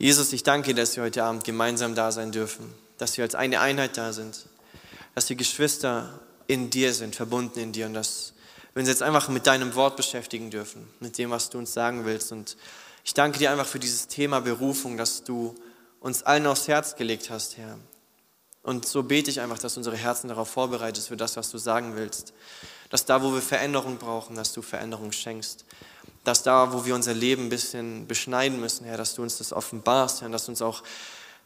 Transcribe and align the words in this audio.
Jesus, 0.00 0.32
ich 0.32 0.44
danke 0.44 0.74
dir, 0.74 0.82
dass 0.82 0.94
wir 0.94 1.02
heute 1.02 1.24
Abend 1.24 1.42
gemeinsam 1.42 1.96
da 1.96 2.12
sein 2.12 2.30
dürfen, 2.30 2.72
dass 2.98 3.16
wir 3.16 3.24
als 3.24 3.34
eine 3.34 3.58
Einheit 3.58 3.96
da 3.96 4.12
sind, 4.12 4.46
dass 5.16 5.28
wir 5.28 5.34
Geschwister 5.34 6.20
in 6.46 6.70
dir 6.70 6.94
sind, 6.94 7.16
verbunden 7.16 7.58
in 7.58 7.72
dir 7.72 7.86
und 7.86 7.94
dass 7.94 8.32
wir 8.74 8.80
uns 8.80 8.88
jetzt 8.88 9.02
einfach 9.02 9.28
mit 9.28 9.48
deinem 9.48 9.74
Wort 9.74 9.96
beschäftigen 9.96 10.52
dürfen, 10.52 10.88
mit 11.00 11.18
dem, 11.18 11.30
was 11.30 11.50
du 11.50 11.58
uns 11.58 11.72
sagen 11.72 12.04
willst. 12.04 12.30
Und 12.30 12.56
ich 13.02 13.12
danke 13.12 13.40
dir 13.40 13.50
einfach 13.50 13.66
für 13.66 13.80
dieses 13.80 14.06
Thema 14.06 14.40
Berufung, 14.40 14.96
dass 14.96 15.24
du 15.24 15.56
uns 15.98 16.22
allen 16.22 16.46
aufs 16.46 16.68
Herz 16.68 16.94
gelegt 16.94 17.28
hast, 17.28 17.56
Herr. 17.56 17.76
Und 18.62 18.86
so 18.86 19.02
bete 19.02 19.32
ich 19.32 19.40
einfach, 19.40 19.58
dass 19.58 19.76
unsere 19.76 19.96
Herzen 19.96 20.28
darauf 20.28 20.48
vorbereitet 20.48 21.02
für 21.02 21.16
das, 21.16 21.36
was 21.36 21.50
du 21.50 21.58
sagen 21.58 21.96
willst. 21.96 22.34
Dass 22.90 23.04
da, 23.04 23.20
wo 23.20 23.32
wir 23.34 23.42
Veränderung 23.42 23.98
brauchen, 23.98 24.36
dass 24.36 24.52
du 24.52 24.62
Veränderung 24.62 25.10
schenkst 25.10 25.64
dass 26.28 26.42
da, 26.42 26.72
wo 26.74 26.84
wir 26.84 26.94
unser 26.94 27.14
Leben 27.14 27.46
ein 27.46 27.48
bisschen 27.48 28.06
beschneiden 28.06 28.60
müssen, 28.60 28.84
Herr, 28.84 28.98
dass 28.98 29.14
du 29.14 29.22
uns 29.22 29.38
das 29.38 29.52
offenbarst, 29.52 30.20
Herr, 30.20 30.28
dass 30.28 30.44
du 30.44 30.52
uns 30.52 30.60
auch 30.60 30.82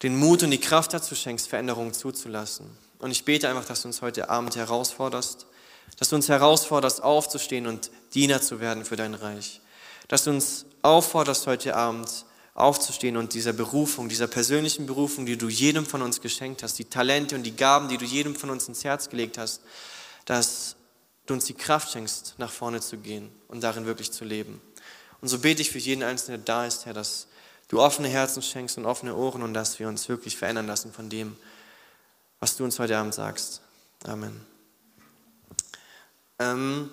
den 0.03 0.17
Mut 0.17 0.43
und 0.43 0.51
die 0.51 0.59
Kraft 0.59 0.93
dazu 0.93 1.15
schenkst, 1.15 1.49
Veränderungen 1.49 1.95
zuzulassen. 1.95 2.67
Und 2.99 3.13
ich 3.13 3.25
bete 3.25 3.49
einfach, 3.49 3.65
dass 3.65 3.83
du 3.83 3.89
uns 3.89 4.03
heute 4.03 4.29
Abend 4.29 4.57
herausforderst, 4.57 5.47
dass 5.99 6.09
du 6.09 6.17
uns 6.17 6.29
herausforderst, 6.29 7.01
aufzustehen 7.01 7.69
und 7.69 7.93
Diener 8.15 8.43
zu 8.43 8.59
werden 8.59 8.85
für 8.85 8.97
dein 8.97 9.15
Reich. 9.15 9.61
Dass 10.09 10.25
du 10.25 10.31
uns 10.31 10.67
aufforderst, 10.83 11.47
heute 11.47 11.77
Abend 11.77 12.25
aufzustehen 12.55 13.17
und 13.17 13.35
dieser 13.35 13.53
Berufung, 13.53 14.09
dieser 14.09 14.27
persönlichen 14.27 14.87
Berufung, 14.87 15.27
die 15.27 15.39
du 15.39 15.49
jedem 15.49 15.87
von 15.87 16.03
uns 16.03 16.21
geschenkt 16.21 16.65
hast, 16.65 16.79
die 16.81 16.87
Talente 16.87 17.37
und 17.37 17.45
die 17.45 17.55
Gaben, 17.55 17.89
die 17.89 17.99
du 17.99 18.05
jedem 18.05 18.35
von 18.35 18.51
uns 18.51 18.67
ins 18.67 18.83
Herz 18.83 19.09
gelegt 19.09 19.39
hast, 19.39 19.63
dass 20.25 20.75
du 21.27 21.35
uns 21.35 21.45
die 21.45 21.55
Kraft 21.55 21.93
schenkst, 21.93 22.35
nach 22.39 22.51
vorne 22.51 22.81
zu 22.81 22.99
gehen 22.99 23.31
und 23.47 23.63
darin 23.63 23.87
wirklich 23.87 24.11
zu 24.11 24.25
leben. 24.25 24.61
Und 25.23 25.29
so 25.29 25.39
bete 25.39 25.63
ich 25.63 25.71
für 25.71 25.79
jeden 25.79 26.03
Einzelnen, 26.03 26.45
der 26.45 26.55
da 26.55 26.67
ist, 26.67 26.85
Herr, 26.85 26.93
dass 26.93 27.29
du 27.69 27.81
offene 27.81 28.09
Herzen 28.09 28.43
schenkst 28.43 28.77
und 28.77 28.85
offene 28.85 29.15
Ohren 29.15 29.43
und 29.43 29.55
dass 29.55 29.79
wir 29.79 29.89
uns 29.89 30.09
wirklich 30.09 30.37
verändern 30.37 30.67
lassen 30.67 30.93
von 30.93 31.09
dem, 31.09 31.37
was 32.41 32.57
du 32.57 32.65
uns 32.65 32.79
heute 32.79 32.99
Abend 32.99 33.15
sagst. 33.15 33.63
Amen. 34.05 34.45
Ähm 36.41 36.91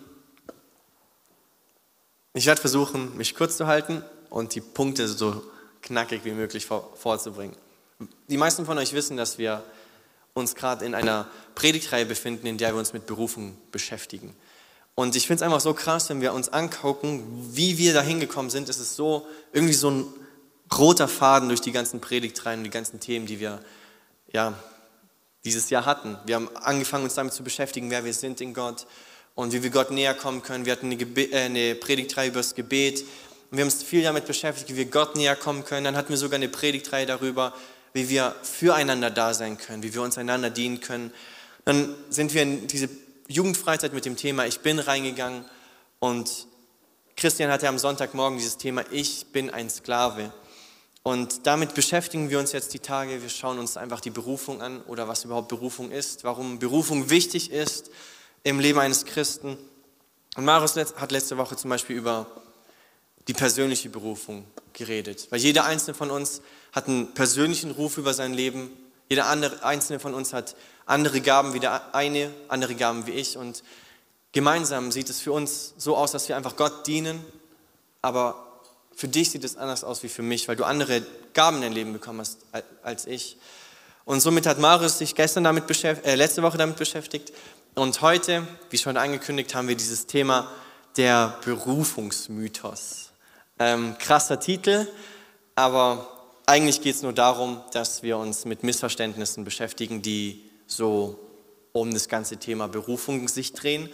ich 2.34 2.45
werde 2.45 2.62
versuchen, 2.62 3.17
mich 3.17 3.34
kurz 3.34 3.58
zu 3.58 3.66
halten 3.66 4.04
und 4.30 4.54
die 4.54 4.61
Punkte 4.61 5.08
so 5.08 5.44
knackig 5.82 6.23
wie 6.23 6.32
möglich 6.32 6.67
vor, 6.67 6.95
vorzubringen. 6.95 7.56
Die 8.28 8.38
meisten 8.38 8.64
von 8.66 8.78
euch 8.78 8.94
wissen, 8.94 9.17
dass 9.17 9.39
wir 9.39 9.64
uns 10.36 10.54
gerade 10.54 10.86
in 10.86 10.94
einer 10.94 11.28
Predigtreihe 11.56 12.06
befinden, 12.06 12.45
in 12.45 12.59
der 12.59 12.73
wir 12.73 12.80
uns 12.80 12.94
mit 12.94 13.08
Berufung 13.08 13.58
beschäftigen. 13.72 14.36
Und 15.00 15.16
ich 15.16 15.28
finde 15.28 15.38
es 15.38 15.42
einfach 15.44 15.61
so 15.61 15.73
krass, 15.73 16.09
wenn 16.09 16.19
wir 16.19 16.33
uns 16.33 16.50
angucken, 16.50 17.23
wie 17.53 17.78
wir 17.78 17.94
da 17.94 18.02
hingekommen 18.02 18.52
sind. 18.52 18.67
Es 18.67 18.80
ist 18.80 18.97
so 18.97 19.25
irgendwie 19.53 19.73
so 19.73 19.89
ein 19.89 20.05
roter 20.78 21.08
Faden 21.08 21.47
durch 21.47 21.61
die 21.61 21.72
ganzen 21.72 22.02
Predigtreihen 22.02 22.59
und 22.59 22.64
die 22.66 22.69
ganzen 22.69 23.00
Themen, 23.00 23.25
die 23.25 23.39
wir 23.39 23.61
ja, 24.33 24.55
dieses 25.45 25.70
Jahr 25.70 25.86
hatten. 25.86 26.17
Wir 26.25 26.36
haben 26.36 26.50
angefangen, 26.53 27.05
uns 27.05 27.14
damit 27.14 27.31
zu 27.31 27.45
beschäftigen, 27.45 27.89
wer 27.89 28.03
wir 28.03 28.14
sind 28.14 28.42
in 28.42 28.53
Gott 28.53 28.88
und 29.36 29.53
wie 29.53 29.64
wir 29.64 29.70
Gott 29.70 29.89
näher 29.89 30.14
kommen 30.14 30.44
können. 30.44 30.66
Wir 30.66 30.73
hatten 30.73 30.92
eine, 30.92 31.02
äh, 31.02 31.45
eine 31.45 31.75
Predigtreihe 31.75 32.27
über 32.27 32.39
das 32.42 32.53
Gebet. 32.53 33.00
Und 33.00 33.58
wir 33.58 33.61
haben 33.61 33.72
uns 33.72 33.81
viel 33.81 34.03
damit 34.03 34.25
beschäftigt, 34.25 34.70
wie 34.70 34.75
wir 34.75 34.86
Gott 34.88 35.16
näher 35.16 35.38
kommen 35.38 35.64
können. 35.64 35.86
Dann 35.86 35.95
hatten 35.95 36.09
wir 36.09 36.17
sogar 36.17 36.36
eine 36.36 36.50
Predigtreihe 36.50 37.05
darüber, 37.05 37.53
wie 37.94 38.09
wir 38.09 38.36
füreinander 38.44 39.11
da 39.11 39.33
sein 39.33 39.58
können, 39.58 39.81
wie 39.81 39.94
wir 39.94 40.02
uns 40.02 40.17
einander 40.17 40.50
dienen 40.50 40.81
können. 40.81 41.14
Dann 41.64 41.95
sind 42.09 42.33
wir 42.33 42.42
in 42.42 42.67
diese 42.67 42.89
Jugendfreizeit 43.32 43.94
mit 43.94 44.06
dem 44.06 44.16
Thema 44.16 44.48
Ich 44.48 44.62
bin 44.62 44.80
reingegangen 44.80 45.46
und 46.00 46.48
Christian 47.16 47.52
hatte 47.52 47.68
am 47.68 47.78
Sonntagmorgen 47.78 48.40
dieses 48.40 48.58
Thema 48.58 48.84
Ich 48.90 49.28
bin 49.28 49.52
ein 49.52 49.70
Sklave. 49.70 50.34
Und 51.04 51.46
damit 51.46 51.76
beschäftigen 51.76 52.32
wir 52.32 52.40
uns 52.40 52.54
jetzt 52.54 52.74
die 52.74 52.80
Tage. 52.80 53.22
Wir 53.22 53.30
schauen 53.30 53.60
uns 53.60 53.78
einfach 53.78 54.02
die 54.02 54.10
Berufung 54.10 54.64
an 54.64 54.82
oder 54.82 55.08
was 55.08 55.26
überhaupt 55.26 55.48
Berufung 55.48 55.92
ist, 55.92 56.24
warum 56.24 56.58
Berufung 56.58 57.12
wichtig 57.12 57.52
ist 57.52 57.92
im 58.42 58.60
Leben 58.60 58.80
eines 58.80 59.06
Christen. 59.06 59.60
Und 60.36 60.45
Marius 60.45 60.76
hat 60.76 61.12
letzte 61.12 61.38
Woche 61.38 61.56
zum 61.56 61.70
Beispiel 61.70 61.98
über 61.98 62.26
die 63.28 63.34
persönliche 63.34 63.89
Berufung 63.89 64.44
geredet. 64.73 65.28
Weil 65.30 65.39
jeder 65.39 65.66
einzelne 65.66 65.94
von 65.94 66.10
uns 66.10 66.42
hat 66.72 66.88
einen 66.88 67.14
persönlichen 67.14 67.70
Ruf 67.70 68.00
über 68.00 68.16
sein 68.16 68.34
Leben. 68.34 68.72
Jeder 69.09 69.25
andere, 69.25 69.64
einzelne 69.64 69.99
von 69.99 70.14
uns 70.14 70.33
hat 70.33 70.55
andere 70.86 71.20
Gaben 71.21 71.53
wie 71.53 71.59
der 71.59 71.95
eine, 71.95 72.31
andere 72.47 72.75
Gaben 72.75 73.08
wie 73.08 73.11
ich. 73.11 73.37
Und 73.37 73.64
gemeinsam 74.31 74.92
sieht 74.92 75.09
es 75.09 75.20
für 75.20 75.31
uns 75.31 75.73
so 75.77 75.97
aus, 75.97 76.11
dass 76.11 76.30
wir 76.30 76.37
einfach 76.37 76.55
Gott 76.55 76.86
dienen. 76.86 77.25
Aber 78.03 78.61
für 78.95 79.08
dich 79.08 79.31
sieht 79.31 79.43
es 79.43 79.58
anders 79.58 79.83
aus 79.83 80.03
wie 80.03 80.09
für 80.09 80.21
mich, 80.21 80.47
weil 80.47 80.55
du 80.55 80.64
andere 80.64 81.02
Gaben 81.33 81.58
in 81.58 81.64
dein 81.64 81.73
Leben 81.73 81.93
bekommen 81.93 82.20
hast 82.20 82.37
als 82.83 83.08
ich. 83.08 83.37
Und 84.05 84.21
somit 84.21 84.45
hat 84.45 84.59
Marius 84.59 84.99
sich 84.99 85.15
gestern 85.15 85.43
damit 85.43 85.67
beschäftigt, 85.67 86.08
äh, 86.08 86.15
letzte 86.15 86.43
Woche 86.43 86.58
damit 86.58 86.77
beschäftigt. 86.77 87.33
Und 87.76 88.02
heute, 88.02 88.47
wie 88.70 88.77
schon 88.77 88.97
angekündigt, 88.97 89.55
haben 89.55 89.67
wir 89.67 89.76
dieses 89.76 90.05
Thema 90.05 90.52
der 90.97 91.37
Berufungsmythos. 91.45 93.09
Ähm, 93.58 93.97
krasser 93.99 94.39
Titel, 94.39 94.87
aber 95.55 96.19
eigentlich 96.49 96.82
geht 96.82 96.95
es 96.95 97.04
nur 97.04 97.14
darum, 97.14 97.61
dass 97.73 98.02
wir 98.02 98.17
uns 98.17 98.43
mit 98.43 98.64
Missverständnissen 98.64 99.43
beschäftigen, 99.43 100.02
die 100.02 100.43
so 100.65 101.20
um 101.73 101.93
das 101.93 102.10
ganze 102.10 102.37
Thema 102.37 102.67
Berufung 102.67 103.27
sich 103.27 103.54
drehen. 103.54 103.87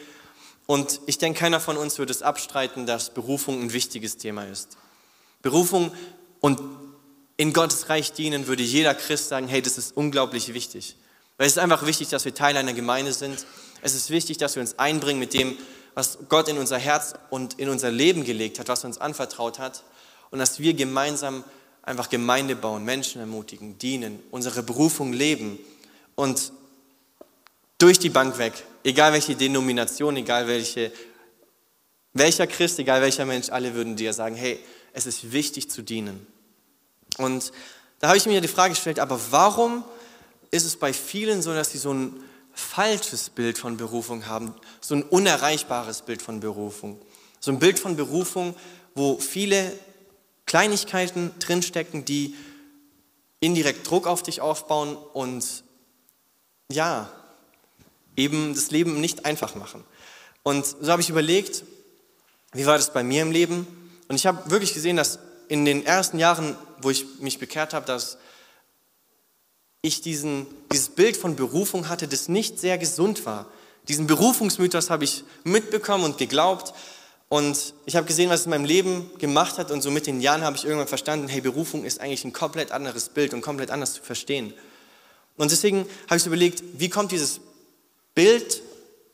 Und 0.65 1.01
ich 1.05 1.17
denke, 1.17 1.41
keiner 1.41 1.59
von 1.59 1.75
uns 1.75 1.99
würde 1.99 2.13
es 2.13 2.21
abstreiten, 2.21 2.85
dass 2.85 3.13
Berufung 3.13 3.61
ein 3.61 3.73
wichtiges 3.73 4.15
Thema 4.15 4.45
ist. 4.45 4.77
Berufung 5.41 5.91
und 6.39 6.61
in 7.35 7.51
Gottes 7.51 7.89
Reich 7.89 8.13
dienen, 8.13 8.47
würde 8.47 8.63
jeder 8.63 8.95
Christ 8.95 9.27
sagen, 9.27 9.49
hey, 9.49 9.61
das 9.61 9.77
ist 9.77 9.97
unglaublich 9.97 10.53
wichtig. 10.53 10.95
Weil 11.35 11.47
es 11.47 11.57
ist 11.57 11.59
einfach 11.59 11.85
wichtig, 11.85 12.07
dass 12.07 12.23
wir 12.23 12.33
Teil 12.33 12.55
einer 12.55 12.73
Gemeinde 12.73 13.11
sind. 13.11 13.45
Es 13.81 13.95
ist 13.95 14.11
wichtig, 14.11 14.38
dass 14.38 14.55
wir 14.55 14.61
uns 14.61 14.79
einbringen 14.79 15.19
mit 15.19 15.33
dem, 15.33 15.57
was 15.94 16.19
Gott 16.29 16.47
in 16.47 16.57
unser 16.57 16.77
Herz 16.77 17.15
und 17.29 17.59
in 17.59 17.67
unser 17.67 17.91
Leben 17.91 18.23
gelegt 18.23 18.59
hat, 18.59 18.69
was 18.69 18.85
er 18.85 18.88
uns 18.88 18.97
anvertraut 18.97 19.59
hat. 19.59 19.83
Und 20.31 20.39
dass 20.39 20.59
wir 20.59 20.73
gemeinsam 20.73 21.44
einfach 21.85 22.09
Gemeinde 22.09 22.56
bauen, 22.56 22.84
Menschen 22.84 23.22
ermutigen, 23.22 23.78
dienen, 23.78 24.22
unsere 24.31 24.63
Berufung 24.63 25.13
leben 25.13 25.59
und 26.16 26.51
durch 27.78 28.00
die 28.00 28.09
Bank 28.09 28.38
weg, 28.38 28.53
egal 28.84 29.13
welche 29.13 29.35
Denomination, 29.35 30.16
egal 30.18 30.47
welche, 30.47 30.91
welcher 32.13 32.47
Christ, 32.47 32.79
egal 32.79 33.01
welcher 33.01 33.25
Mensch, 33.25 33.50
alle 33.50 33.74
würden 33.74 33.95
dir 33.95 34.13
sagen, 34.13 34.35
hey, 34.35 34.59
es 34.94 35.06
ist 35.06 35.31
wichtig 35.31 35.69
zu 35.69 35.81
dienen. 35.81 36.25
Und 37.18 37.51
da 38.00 38.07
habe 38.07 38.18
ich 38.18 38.25
mir 38.25 38.41
die 38.41 38.47
Frage 38.47 38.74
gestellt, 38.74 39.00
aber 39.00 39.19
warum 39.29 39.84
ist 40.51 40.66
es 40.66 40.75
bei 40.75 40.94
vielen 40.94 41.41
so, 41.41 41.53
dass 41.53 41.72
sie 41.72 41.78
so 41.78 41.94
ein 41.94 42.24
falsches 42.53 43.29
Bild 43.29 43.57
von 43.57 43.78
Berufung 43.78 44.25
haben, 44.28 44.53
so 44.79 44.95
ein 44.95 45.03
unerreichbares 45.03 46.01
Bild 46.01 46.22
von 46.22 46.40
Berufung? 46.40 47.00
So 47.40 47.51
ein 47.51 47.59
Bild 47.59 47.78
von 47.78 47.95
Berufung, 47.95 48.56
wo 48.95 49.18
viele 49.19 49.72
Kleinigkeiten 50.45 51.31
drinstecken, 51.39 52.06
die 52.06 52.35
indirekt 53.39 53.89
Druck 53.89 54.07
auf 54.07 54.23
dich 54.23 54.41
aufbauen 54.41 54.95
und 55.13 55.63
ja, 56.72 57.09
eben 58.16 58.53
das 58.53 58.72
Leben 58.72 59.00
nicht 59.01 59.25
einfach 59.25 59.56
machen. 59.56 59.83
Und 60.44 60.66
so 60.66 60.91
habe 60.91 61.01
ich 61.01 61.09
überlegt, 61.09 61.63
wie 62.53 62.66
war 62.66 62.78
das 62.78 62.94
bei 62.94 63.03
mir 63.03 63.22
im 63.22 63.31
Leben? 63.31 63.67
Und 64.07 64.16
ich 64.16 64.25
habe 64.25 64.50
wirklich 64.50 64.73
gesehen, 64.73 64.95
dass 64.95 65.19
in 65.47 65.66
den 65.66 65.85
ersten 65.85 66.19
Jahren, 66.19 66.56
wo 66.81 66.89
ich 66.89 67.06
mich 67.19 67.39
bekehrt 67.39 67.73
habe, 67.73 67.85
dass 67.85 68.17
ich 69.81 70.01
diesen, 70.01 70.47
dieses 70.72 70.89
Bild 70.89 71.17
von 71.17 71.35
Berufung 71.35 71.89
hatte, 71.89 72.07
das 72.07 72.27
nicht 72.27 72.59
sehr 72.59 72.77
gesund 72.77 73.25
war. 73.25 73.45
Diesen 73.88 74.07
Berufungsmythos 74.07 74.89
habe 74.89 75.03
ich 75.03 75.23
mitbekommen 75.44 76.03
und 76.03 76.17
geglaubt, 76.17 76.73
und 77.35 77.73
ich 77.85 77.97
habe 77.97 78.07
gesehen, 78.07 78.29
was 78.29 78.40
es 78.40 78.46
in 78.46 78.51
meinem 78.51 78.63
Leben 78.63 79.12
gemacht 79.18 79.57
hat 79.57 79.69
und 79.69 79.81
so 79.81 79.91
mit 79.91 80.07
den 80.07 80.22
Jahren 80.22 80.46
habe 80.46 80.56
ich 80.56 80.63
irgendwann 80.63 80.88
verstanden, 80.88 81.28
hey, 81.28 81.41
Berufung 81.41 81.84
ist 81.84 82.00
eigentlich 82.00 82.23
ein 82.23 82.31
komplett 82.31 82.72
anderes 82.72 83.09
Bild 83.09 83.34
und 83.34 83.41
komplett 83.41 83.71
anders 83.71 83.95
zu 83.95 84.01
verstehen. 84.01 84.54
Und 85.36 85.51
deswegen 85.51 85.86
habe 86.09 86.15
ich 86.15 86.25
überlegt, 86.25 86.63
wie 86.77 86.88
kommt 86.88 87.12
dieses 87.12 87.42
Bild 88.13 88.62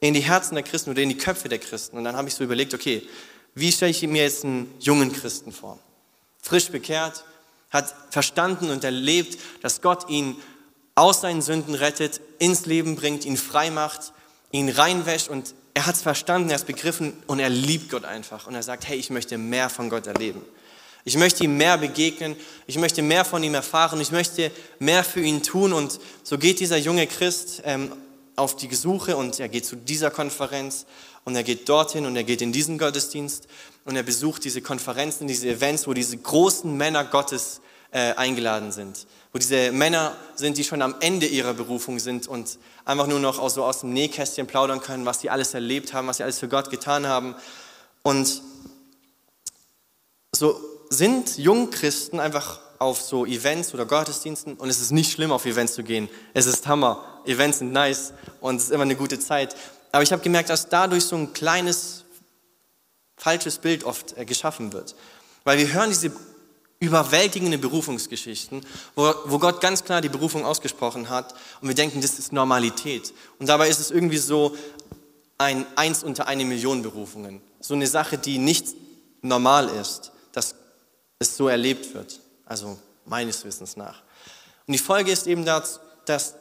in 0.02 0.14
die 0.14 0.20
Herzen 0.20 0.54
der 0.54 0.64
Christen 0.64 0.92
oder 0.92 1.02
in 1.02 1.10
die 1.10 1.18
Köpfe 1.18 1.50
der 1.50 1.58
Christen? 1.58 1.98
Und 1.98 2.04
dann 2.04 2.16
habe 2.16 2.28
ich 2.28 2.36
so 2.36 2.44
überlegt, 2.44 2.76
okay, 2.76 3.02
wie 3.56 3.72
stelle 3.72 3.90
ich 3.90 4.04
mir 4.04 4.22
jetzt 4.22 4.46
einen 4.46 4.72
jungen 4.80 5.12
Christen 5.12 5.52
vor? 5.52 5.80
Frisch 6.44 6.70
bekehrt, 6.70 7.24
hat 7.72 7.92
verstanden 8.12 8.70
und 8.70 8.84
erlebt, 8.84 9.40
dass 9.64 9.82
Gott 9.82 10.12
ihn 10.12 10.36
aus 10.94 11.22
seinen 11.22 11.42
Sünden 11.42 11.74
rettet, 11.74 12.22
ins 12.38 12.68
Leben 12.68 12.96
bringt, 12.96 13.26
ihn 13.26 13.38
frei 13.38 13.72
macht, 13.72 14.14
ihn 14.52 14.70
reinwäscht 14.70 15.28
und 15.28 15.56
er 15.74 15.86
hat 15.86 15.96
es 15.96 16.02
verstanden, 16.02 16.50
er 16.50 16.56
hat 16.56 16.62
es 16.62 16.66
begriffen 16.66 17.14
und 17.28 17.40
er 17.40 17.50
liebt 17.50 17.90
Gott 17.90 18.06
einfach. 18.06 18.48
Und 18.48 18.56
er 18.56 18.64
sagt, 18.64 18.88
hey, 18.88 18.98
ich 18.98 19.10
möchte 19.10 19.38
mehr 19.38 19.70
von 19.70 19.90
Gott 19.90 20.08
erleben. 20.08 20.42
Ich 21.04 21.18
möchte 21.18 21.44
ihm 21.44 21.58
mehr 21.58 21.78
begegnen, 21.78 22.36
ich 22.68 22.78
möchte 22.78 23.02
mehr 23.02 23.26
von 23.26 23.42
ihm 23.42 23.56
erfahren, 23.56 24.00
ich 24.00 24.12
möchte 24.12 24.52
mehr 24.78 25.04
für 25.04 25.22
ihn 25.22 25.42
tun. 25.42 25.74
Und 25.74 26.00
so 26.24 26.38
geht 26.38 26.60
dieser 26.60 26.78
junge 26.78 27.08
Christ 27.08 27.64
ähm, 27.66 27.92
auf 28.36 28.56
die 28.56 28.74
Suche 28.74 29.18
und 29.18 29.40
er 29.40 29.50
geht 29.50 29.66
zu 29.66 29.76
dieser 29.76 30.12
Konferenz 30.12 30.86
und 31.24 31.36
er 31.36 31.44
geht 31.44 31.68
dorthin 31.68 32.06
und 32.06 32.16
er 32.16 32.24
geht 32.24 32.42
in 32.42 32.52
diesen 32.52 32.78
Gottesdienst 32.78 33.48
und 33.86 33.96
er 33.96 34.04
besucht 34.04 34.44
diese 34.44 34.62
Konferenzen, 34.62 35.28
diese 35.28 35.50
Events, 35.50 35.88
wo 35.88 35.94
diese 35.94 36.18
großen 36.18 36.76
Männer 36.76 37.04
Gottes 37.04 37.62
äh, 37.92 38.14
eingeladen 38.14 38.72
sind. 38.72 39.08
Wo 39.34 39.40
diese 39.40 39.72
Männer 39.72 40.16
sind, 40.36 40.58
die 40.58 40.64
schon 40.64 40.82
am 40.82 40.96
Ende 41.00 41.26
ihrer 41.26 41.54
Berufung 41.54 42.00
sind 42.00 42.28
und 42.28 42.58
einfach 42.86 43.08
nur 43.08 43.20
noch 43.20 43.40
aus, 43.40 43.56
so 43.56 43.64
aus 43.64 43.82
dem 43.82 43.94
Nähkästchen 43.94 44.48
plaudern 44.48 44.82
können, 44.82 45.06
was 45.06 45.22
sie 45.22 45.30
alles 45.30 45.54
erlebt 45.54 45.94
haben, 45.94 46.08
was 46.08 46.18
sie 46.18 46.24
alles 46.24 46.40
für 46.40 46.48
Gott 46.48 46.70
getan 46.70 47.08
haben. 47.08 47.36
Und 48.04 48.42
so 50.32 50.60
sind 50.90 51.38
Jungchristen 51.38 52.20
einfach 52.20 52.60
auf 52.80 53.00
so 53.00 53.26
Events 53.26 53.74
oder 53.74 53.86
Gottesdiensten 53.86 54.56
und 54.56 54.70
es 54.70 54.82
ist 54.82 54.92
nicht 54.92 55.12
schlimm, 55.12 55.32
auf 55.32 55.46
Events 55.46 55.74
zu 55.74 55.84
gehen. 55.84 56.10
Es 56.34 56.48
ist 56.48 56.68
Hammer. 56.68 57.22
Events 57.26 57.60
sind 57.60 57.72
nice 57.72 58.14
und 58.40 58.56
es 58.56 58.64
ist 58.64 58.72
immer 58.72 58.84
eine 58.84 58.96
gute 58.96 59.20
Zeit. 59.20 59.56
Aber 59.92 60.02
ich 60.04 60.12
habe 60.12 60.24
gemerkt, 60.24 60.50
dass 60.50 60.70
dadurch 60.70 61.06
so 61.06 61.16
ein 61.16 61.34
kleines 61.34 62.06
falsches 63.18 63.60
Bild 63.60 63.84
oft 63.84 64.18
äh, 64.18 64.26
geschaffen 64.26 64.74
wird. 64.74 64.96
Weil 65.44 65.60
wir 65.60 65.72
hören 65.72 65.90
diese 65.90 66.12
überwältigende 66.82 67.60
Berufungsgeschichten, 67.60 68.66
wo, 68.96 69.14
wo 69.26 69.40
Gott 69.40 69.62
ganz 69.62 69.86
klar 69.86 70.02
die 70.02 70.10
Berufung 70.10 70.44
ausgesprochen 70.44 71.10
hat 71.10 71.34
und 71.62 71.68
wir 71.68 71.76
denken, 71.76 72.02
das 72.02 72.20
ist 72.20 72.34
Normalität. 72.34 73.14
Und 73.40 73.48
dabei 73.48 73.70
ist 73.70 73.80
es 73.80 73.92
irgendwie 73.92 74.18
so 74.18 74.58
ein 75.38 75.66
Eins 75.76 76.04
unter 76.04 76.28
eine 76.28 76.44
Million 76.44 76.82
Berufungen. 76.82 77.42
So 77.60 77.76
eine 77.76 77.88
Sache, 77.88 78.18
die 78.18 78.40
nicht 78.40 78.66
normal 79.22 79.70
ist, 79.70 80.12
dass 80.32 80.56
es 81.20 81.38
so 81.38 81.48
erlebt 81.48 81.94
wird. 81.94 82.20
Also 82.46 82.78
meines 83.06 83.46
Wissens 83.46 83.78
nach. 83.78 84.02
Und 84.66 84.74
die 84.74 84.80
Folge 84.80 85.12
ist 85.12 85.28
eben, 85.28 85.46
dass, 85.46 85.80
dass 86.06 86.36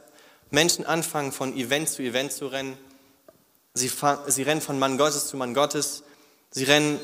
Menschen 0.49 0.85
anfangen, 0.85 1.31
von 1.31 1.55
Event 1.55 1.87
zu 1.89 2.01
Event 2.01 2.31
zu 2.31 2.47
rennen. 2.47 2.77
Sie, 3.75 3.91
sie 4.27 4.43
rennen 4.43 4.61
von 4.61 4.79
Mann 4.79 4.97
Gottes 4.97 5.27
zu 5.27 5.37
Mann 5.37 5.53
Gottes. 5.53 6.03
Sie 6.49 6.63
rennen 6.63 6.99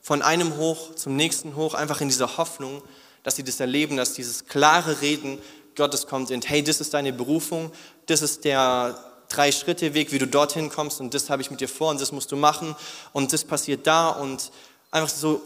von 0.00 0.22
einem 0.22 0.56
hoch 0.56 0.94
zum 0.94 1.16
nächsten 1.16 1.56
hoch, 1.56 1.74
einfach 1.74 2.00
in 2.00 2.08
dieser 2.08 2.36
Hoffnung, 2.36 2.82
dass 3.22 3.36
sie 3.36 3.44
das 3.44 3.60
erleben, 3.60 3.96
dass 3.96 4.14
dieses 4.14 4.46
klare 4.46 5.00
Reden 5.00 5.38
Gottes 5.76 6.06
kommt 6.06 6.30
in, 6.30 6.42
hey, 6.42 6.62
das 6.62 6.80
ist 6.80 6.94
deine 6.94 7.12
Berufung, 7.12 7.70
das 8.06 8.22
ist 8.22 8.44
der 8.44 8.98
Drei-Schritte-Weg, 9.28 10.12
wie 10.12 10.18
du 10.18 10.26
dorthin 10.26 10.68
kommst 10.68 11.00
und 11.00 11.14
das 11.14 11.30
habe 11.30 11.42
ich 11.42 11.50
mit 11.50 11.60
dir 11.60 11.68
vor 11.68 11.90
und 11.90 12.00
das 12.00 12.12
musst 12.12 12.32
du 12.32 12.36
machen 12.36 12.74
und 13.12 13.32
das 13.32 13.44
passiert 13.44 13.86
da 13.86 14.08
und 14.08 14.50
einfach 14.90 15.08
so 15.08 15.40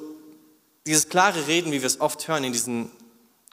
dieses 0.86 1.08
klare 1.08 1.46
Reden, 1.46 1.72
wie 1.72 1.82
wir 1.82 1.86
es 1.86 2.00
oft 2.00 2.26
hören 2.26 2.44
in 2.44 2.52
diesen 2.52 2.90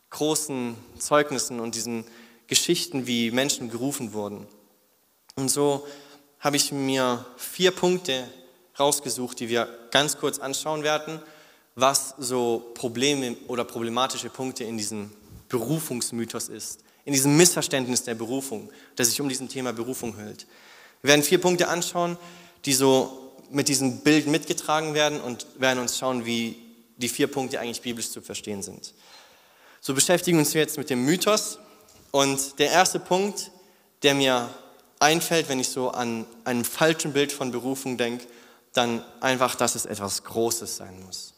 großen 0.10 0.76
Zeugnissen 1.00 1.60
und 1.60 1.76
diesen 1.76 2.06
Geschichten, 2.48 3.08
wie 3.08 3.32
Menschen 3.32 3.70
gerufen 3.70 4.14
wurden. 4.14 4.48
Und 5.36 5.50
so 5.50 5.88
habe 6.40 6.58
ich 6.58 6.72
mir 6.72 7.26
vier 7.38 7.72
Punkte 7.72 8.28
rausgesucht, 8.82 9.40
die 9.40 9.50
wir 9.50 9.68
ganz 9.92 10.18
kurz 10.18 10.40
anschauen 10.40 10.84
werden, 10.84 11.20
was 11.76 12.16
so 12.18 12.72
Probleme 12.74 13.38
oder 13.48 13.64
problematische 13.64 14.30
Punkte 14.30 14.64
in 14.64 14.78
diesem 14.78 15.12
Berufungsmythos 15.50 16.50
ist, 16.50 16.82
in 17.06 17.14
diesem 17.14 17.38
Missverständnis 17.38 18.04
der 18.04 18.16
Berufung, 18.16 18.70
das 18.96 19.10
sich 19.10 19.22
um 19.22 19.30
diesen 19.30 19.50
Thema 19.50 19.72
Berufung 19.74 20.16
hält. 20.18 20.48
Wir 21.02 21.10
werden 21.10 21.24
vier 21.24 21.40
Punkte 21.40 21.68
anschauen, 21.68 22.18
die 22.66 22.74
so 22.74 23.34
mit 23.50 23.68
diesem 23.68 24.00
Bild 24.00 24.28
mitgetragen 24.28 24.94
werden 24.94 25.20
und 25.20 25.46
werden 25.58 25.80
uns 25.80 25.98
schauen, 25.98 26.26
wie 26.26 26.58
die 26.98 27.10
vier 27.10 27.28
Punkte 27.28 27.60
eigentlich 27.60 27.82
biblisch 27.82 28.12
zu 28.12 28.22
verstehen 28.22 28.62
sind. 28.62 28.94
So 29.80 29.94
beschäftigen 29.94 30.38
wir 30.38 30.42
uns 30.42 30.54
jetzt 30.54 30.78
mit 30.78 30.90
dem 30.90 31.04
Mythos 31.06 31.58
und 32.12 32.60
der 32.60 32.70
erste 32.70 33.00
Punkt, 33.00 33.52
der 34.04 34.14
mir 34.14 34.50
einfällt, 35.00 35.50
wenn 35.50 35.60
ich 35.60 35.70
so 35.70 35.90
an 35.90 36.26
einem 36.44 36.64
falschen 36.64 37.14
Bild 37.14 37.32
von 37.32 37.52
Berufung 37.52 37.98
denke, 37.98 38.26
dann 38.74 39.04
einfach, 39.20 39.56
dass 39.56 39.76
es 39.76 39.86
etwas 39.86 40.24
Großes 40.24 40.78
sein 40.78 41.04
muss. 41.06 41.34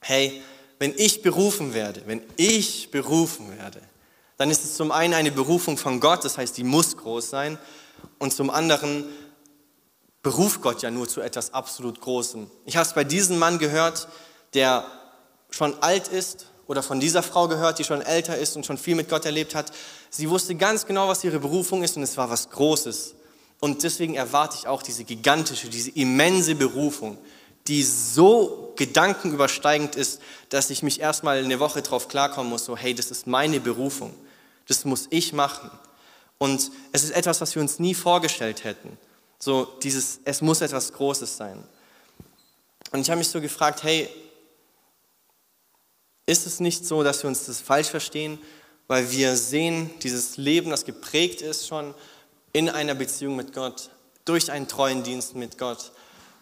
Hey, 0.00 0.42
wenn 0.78 0.94
ich 0.96 1.22
berufen 1.22 1.74
werde, 1.74 2.02
wenn 2.06 2.22
ich 2.36 2.90
berufen 2.90 3.56
werde, 3.56 3.80
dann 4.36 4.50
ist 4.50 4.64
es 4.64 4.74
zum 4.74 4.90
einen 4.90 5.14
eine 5.14 5.30
Berufung 5.30 5.78
von 5.78 6.00
Gott, 6.00 6.24
das 6.24 6.38
heißt, 6.38 6.56
die 6.56 6.64
muss 6.64 6.96
groß 6.96 7.30
sein, 7.30 7.58
und 8.18 8.32
zum 8.32 8.50
anderen 8.50 9.04
beruft 10.22 10.60
Gott 10.60 10.82
ja 10.82 10.90
nur 10.90 11.08
zu 11.08 11.20
etwas 11.20 11.54
absolut 11.54 12.00
Großem. 12.00 12.50
Ich 12.64 12.76
habe 12.76 12.86
es 12.86 12.94
bei 12.94 13.04
diesem 13.04 13.38
Mann 13.38 13.58
gehört, 13.58 14.08
der 14.54 14.84
schon 15.50 15.80
alt 15.82 16.08
ist, 16.08 16.46
oder 16.66 16.82
von 16.82 17.00
dieser 17.00 17.22
Frau 17.22 17.48
gehört, 17.48 17.78
die 17.78 17.84
schon 17.84 18.00
älter 18.00 18.36
ist 18.38 18.56
und 18.56 18.64
schon 18.64 18.78
viel 18.78 18.94
mit 18.94 19.08
Gott 19.08 19.24
erlebt 19.24 19.54
hat. 19.54 19.72
Sie 20.10 20.30
wusste 20.30 20.54
ganz 20.54 20.86
genau, 20.86 21.08
was 21.08 21.22
ihre 21.22 21.38
Berufung 21.38 21.82
ist 21.82 21.96
und 21.96 22.02
es 22.02 22.16
war 22.16 22.30
was 22.30 22.48
Großes. 22.50 23.14
Und 23.62 23.84
deswegen 23.84 24.16
erwarte 24.16 24.56
ich 24.58 24.66
auch 24.66 24.82
diese 24.82 25.04
gigantische, 25.04 25.68
diese 25.68 25.92
immense 25.92 26.56
Berufung, 26.56 27.16
die 27.68 27.84
so 27.84 28.72
gedankenübersteigend 28.74 29.94
ist, 29.94 30.20
dass 30.48 30.68
ich 30.70 30.82
mich 30.82 30.98
erstmal 30.98 31.38
eine 31.38 31.60
Woche 31.60 31.80
drauf 31.80 32.08
klarkommen 32.08 32.50
muss, 32.50 32.64
so 32.64 32.76
hey, 32.76 32.92
das 32.92 33.12
ist 33.12 33.28
meine 33.28 33.60
Berufung, 33.60 34.12
das 34.66 34.84
muss 34.84 35.06
ich 35.10 35.32
machen. 35.32 35.70
Und 36.38 36.72
es 36.90 37.04
ist 37.04 37.12
etwas, 37.12 37.40
was 37.40 37.54
wir 37.54 37.62
uns 37.62 37.78
nie 37.78 37.94
vorgestellt 37.94 38.64
hätten. 38.64 38.98
So 39.38 39.68
dieses, 39.80 40.18
es 40.24 40.40
muss 40.40 40.60
etwas 40.60 40.92
Großes 40.92 41.36
sein. 41.36 41.62
Und 42.90 43.02
ich 43.02 43.10
habe 43.10 43.18
mich 43.18 43.28
so 43.28 43.40
gefragt, 43.40 43.84
hey, 43.84 44.08
ist 46.26 46.48
es 46.48 46.58
nicht 46.58 46.84
so, 46.84 47.04
dass 47.04 47.22
wir 47.22 47.28
uns 47.28 47.46
das 47.46 47.60
falsch 47.60 47.90
verstehen, 47.90 48.40
weil 48.88 49.12
wir 49.12 49.36
sehen, 49.36 49.88
dieses 50.00 50.36
Leben, 50.36 50.70
das 50.70 50.84
geprägt 50.84 51.42
ist 51.42 51.68
schon 51.68 51.94
in 52.52 52.68
einer 52.68 52.94
Beziehung 52.94 53.36
mit 53.36 53.52
Gott, 53.52 53.90
durch 54.24 54.50
einen 54.50 54.68
treuen 54.68 55.02
Dienst 55.02 55.34
mit 55.34 55.58
Gott. 55.58 55.92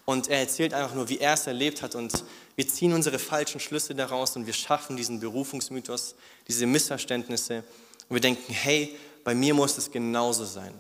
Und 0.05 0.29
er 0.29 0.41
erzählt 0.41 0.75
einfach 0.75 0.95
nur, 0.95 1.09
wie 1.09 1.19
er 1.19 1.35
es 1.35 1.47
erlebt 1.47 1.83
hat. 1.83 1.95
Und 1.95 2.25
wir 2.57 2.67
ziehen 2.67 2.93
unsere 2.93 3.19
falschen 3.19 3.61
Schlüsse 3.61 3.95
daraus 3.95 4.35
und 4.37 4.47
wir 4.47 4.53
schaffen 4.53 4.97
diesen 4.97 5.21
Berufungsmythos, 5.21 6.15
diese 6.49 6.67
Missverständnisse. 6.67 7.59
Und 8.09 8.15
wir 8.15 8.21
denken, 8.21 8.53
hey, 8.53 8.97
bei 9.23 9.35
mir 9.35 9.55
muss 9.55 9.79
es 9.79 9.91
genauso 9.91 10.45
sein. 10.45 10.75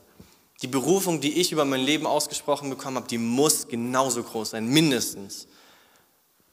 Die 0.62 0.66
Berufung, 0.66 1.20
die 1.20 1.40
ich 1.40 1.52
über 1.52 1.64
mein 1.64 1.80
Leben 1.80 2.06
ausgesprochen 2.06 2.68
bekommen 2.68 2.96
habe, 2.96 3.08
die 3.08 3.18
muss 3.18 3.68
genauso 3.68 4.22
groß 4.22 4.50
sein, 4.50 4.66
mindestens. 4.66 5.46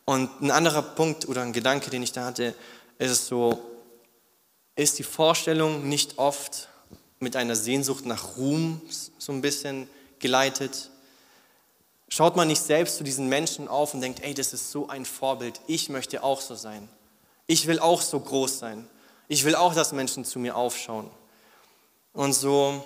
Und 0.05 0.29
ein 0.41 0.51
anderer 0.51 0.81
Punkt 0.81 1.27
oder 1.27 1.41
ein 1.41 1.51
Gedanke, 1.51 1.89
den 1.89 2.03
ich 2.03 2.13
da 2.13 2.25
hatte, 2.25 2.53
ist 2.99 3.25
so, 3.25 3.59
ist 4.75 4.99
die 4.99 5.03
Vorstellung 5.03 5.89
nicht 5.89 6.17
oft 6.17 6.69
mit 7.19 7.35
einer 7.35 7.55
Sehnsucht 7.55 8.05
nach 8.05 8.37
Ruhm 8.37 8.81
so 9.17 9.31
ein 9.31 9.41
bisschen 9.41 9.89
geleitet? 10.19 10.91
Schaut 12.09 12.35
man 12.35 12.47
nicht 12.47 12.61
selbst 12.61 12.97
zu 12.97 13.03
diesen 13.03 13.27
Menschen 13.27 13.67
auf 13.67 13.93
und 13.93 14.01
denkt, 14.01 14.23
ey, 14.23 14.33
das 14.33 14.53
ist 14.53 14.71
so 14.71 14.87
ein 14.87 15.05
Vorbild, 15.05 15.59
ich 15.67 15.89
möchte 15.89 16.23
auch 16.23 16.41
so 16.41 16.55
sein. 16.55 16.87
Ich 17.47 17.67
will 17.67 17.79
auch 17.79 18.01
so 18.01 18.19
groß 18.19 18.59
sein. 18.59 18.87
Ich 19.27 19.43
will 19.43 19.55
auch, 19.55 19.73
dass 19.73 19.91
Menschen 19.91 20.23
zu 20.23 20.39
mir 20.39 20.55
aufschauen. 20.55 21.09
Und 22.13 22.33
so 22.33 22.85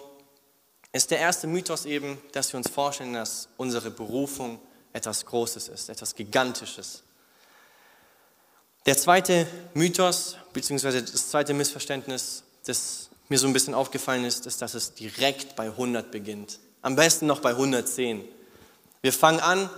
ist 0.92 1.12
der 1.12 1.20
erste 1.20 1.48
Mythos 1.48 1.86
eben, 1.86 2.20
dass 2.32 2.52
wir 2.54 2.58
uns 2.58 2.70
vorstellen, 2.70 3.14
dass 3.14 3.48
unsere 3.58 3.92
Berufung 3.92 4.60
etwas 4.94 5.26
Großes 5.26 5.70
ist, 5.70 5.90
etwas 5.90 6.16
Gigantisches. 6.16 7.04
Der 8.86 8.98
zweite 8.98 9.48
Mythos, 9.74 10.38
beziehungsweise 10.54 11.04
das 11.04 11.30
zweite 11.30 11.54
Missverständnis, 11.54 12.44
das 12.66 13.10
mir 13.32 13.40
so 13.40 13.48
ein 13.48 13.54
bisschen 13.54 13.74
aufgefallen 13.74 14.26
ist, 14.26 14.46
ist, 14.46 14.62
dass 14.62 14.74
es 14.74 14.94
direkt 14.94 15.56
bei 15.56 15.68
100 15.68 16.12
beginnt. 16.12 16.60
Am 16.82 16.98
besten 16.98 17.28
noch 17.28 17.40
bei 17.40 17.52
110. 17.52 18.26
Wir 19.02 19.14
fangen 19.14 19.40
an, 19.40 19.70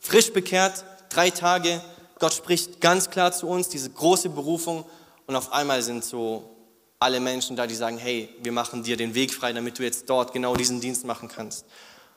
frisch 0.00 0.32
bekehrt, 0.32 0.84
drei 1.08 1.30
Tage, 1.30 1.80
Gott 2.18 2.34
spricht 2.34 2.80
ganz 2.80 3.08
klar 3.08 3.30
zu 3.30 3.46
uns, 3.46 3.68
diese 3.68 3.90
große 3.90 4.30
Berufung 4.30 4.84
und 5.28 5.36
auf 5.36 5.52
einmal 5.52 5.82
sind 5.82 6.04
so 6.04 6.50
alle 6.98 7.20
Menschen 7.20 7.54
da, 7.54 7.68
die 7.68 7.76
sagen, 7.76 7.96
hey, 7.96 8.28
wir 8.42 8.50
machen 8.50 8.82
dir 8.82 8.96
den 8.96 9.14
Weg 9.14 9.32
frei, 9.32 9.52
damit 9.52 9.78
du 9.78 9.84
jetzt 9.84 10.10
dort 10.10 10.32
genau 10.32 10.56
diesen 10.56 10.80
Dienst 10.80 11.04
machen 11.04 11.28
kannst. 11.28 11.64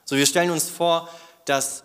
So, 0.05 0.15
wir 0.15 0.25
stellen 0.25 0.49
uns 0.49 0.71
vor, 0.71 1.07
dass 1.45 1.83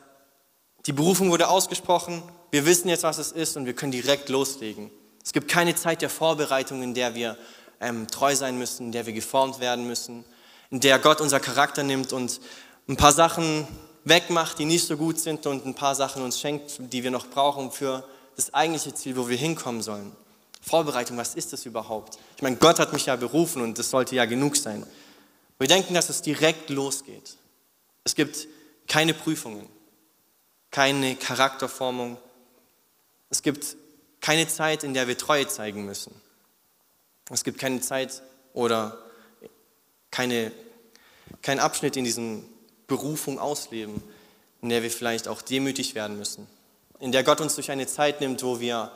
die 0.87 0.95
Berufung 0.95 1.31
wurde 1.31 1.49
ausgesprochen, 1.49 2.23
wir 2.53 2.65
wissen 2.65 2.89
jetzt, 2.89 3.03
was 3.03 3.19
es 3.19 3.33
ist 3.33 3.59
und 3.59 3.67
wir 3.67 3.75
können 3.75 3.93
direkt 3.93 4.31
loslegen. 4.31 4.91
Es 5.23 5.35
gibt 5.35 5.49
keine 5.49 5.75
Zeit 5.75 6.01
der 6.01 6.09
Vorbereitung, 6.09 6.83
in 6.83 6.95
der 6.95 7.15
wir 7.15 7.37
ähm, 7.85 8.09
treu 8.09 8.35
sein 8.35 8.59
müssen, 8.59 8.87
in 8.87 8.93
der 8.93 9.07
wir 9.07 9.13
geformt 9.13 9.61
werden 9.61 9.87
müssen, 9.87 10.25
in 10.71 10.81
der 10.81 10.99
Gott 10.99 11.21
unser 11.21 11.41
Charakter 11.41 11.83
nimmt 11.83 12.13
und 12.13 12.41
ein 12.89 12.97
paar 12.97 13.13
Sachen 13.13 13.67
wegmacht, 14.05 14.59
die 14.59 14.65
nicht 14.65 14.87
so 14.87 14.97
gut 14.97 15.19
sind 15.19 15.47
und 15.47 15.65
ein 15.67 15.75
paar 15.75 15.95
Sachen 15.95 16.23
uns 16.23 16.41
schenkt, 16.41 16.77
die 16.93 17.03
wir 17.03 17.11
noch 17.11 17.29
brauchen 17.29 17.71
für 17.71 18.05
das 18.37 18.53
eigentliche 18.53 18.95
Ziel, 18.95 19.17
wo 19.17 19.29
wir 19.29 19.37
hinkommen 19.37 19.83
sollen. 19.83 20.13
Vorbereitung, 20.61 21.17
was 21.17 21.35
ist 21.35 21.53
das 21.53 21.67
überhaupt? 21.67 22.19
Ich 22.37 22.43
meine, 22.43 22.57
Gott 22.57 22.79
hat 22.79 22.93
mich 22.93 23.07
ja 23.07 23.17
berufen 23.17 23.63
und 23.63 23.79
das 23.79 23.91
sollte 23.91 24.17
ja 24.17 24.25
genug 24.25 24.57
sein. 24.57 24.87
Wir 25.59 25.69
denken, 25.69 25.95
dass 25.95 26.09
es 26.09 26.23
direkt 26.23 26.71
losgeht. 26.71 27.37
Es 28.03 28.15
gibt 28.15 28.49
keine 28.87 29.15
Prüfungen, 29.15 29.69
keine 30.71 31.17
Charakterformung. 31.17 32.17
Es 33.31 33.43
gibt 33.43 33.77
keine 34.21 34.49
Zeit, 34.49 34.85
in 34.85 34.95
der 34.95 35.07
wir 35.07 35.17
Treue 35.17 35.47
zeigen 35.47 35.85
müssen. 35.85 36.15
Es 37.31 37.45
gibt 37.45 37.59
keine 37.59 37.81
Zeit 37.81 38.23
oder 38.53 38.99
keine, 40.11 40.53
kein 41.43 41.59
Abschnitt 41.59 41.97
in 41.97 42.05
diesem 42.05 42.45
Berufung 42.87 43.39
ausleben, 43.39 44.03
in 44.63 44.69
der 44.69 44.83
wir 44.83 44.91
vielleicht 44.91 45.29
auch 45.29 45.43
demütig 45.43 45.95
werden 45.95 46.19
müssen. 46.19 46.47
In 47.01 47.13
der 47.13 47.25
Gott 47.25 47.41
uns 47.41 47.55
durch 47.55 47.71
eine 47.71 47.87
Zeit 47.87 48.21
nimmt, 48.21 48.43
wo 48.43 48.61
wir 48.61 48.93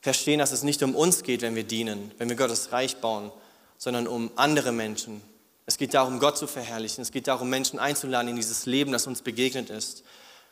verstehen, 0.00 0.38
dass 0.38 0.52
es 0.52 0.62
nicht 0.62 0.82
um 0.82 0.94
uns 0.94 1.22
geht, 1.22 1.42
wenn 1.42 1.54
wir 1.54 1.64
dienen, 1.64 2.12
wenn 2.18 2.28
wir 2.28 2.36
Gottes 2.36 2.72
Reich 2.72 2.96
bauen, 2.96 3.30
sondern 3.78 4.06
um 4.06 4.30
andere 4.36 4.72
Menschen. 4.72 5.22
Es 5.66 5.78
geht 5.78 5.94
darum, 5.94 6.18
Gott 6.18 6.36
zu 6.36 6.46
verherrlichen. 6.46 7.02
Es 7.02 7.12
geht 7.12 7.28
darum, 7.28 7.48
Menschen 7.48 7.78
einzuladen 7.78 8.28
in 8.28 8.36
dieses 8.36 8.66
Leben, 8.66 8.92
das 8.92 9.06
uns 9.06 9.22
begegnet 9.22 9.70
ist. 9.70 10.02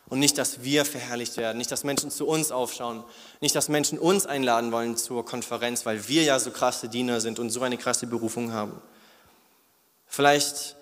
Und 0.09 0.19
nicht, 0.19 0.39
dass 0.39 0.65
wir 0.65 0.85
verherrlicht 0.85 1.37
werden, 1.37 1.59
nicht, 1.59 1.71
dass 1.71 1.85
Menschen 1.85 2.11
zu 2.11 2.27
uns 2.27 2.51
aufschauen, 2.51 3.05
nicht, 3.41 3.55
dass 3.55 3.69
Menschen 3.69 3.99
uns 3.99 4.27
einladen 4.27 4.73
wollen 4.73 4.97
zur 4.97 5.25
Konferenz, 5.25 5.87
weil 5.87 6.09
wir 6.09 6.25
ja 6.25 6.39
so 6.41 6.51
krasse 6.51 6.89
Diener 6.89 7.21
sind 7.21 7.39
und 7.39 7.51
so 7.51 7.63
eine 7.63 7.79
krasse 7.79 8.09
Berufung 8.09 8.53
haben. 8.53 8.81
Vielleicht 10.07 10.75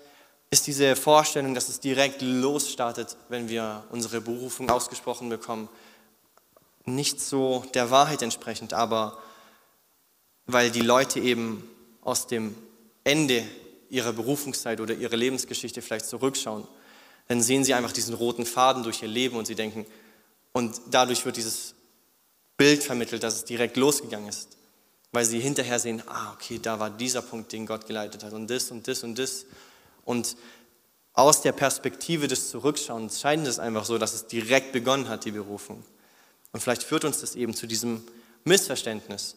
ist 0.49 0.65
diese 0.65 0.95
Vorstellung, 0.95 1.53
dass 1.53 1.69
es 1.69 1.79
direkt 1.79 2.23
losstartet, 2.23 3.17
wenn 3.29 3.49
wir 3.49 3.83
unsere 3.91 4.19
Berufung 4.19 4.69
ausgesprochen 4.71 5.29
bekommen, 5.29 5.69
nicht 6.85 7.21
so 7.21 7.63
der 7.75 7.91
Wahrheit 7.91 8.23
entsprechend, 8.23 8.73
aber 8.73 9.19
weil 10.47 10.71
die 10.71 10.81
Leute 10.81 11.19
eben 11.19 11.69
aus 12.01 12.25
dem 12.25 12.55
Ende 13.03 13.43
ihrer 13.89 14.13
Berufungszeit 14.13 14.79
oder 14.79 14.95
ihrer 14.95 15.15
Lebensgeschichte 15.15 15.83
vielleicht 15.83 16.05
zurückschauen, 16.07 16.67
dann 17.29 17.43
sehen 17.43 17.63
sie 17.63 17.75
einfach 17.75 17.91
diesen 17.91 18.15
roten 18.15 18.45
Faden 18.45 18.83
durch 18.83 19.03
ihr 19.03 19.07
Leben 19.07 19.37
und 19.37 19.45
sie 19.45 19.55
denken, 19.55 19.85
und 20.51 20.81
dadurch 20.89 21.25
wird 21.25 21.37
dieses 21.37 21.75
Bild 22.57 22.83
vermittelt, 22.83 23.21
dass 23.21 23.35
es 23.35 23.45
direkt 23.45 23.77
losgegangen 23.77 24.27
ist, 24.27 24.57
weil 25.11 25.25
sie 25.25 25.39
hinterher 25.39 25.79
sehen, 25.79 26.01
ah, 26.07 26.33
okay, 26.33 26.59
da 26.61 26.79
war 26.79 26.89
dieser 26.89 27.21
Punkt, 27.21 27.53
den 27.53 27.67
Gott 27.67 27.85
geleitet 27.85 28.23
hat 28.23 28.33
und 28.33 28.49
das 28.49 28.71
und 28.71 28.87
das 28.87 29.03
und 29.03 29.19
das. 29.19 29.45
Und 30.05 30.35
aus 31.13 31.43
der 31.43 31.51
Perspektive 31.51 32.27
des 32.27 32.49
Zurückschauens 32.49 33.21
scheint 33.21 33.45
es 33.47 33.59
einfach 33.59 33.85
so, 33.85 33.99
dass 33.99 34.15
es 34.15 34.25
direkt 34.25 34.71
begonnen 34.71 35.07
hat, 35.07 35.23
die 35.23 35.31
Berufung. 35.31 35.83
Und 36.51 36.61
vielleicht 36.61 36.81
führt 36.81 37.05
uns 37.05 37.21
das 37.21 37.35
eben 37.35 37.53
zu 37.53 37.67
diesem 37.67 38.03
Missverständnis, 38.43 39.35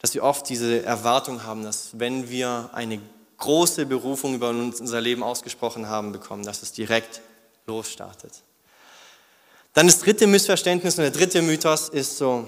dass 0.00 0.12
wir 0.12 0.24
oft 0.24 0.48
diese 0.48 0.82
Erwartung 0.84 1.44
haben, 1.44 1.62
dass 1.62 2.00
wenn 2.00 2.28
wir 2.30 2.70
eine 2.72 3.00
große 3.42 3.86
Berufung 3.86 4.34
über 4.34 4.50
uns, 4.50 4.80
unser 4.80 5.00
Leben 5.00 5.22
ausgesprochen 5.22 5.88
haben 5.88 6.12
bekommen, 6.12 6.44
dass 6.44 6.62
es 6.62 6.72
direkt 6.72 7.20
losstartet. 7.66 8.32
Dann 9.74 9.86
das 9.86 9.98
dritte 9.98 10.26
Missverständnis 10.26 10.96
und 10.96 11.02
der 11.02 11.10
dritte 11.10 11.42
Mythos 11.42 11.88
ist 11.88 12.18
so, 12.18 12.46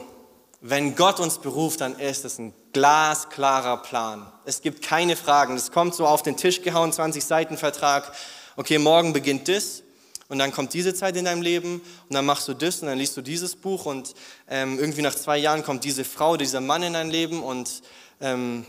wenn 0.61 0.95
Gott 0.95 1.21
uns 1.21 1.39
beruft, 1.39 1.81
dann 1.81 1.99
ist 1.99 2.25
es 2.25 2.39
ein 2.39 2.55
glasklarer 2.73 3.79
Plan. 3.79 4.33
Es 4.45 4.63
gibt 4.63 4.83
keine 4.83 5.17
Fragen. 5.17 5.57
Es 5.57 5.73
kommt 5.73 5.95
so 5.95 6.07
auf 6.07 6.23
den 6.23 6.37
Tisch 6.37 6.63
gehauen, 6.63 6.93
20 6.93 7.25
Seiten 7.25 7.57
Vertrag. 7.59 8.13
Okay, 8.57 8.79
morgen 8.79 9.13
beginnt 9.13 9.49
das 9.49 9.83
und 10.29 10.39
dann 10.39 10.53
kommt 10.53 10.75
diese 10.75 10.95
Zeit 10.95 11.17
in 11.17 11.25
deinem 11.25 11.43
Leben 11.43 11.81
und 12.09 12.15
dann 12.15 12.25
machst 12.25 12.47
du 12.47 12.55
das 12.55 12.81
und 12.81 12.89
dann 12.89 12.99
liest 12.99 13.17
du 13.17 13.21
dieses 13.21 13.57
Buch 13.57 13.85
und 13.85 14.15
ähm, 14.49 14.79
irgendwie 14.79 15.03
nach 15.03 15.15
zwei 15.15 15.39
Jahren 15.39 15.65
kommt 15.65 15.83
diese 15.83 16.05
Frau, 16.05 16.37
dieser 16.37 16.61
Mann 16.61 16.85
in 16.85 16.93
dein 16.93 17.11
Leben 17.11 17.43
und 17.43 17.83
ähm, 18.21 18.65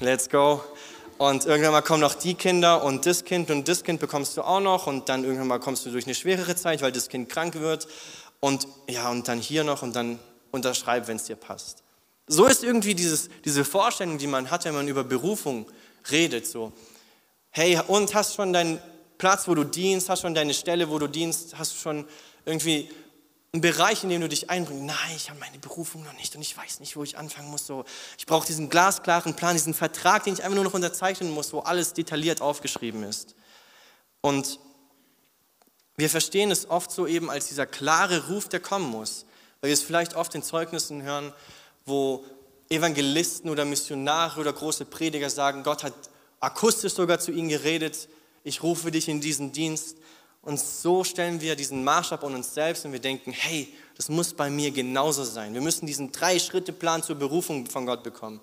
let's 0.00 0.28
go. 0.28 0.62
Und 1.22 1.46
irgendwann 1.46 1.70
mal 1.70 1.82
kommen 1.82 2.00
noch 2.00 2.14
die 2.14 2.34
Kinder 2.34 2.82
und 2.82 3.06
das 3.06 3.22
Kind 3.22 3.48
und 3.52 3.68
das 3.68 3.84
Kind 3.84 4.00
bekommst 4.00 4.36
du 4.36 4.42
auch 4.42 4.58
noch 4.58 4.88
und 4.88 5.08
dann 5.08 5.22
irgendwann 5.22 5.46
mal 5.46 5.60
kommst 5.60 5.86
du 5.86 5.90
durch 5.92 6.04
eine 6.04 6.16
schwerere 6.16 6.56
Zeit, 6.56 6.82
weil 6.82 6.90
das 6.90 7.08
Kind 7.08 7.28
krank 7.28 7.54
wird 7.60 7.86
und 8.40 8.66
ja 8.88 9.08
und 9.08 9.28
dann 9.28 9.38
hier 9.38 9.62
noch 9.62 9.82
und 9.82 9.94
dann 9.94 10.18
unterschreib, 10.50 11.06
wenn 11.06 11.18
es 11.18 11.26
dir 11.26 11.36
passt. 11.36 11.84
So 12.26 12.46
ist 12.46 12.64
irgendwie 12.64 12.96
dieses, 12.96 13.30
diese 13.44 13.64
Vorstellung, 13.64 14.18
die 14.18 14.26
man 14.26 14.50
hat, 14.50 14.64
wenn 14.64 14.74
man 14.74 14.88
über 14.88 15.04
Berufung 15.04 15.66
redet, 16.10 16.44
so. 16.44 16.72
Hey, 17.50 17.78
und 17.86 18.12
hast 18.16 18.34
schon 18.34 18.52
deinen 18.52 18.80
Platz, 19.16 19.46
wo 19.46 19.54
du 19.54 19.62
dienst, 19.62 20.08
hast 20.08 20.22
schon 20.22 20.34
deine 20.34 20.54
Stelle, 20.54 20.90
wo 20.90 20.98
du 20.98 21.06
dienst, 21.06 21.56
hast 21.56 21.78
schon 21.78 22.04
irgendwie 22.44 22.90
einen 23.54 23.60
Bereich, 23.60 24.02
in 24.02 24.08
dem 24.08 24.22
du 24.22 24.28
dich 24.30 24.48
einbringst. 24.48 24.82
Nein, 24.82 25.16
ich 25.16 25.28
habe 25.28 25.38
meine 25.38 25.58
Berufung 25.58 26.02
noch 26.04 26.14
nicht 26.14 26.34
und 26.34 26.40
ich 26.40 26.56
weiß 26.56 26.80
nicht, 26.80 26.96
wo 26.96 27.02
ich 27.02 27.18
anfangen 27.18 27.50
muss. 27.50 27.66
So, 27.66 27.84
ich 28.16 28.24
brauche 28.24 28.46
diesen 28.46 28.70
glasklaren 28.70 29.36
Plan, 29.36 29.54
diesen 29.54 29.74
Vertrag, 29.74 30.24
den 30.24 30.32
ich 30.32 30.42
einfach 30.42 30.54
nur 30.54 30.64
noch 30.64 30.72
unterzeichnen 30.72 31.30
muss, 31.30 31.52
wo 31.52 31.60
alles 31.60 31.92
detailliert 31.92 32.40
aufgeschrieben 32.40 33.02
ist. 33.02 33.34
Und 34.22 34.58
wir 35.96 36.08
verstehen 36.08 36.50
es 36.50 36.70
oft 36.70 36.90
so 36.90 37.06
eben 37.06 37.30
als 37.30 37.48
dieser 37.48 37.66
klare 37.66 38.28
Ruf, 38.28 38.48
der 38.48 38.60
kommen 38.60 38.88
muss. 38.90 39.26
Weil 39.60 39.68
wir 39.68 39.74
es 39.74 39.82
vielleicht 39.82 40.14
oft 40.14 40.34
in 40.34 40.42
Zeugnissen 40.42 41.02
hören, 41.02 41.34
wo 41.84 42.24
Evangelisten 42.70 43.50
oder 43.50 43.66
Missionare 43.66 44.40
oder 44.40 44.54
große 44.54 44.86
Prediger 44.86 45.28
sagen, 45.28 45.62
Gott 45.62 45.84
hat 45.84 45.92
akustisch 46.40 46.94
sogar 46.94 47.18
zu 47.18 47.30
ihnen 47.30 47.50
geredet, 47.50 48.08
ich 48.44 48.62
rufe 48.62 48.90
dich 48.90 49.08
in 49.08 49.20
diesen 49.20 49.52
Dienst. 49.52 49.98
Und 50.42 50.58
so 50.58 51.04
stellen 51.04 51.40
wir 51.40 51.54
diesen 51.54 51.84
Maßstab 51.84 52.24
an 52.24 52.34
uns 52.34 52.52
selbst 52.52 52.84
und 52.84 52.92
wir 52.92 52.98
denken, 52.98 53.30
hey, 53.30 53.72
das 53.96 54.08
muss 54.08 54.34
bei 54.34 54.50
mir 54.50 54.72
genauso 54.72 55.22
sein. 55.22 55.54
Wir 55.54 55.60
müssen 55.60 55.86
diesen 55.86 56.10
Drei-Schritte-Plan 56.10 57.04
zur 57.04 57.16
Berufung 57.16 57.66
von 57.66 57.86
Gott 57.86 58.02
bekommen. 58.02 58.40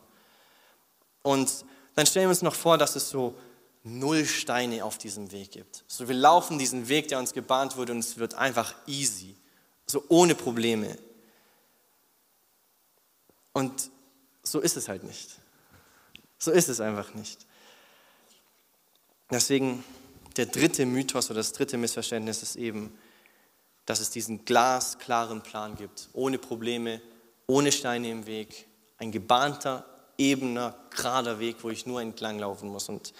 Und 1.21 1.65
dann 1.95 2.05
stellen 2.05 2.25
wir 2.25 2.29
uns 2.29 2.41
noch 2.41 2.55
vor, 2.55 2.77
dass 2.77 2.95
es 2.95 3.09
so 3.09 3.35
null 3.83 4.25
Steine 4.25 4.85
auf 4.85 4.97
diesem 4.97 5.31
Weg 5.33 5.51
gibt. 5.51 5.83
So, 5.87 6.07
wir 6.07 6.15
laufen 6.15 6.57
diesen 6.57 6.87
Weg, 6.87 7.09
der 7.09 7.19
uns 7.19 7.33
gebahnt 7.33 7.75
wurde 7.75 7.91
und 7.91 7.99
es 7.99 8.17
wird 8.17 8.33
einfach 8.35 8.73
easy, 8.87 9.35
so 9.85 10.03
ohne 10.07 10.35
Probleme. 10.35 10.97
Und 13.51 13.91
so 14.43 14.61
ist 14.61 14.77
es 14.77 14.87
halt 14.87 15.03
nicht. 15.03 15.29
So 16.37 16.51
ist 16.51 16.69
es 16.69 16.79
einfach 16.79 17.13
nicht. 17.13 17.45
Deswegen 19.29 19.83
der 20.39 20.45
dritte 20.45 20.85
Mythos 20.85 21.29
oder 21.29 21.41
das 21.41 21.51
dritte 21.51 21.75
Missverständnis 21.77 22.41
ist 22.43 22.55
eben, 22.55 22.97
dass 23.85 23.99
es 23.99 24.09
diesen 24.09 24.45
glasklaren 24.45 25.41
Plan 25.41 25.75
gibt, 25.75 26.07
ohne 26.13 26.37
Probleme, 26.37 27.01
ohne 27.45 27.73
Steine 27.73 28.09
im 28.09 28.25
Weg, 28.25 28.65
ein 28.99 29.11
gebahnter, 29.11 29.83
ebener, 30.17 30.75
gerader 30.91 31.39
Weg, 31.39 31.57
wo 31.61 31.69
ich 31.69 31.85
nur 31.85 32.01
entlang 32.01 32.39
laufen 32.39 32.69
muss 32.69 32.87
und 32.87 33.13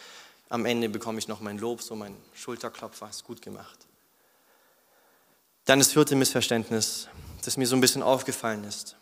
am 0.48 0.66
Ende 0.66 0.88
bekomme 0.88 1.20
ich 1.20 1.28
noch 1.28 1.42
mein 1.42 1.58
Lob, 1.58 1.82
so 1.82 1.94
mein 1.94 2.16
Schulterklopfer, 2.34 3.10
ist 3.10 3.26
gut 3.26 3.42
gemacht. 3.42 3.86
Dann 5.66 5.80
das 5.80 5.92
vierte 5.92 6.16
Missverständnis, 6.16 7.10
das 7.44 7.58
mir 7.58 7.68
so 7.68 7.76
ein 7.76 7.82
bisschen 7.82 8.02
aufgefallen 8.02 8.64
ist, 8.64 8.96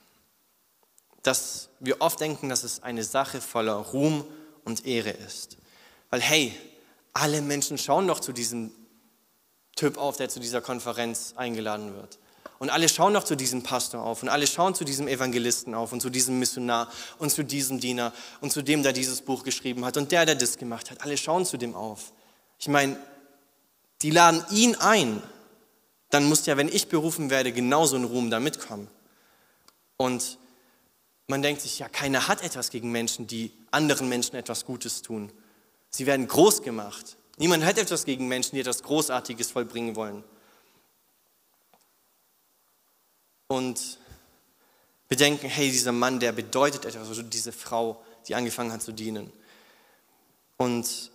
dass 1.21 1.69
wir 1.79 2.01
oft 2.01 2.19
denken, 2.19 2.49
dass 2.49 2.63
es 2.63 2.81
eine 2.81 3.03
Sache 3.03 3.41
voller 3.41 3.75
Ruhm 3.75 4.25
und 4.63 4.87
Ehre 4.87 5.11
ist. 5.11 5.57
Weil 6.09 6.21
hey, 6.21 6.55
alle 7.21 7.41
Menschen 7.41 7.77
schauen 7.77 8.07
doch 8.07 8.19
zu 8.19 8.31
diesem 8.31 8.71
Typ 9.75 9.97
auf, 9.97 10.17
der 10.17 10.29
zu 10.29 10.39
dieser 10.39 10.61
Konferenz 10.61 11.33
eingeladen 11.35 11.95
wird. 11.95 12.19
Und 12.59 12.71
alle 12.71 12.89
schauen 12.89 13.13
doch 13.13 13.23
zu 13.23 13.35
diesem 13.35 13.61
Pastor 13.61 14.01
auf 14.01 14.23
und 14.23 14.29
alle 14.29 14.47
schauen 14.47 14.73
zu 14.73 14.83
diesem 14.83 15.07
Evangelisten 15.07 15.75
auf 15.75 15.91
und 15.93 16.01
zu 16.01 16.09
diesem 16.09 16.39
Missionar 16.39 16.91
und 17.19 17.29
zu 17.29 17.43
diesem 17.43 17.79
Diener 17.79 18.13
und 18.41 18.51
zu 18.51 18.63
dem, 18.63 18.81
der 18.81 18.93
dieses 18.93 19.21
Buch 19.21 19.43
geschrieben 19.43 19.85
hat 19.85 19.95
und 19.97 20.11
der, 20.11 20.25
der 20.25 20.35
das 20.35 20.57
gemacht 20.57 20.89
hat. 20.89 21.03
Alle 21.03 21.17
schauen 21.17 21.45
zu 21.45 21.57
dem 21.57 21.75
auf. 21.75 22.13
Ich 22.57 22.67
meine, 22.67 22.97
die 24.01 24.09
laden 24.09 24.43
ihn 24.49 24.75
ein. 24.75 25.21
Dann 26.09 26.27
muss 26.27 26.45
ja, 26.47 26.57
wenn 26.57 26.69
ich 26.69 26.87
berufen 26.87 27.29
werde, 27.29 27.51
genauso 27.51 27.95
ein 27.95 28.05
Ruhm 28.05 28.31
da 28.31 28.39
mitkommen. 28.39 28.87
Und 29.97 30.39
man 31.27 31.41
denkt 31.41 31.61
sich, 31.61 31.77
ja, 31.77 31.89
keiner 31.89 32.27
hat 32.27 32.41
etwas 32.41 32.71
gegen 32.71 32.91
Menschen, 32.91 33.27
die 33.27 33.51
anderen 33.69 34.09
Menschen 34.09 34.35
etwas 34.35 34.65
Gutes 34.65 35.01
tun. 35.03 35.31
Sie 35.97 36.05
werden 36.05 36.27
groß 36.27 36.61
gemacht. 36.61 37.17
Niemand 37.37 37.65
hat 37.65 37.79
etwas 37.79 38.05
gegen 38.05 38.27
Menschen, 38.27 38.53
die 38.53 38.61
etwas 38.61 38.83
Großartiges 38.83 39.49
vollbringen 39.49 39.95
wollen. 39.95 40.23
Und 43.47 43.97
wir 45.07 45.17
denken, 45.17 45.47
hey, 45.47 45.71
dieser 45.71 45.93
Mann, 45.93 46.19
der 46.19 46.33
bedeutet 46.33 46.85
etwas, 46.85 47.07
also 47.07 47.23
diese 47.23 47.51
Frau, 47.51 47.99
die 48.27 48.35
angefangen 48.35 48.71
hat 48.71 48.83
zu 48.83 48.91
dienen. 48.91 49.33
Und 50.57 51.09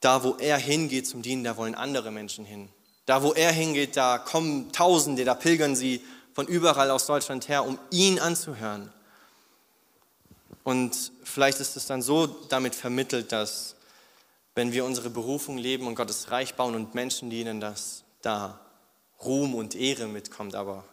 da, 0.00 0.24
wo 0.24 0.34
er 0.34 0.58
hingeht 0.58 1.06
zum 1.06 1.22
Dienen, 1.22 1.44
da 1.44 1.56
wollen 1.56 1.76
andere 1.76 2.10
Menschen 2.10 2.44
hin. 2.44 2.68
Da, 3.06 3.22
wo 3.22 3.34
er 3.34 3.52
hingeht, 3.52 3.96
da 3.96 4.18
kommen 4.18 4.72
Tausende, 4.72 5.24
da 5.24 5.34
pilgern 5.34 5.76
sie 5.76 6.04
von 6.32 6.48
überall 6.48 6.90
aus 6.90 7.06
Deutschland 7.06 7.46
her, 7.46 7.64
um 7.64 7.78
ihn 7.92 8.18
anzuhören. 8.18 8.92
Und 10.64 11.12
vielleicht 11.22 11.60
ist 11.60 11.76
es 11.76 11.86
dann 11.86 12.02
so 12.02 12.26
damit 12.26 12.74
vermittelt, 12.74 13.30
dass 13.32 13.76
wenn 14.54 14.72
wir 14.72 14.84
unsere 14.84 15.10
Berufung 15.10 15.58
leben 15.58 15.86
und 15.86 15.94
Gottes 15.94 16.30
Reich 16.30 16.54
bauen 16.54 16.74
und 16.74 16.94
Menschen 16.94 17.28
dienen, 17.30 17.60
dass 17.60 18.04
da 18.22 18.60
Ruhm 19.22 19.54
und 19.54 19.74
Ehre 19.74 20.06
mitkommt, 20.06 20.54
aber 20.54 20.84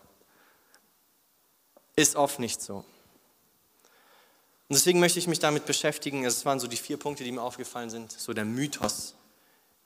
ist 1.96 2.16
oft 2.16 2.40
nicht 2.40 2.62
so. 2.62 2.78
Und 2.78 4.76
deswegen 4.76 5.00
möchte 5.00 5.20
ich 5.20 5.28
mich 5.28 5.40
damit 5.40 5.66
beschäftigen. 5.66 6.26
Es 6.26 6.46
waren 6.46 6.60
so 6.60 6.68
die 6.68 6.78
vier 6.78 6.98
Punkte, 6.98 7.24
die 7.24 7.32
mir 7.32 7.42
aufgefallen 7.42 7.90
sind. 7.90 8.12
So 8.12 8.34
der 8.34 8.46
Mythos, 8.46 9.16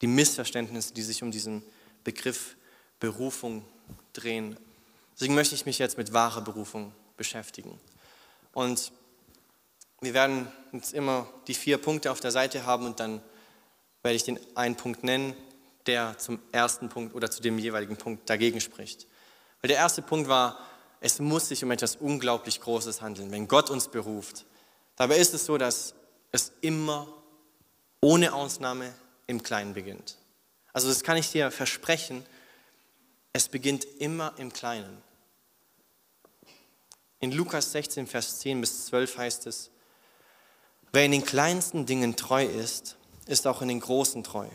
die 0.02 0.08
Missverständnisse, 0.08 0.94
die 0.94 1.02
sich 1.02 1.24
um 1.24 1.32
diesen 1.32 1.64
Begriff 2.04 2.56
Berufung 3.00 3.66
drehen. 4.14 4.58
Deswegen 5.14 5.36
möchte 5.36 5.56
ich 5.56 5.66
mich 5.66 5.80
jetzt 5.80 5.98
mit 5.98 6.14
wahrer 6.14 6.42
Berufung 6.42 6.94
beschäftigen. 7.18 7.80
Und 8.54 8.92
wir 10.06 10.14
werden 10.14 10.48
jetzt 10.72 10.94
immer 10.94 11.28
die 11.48 11.54
vier 11.54 11.78
Punkte 11.78 12.12
auf 12.12 12.22
der 12.22 12.32
Seite 12.32 12.66
haben 12.66 12.86
und 12.86 13.00
dann 13.00 13.22
werde 14.04 14.16
ich 14.16 14.24
den 14.24 14.40
einen 14.56 14.76
Punkt 14.76 15.04
nennen, 15.04 15.36
der 15.88 16.18
zum 16.18 16.40
ersten 16.52 16.90
Punkt 16.90 17.14
oder 17.14 17.30
zu 17.30 17.42
dem 17.42 17.60
jeweiligen 17.60 17.98
Punkt 17.98 18.30
dagegen 18.30 18.62
spricht. 18.62 19.08
Weil 19.62 19.70
der 19.70 19.78
erste 19.78 20.02
Punkt 20.02 20.30
war, 20.30 20.60
es 21.02 21.20
muss 21.20 21.50
sich 21.50 21.64
um 21.64 21.72
etwas 21.72 21.98
unglaublich 21.98 22.62
Großes 22.62 23.02
handeln, 23.02 23.32
wenn 23.32 23.48
Gott 23.48 23.70
uns 23.70 23.90
beruft. 23.90 24.46
Dabei 24.96 25.18
ist 25.18 25.34
es 25.34 25.46
so, 25.46 25.58
dass 25.58 25.94
es 26.32 26.52
immer 26.62 27.08
ohne 28.00 28.34
Ausnahme 28.34 28.94
im 29.28 29.44
Kleinen 29.44 29.74
beginnt. 29.74 30.18
Also 30.74 30.88
das 30.88 31.04
kann 31.04 31.18
ich 31.18 31.32
dir 31.32 31.52
versprechen, 31.52 32.26
es 33.34 33.50
beginnt 33.50 33.86
immer 34.00 34.34
im 34.38 34.54
Kleinen. 34.54 35.02
In 37.20 37.32
Lukas 37.32 37.72
16, 37.72 38.08
Vers 38.08 38.40
10 38.40 38.62
bis 38.62 38.86
12 38.86 39.18
heißt 39.18 39.48
es, 39.48 39.72
wer 40.96 41.06
in 41.06 41.12
den 41.12 41.26
kleinsten 41.26 41.86
Dingen 41.86 42.16
treu 42.16 42.46
ist, 42.46 42.96
ist 43.28 43.48
auch 43.48 43.62
in 43.62 43.68
den 43.68 43.82
großen 43.82 44.24
treu. 44.24 44.48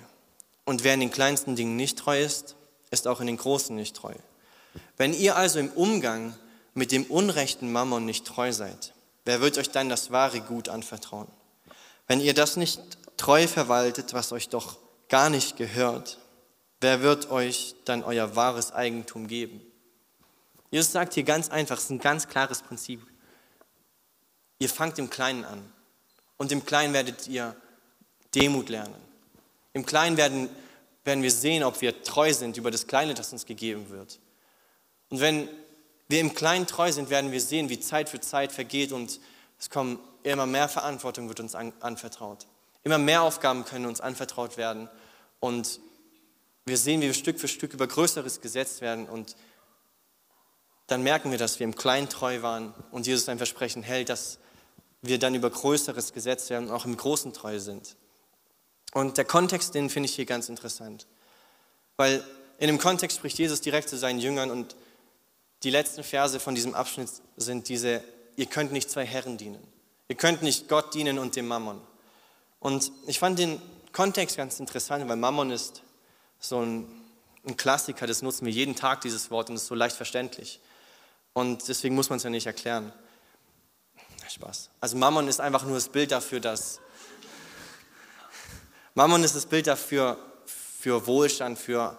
Und 0.64 0.84
wer 0.84 0.94
in 0.94 1.00
den 1.00 1.10
kleinsten 1.10 1.54
Dingen 1.54 1.76
nicht 1.76 1.98
treu 1.98 2.18
ist, 2.18 2.56
ist 2.90 3.06
auch 3.06 3.20
in 3.20 3.26
den 3.26 3.36
großen 3.36 3.76
nicht 3.76 3.94
treu. 3.94 4.14
Wenn 4.96 5.12
ihr 5.12 5.36
also 5.36 5.58
im 5.58 5.70
Umgang 5.72 6.34
mit 6.72 6.92
dem 6.92 7.04
unrechten 7.04 7.70
Mammon 7.70 8.06
nicht 8.06 8.26
treu 8.26 8.52
seid, 8.52 8.94
wer 9.26 9.42
wird 9.42 9.58
euch 9.58 9.70
dann 9.70 9.90
das 9.90 10.12
wahre 10.12 10.40
Gut 10.40 10.70
anvertrauen? 10.70 11.28
Wenn 12.06 12.20
ihr 12.20 12.32
das 12.32 12.56
nicht 12.56 12.80
treu 13.18 13.46
verwaltet, 13.46 14.14
was 14.14 14.32
euch 14.32 14.48
doch 14.48 14.78
gar 15.10 15.28
nicht 15.28 15.58
gehört, 15.58 16.18
wer 16.80 17.02
wird 17.02 17.30
euch 17.30 17.74
dann 17.84 18.02
euer 18.02 18.34
wahres 18.34 18.72
Eigentum 18.72 19.26
geben? 19.26 19.60
Jesus 20.70 20.92
sagt 20.92 21.12
hier 21.12 21.24
ganz 21.24 21.50
einfach, 21.50 21.76
es 21.76 21.84
ist 21.84 21.90
ein 21.90 21.98
ganz 21.98 22.28
klares 22.28 22.62
Prinzip. 22.62 23.06
Ihr 24.58 24.70
fangt 24.70 24.98
im 24.98 25.10
Kleinen 25.10 25.44
an. 25.44 25.70
Und 26.40 26.52
im 26.52 26.64
Kleinen 26.64 26.94
werdet 26.94 27.28
ihr 27.28 27.54
Demut 28.34 28.70
lernen. 28.70 28.94
Im 29.74 29.84
Kleinen 29.84 30.16
werden, 30.16 30.48
werden 31.04 31.22
wir 31.22 31.30
sehen, 31.30 31.62
ob 31.62 31.82
wir 31.82 32.02
treu 32.02 32.32
sind 32.32 32.56
über 32.56 32.70
das 32.70 32.86
Kleine, 32.86 33.12
das 33.12 33.30
uns 33.30 33.44
gegeben 33.44 33.90
wird. 33.90 34.18
Und 35.10 35.20
wenn 35.20 35.50
wir 36.08 36.18
im 36.18 36.32
Kleinen 36.32 36.66
treu 36.66 36.90
sind, 36.92 37.10
werden 37.10 37.30
wir 37.30 37.42
sehen, 37.42 37.68
wie 37.68 37.78
Zeit 37.78 38.08
für 38.08 38.20
Zeit 38.20 38.52
vergeht 38.52 38.90
und 38.90 39.20
es 39.58 39.68
kommen 39.68 39.98
immer 40.22 40.46
mehr 40.46 40.70
Verantwortung 40.70 41.28
wird 41.28 41.40
uns 41.40 41.54
an, 41.54 41.74
anvertraut. 41.80 42.46
Immer 42.84 42.96
mehr 42.96 43.20
Aufgaben 43.20 43.66
können 43.66 43.84
uns 43.84 44.00
anvertraut 44.00 44.56
werden 44.56 44.88
und 45.40 45.78
wir 46.64 46.78
sehen, 46.78 47.02
wie 47.02 47.06
wir 47.08 47.12
Stück 47.12 47.38
für 47.38 47.48
Stück 47.48 47.74
über 47.74 47.86
Größeres 47.86 48.40
gesetzt 48.40 48.80
werden 48.80 49.10
und 49.10 49.36
dann 50.86 51.02
merken 51.02 51.32
wir, 51.32 51.38
dass 51.38 51.58
wir 51.58 51.64
im 51.64 51.74
Kleinen 51.74 52.08
treu 52.08 52.40
waren 52.40 52.72
und 52.92 53.06
Jesus 53.06 53.28
ein 53.28 53.36
Versprechen 53.36 53.82
hält, 53.82 54.08
dass 54.08 54.38
wir 55.02 55.18
dann 55.18 55.34
über 55.34 55.50
Größeres 55.50 56.12
gesetzt 56.12 56.50
werden 56.50 56.68
und 56.68 56.74
auch 56.74 56.84
im 56.84 56.96
Großen 56.96 57.32
treu 57.32 57.58
sind. 57.58 57.96
Und 58.92 59.18
der 59.18 59.24
Kontext, 59.24 59.74
den 59.74 59.88
finde 59.88 60.08
ich 60.08 60.14
hier 60.14 60.26
ganz 60.26 60.48
interessant. 60.48 61.06
Weil 61.96 62.24
in 62.58 62.66
dem 62.66 62.78
Kontext 62.78 63.16
spricht 63.16 63.38
Jesus 63.38 63.60
direkt 63.60 63.88
zu 63.88 63.96
seinen 63.96 64.18
Jüngern 64.18 64.50
und 64.50 64.76
die 65.62 65.70
letzten 65.70 66.02
Verse 66.02 66.40
von 66.40 66.54
diesem 66.54 66.74
Abschnitt 66.74 67.10
sind 67.36 67.68
diese, 67.68 68.02
ihr 68.36 68.46
könnt 68.46 68.72
nicht 68.72 68.90
zwei 68.90 69.04
Herren 69.04 69.36
dienen. 69.36 69.62
Ihr 70.08 70.16
könnt 70.16 70.42
nicht 70.42 70.68
Gott 70.68 70.94
dienen 70.94 71.18
und 71.18 71.36
dem 71.36 71.46
Mammon. 71.46 71.80
Und 72.58 72.90
ich 73.06 73.18
fand 73.18 73.38
den 73.38 73.60
Kontext 73.92 74.36
ganz 74.36 74.58
interessant, 74.60 75.08
weil 75.08 75.16
Mammon 75.16 75.50
ist 75.50 75.82
so 76.38 76.60
ein, 76.60 76.86
ein 77.46 77.56
Klassiker, 77.56 78.06
das 78.06 78.22
nutzen 78.22 78.46
wir 78.46 78.52
jeden 78.52 78.74
Tag, 78.74 79.02
dieses 79.02 79.30
Wort, 79.30 79.50
und 79.50 79.56
ist 79.56 79.66
so 79.66 79.74
leicht 79.74 79.96
verständlich. 79.96 80.60
Und 81.32 81.68
deswegen 81.68 81.94
muss 81.94 82.10
man 82.10 82.16
es 82.16 82.22
ja 82.22 82.30
nicht 82.30 82.46
erklären. 82.46 82.92
Spaß. 84.30 84.70
Also 84.80 84.96
Mammon 84.96 85.28
ist 85.28 85.40
einfach 85.40 85.64
nur 85.64 85.74
das 85.74 85.88
Bild 85.88 86.12
dafür, 86.12 86.40
dass 86.40 86.80
Mammon 88.94 89.22
ist 89.24 89.34
das 89.34 89.46
Bild 89.46 89.66
dafür 89.66 90.18
für 90.46 91.06
Wohlstand, 91.06 91.58
für 91.58 91.98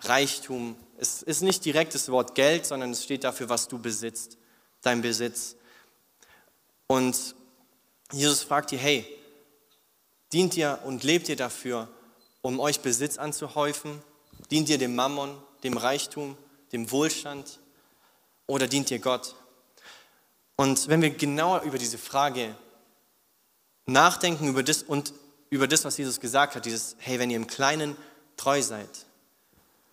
Reichtum. 0.00 0.76
Es 0.98 1.22
ist 1.22 1.42
nicht 1.42 1.64
direkt 1.64 1.94
das 1.94 2.08
Wort 2.10 2.34
Geld, 2.34 2.66
sondern 2.66 2.90
es 2.92 3.04
steht 3.04 3.24
dafür, 3.24 3.48
was 3.48 3.68
du 3.68 3.78
besitzt, 3.78 4.38
dein 4.82 5.02
Besitz. 5.02 5.56
Und 6.86 7.34
Jesus 8.12 8.42
fragt 8.42 8.70
dir, 8.70 8.78
hey, 8.78 9.06
dient 10.32 10.56
ihr 10.56 10.78
und 10.84 11.02
lebt 11.02 11.28
ihr 11.28 11.36
dafür, 11.36 11.88
um 12.42 12.60
euch 12.60 12.80
Besitz 12.80 13.18
anzuhäufen? 13.18 14.02
Dient 14.50 14.68
ihr 14.68 14.78
dem 14.78 14.94
Mammon, 14.94 15.36
dem 15.64 15.76
Reichtum, 15.76 16.36
dem 16.72 16.90
Wohlstand 16.90 17.58
oder 18.46 18.68
dient 18.68 18.90
ihr 18.90 19.00
Gott? 19.00 19.34
Und 20.56 20.88
wenn 20.88 21.02
wir 21.02 21.10
genauer 21.10 21.62
über 21.62 21.78
diese 21.78 21.98
Frage 21.98 22.54
nachdenken 23.86 24.48
über 24.48 24.62
das 24.62 24.82
und 24.82 25.12
über 25.50 25.68
das, 25.68 25.84
was 25.84 25.96
Jesus 25.96 26.18
gesagt 26.18 26.56
hat, 26.56 26.64
dieses, 26.64 26.96
hey, 26.98 27.18
wenn 27.18 27.30
ihr 27.30 27.36
im 27.36 27.46
Kleinen 27.46 27.96
treu 28.36 28.60
seid, 28.62 28.88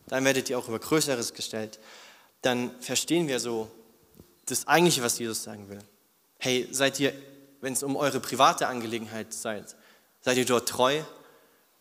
dann 0.08 0.26
werdet 0.26 0.50
ihr 0.50 0.58
auch 0.58 0.68
über 0.68 0.80
Größeres 0.80 1.34
gestellt, 1.34 1.80
dann 2.42 2.72
verstehen 2.82 3.28
wir 3.28 3.40
so 3.40 3.70
das 4.46 4.68
Eigentliche, 4.68 5.04
was 5.04 5.20
Jesus 5.20 5.44
sagen 5.44 5.70
will. 5.70 5.80
Hey, 6.40 6.68
seid 6.72 7.00
ihr, 7.00 7.14
wenn 7.62 7.74
es 7.74 7.84
um 7.84 7.96
eure 7.96 8.20
private 8.20 8.68
Angelegenheit 8.68 9.34
seid, 9.34 9.76
seid 10.22 10.38
ihr 10.38 10.46
dort 10.46 10.68
treu 10.68 11.02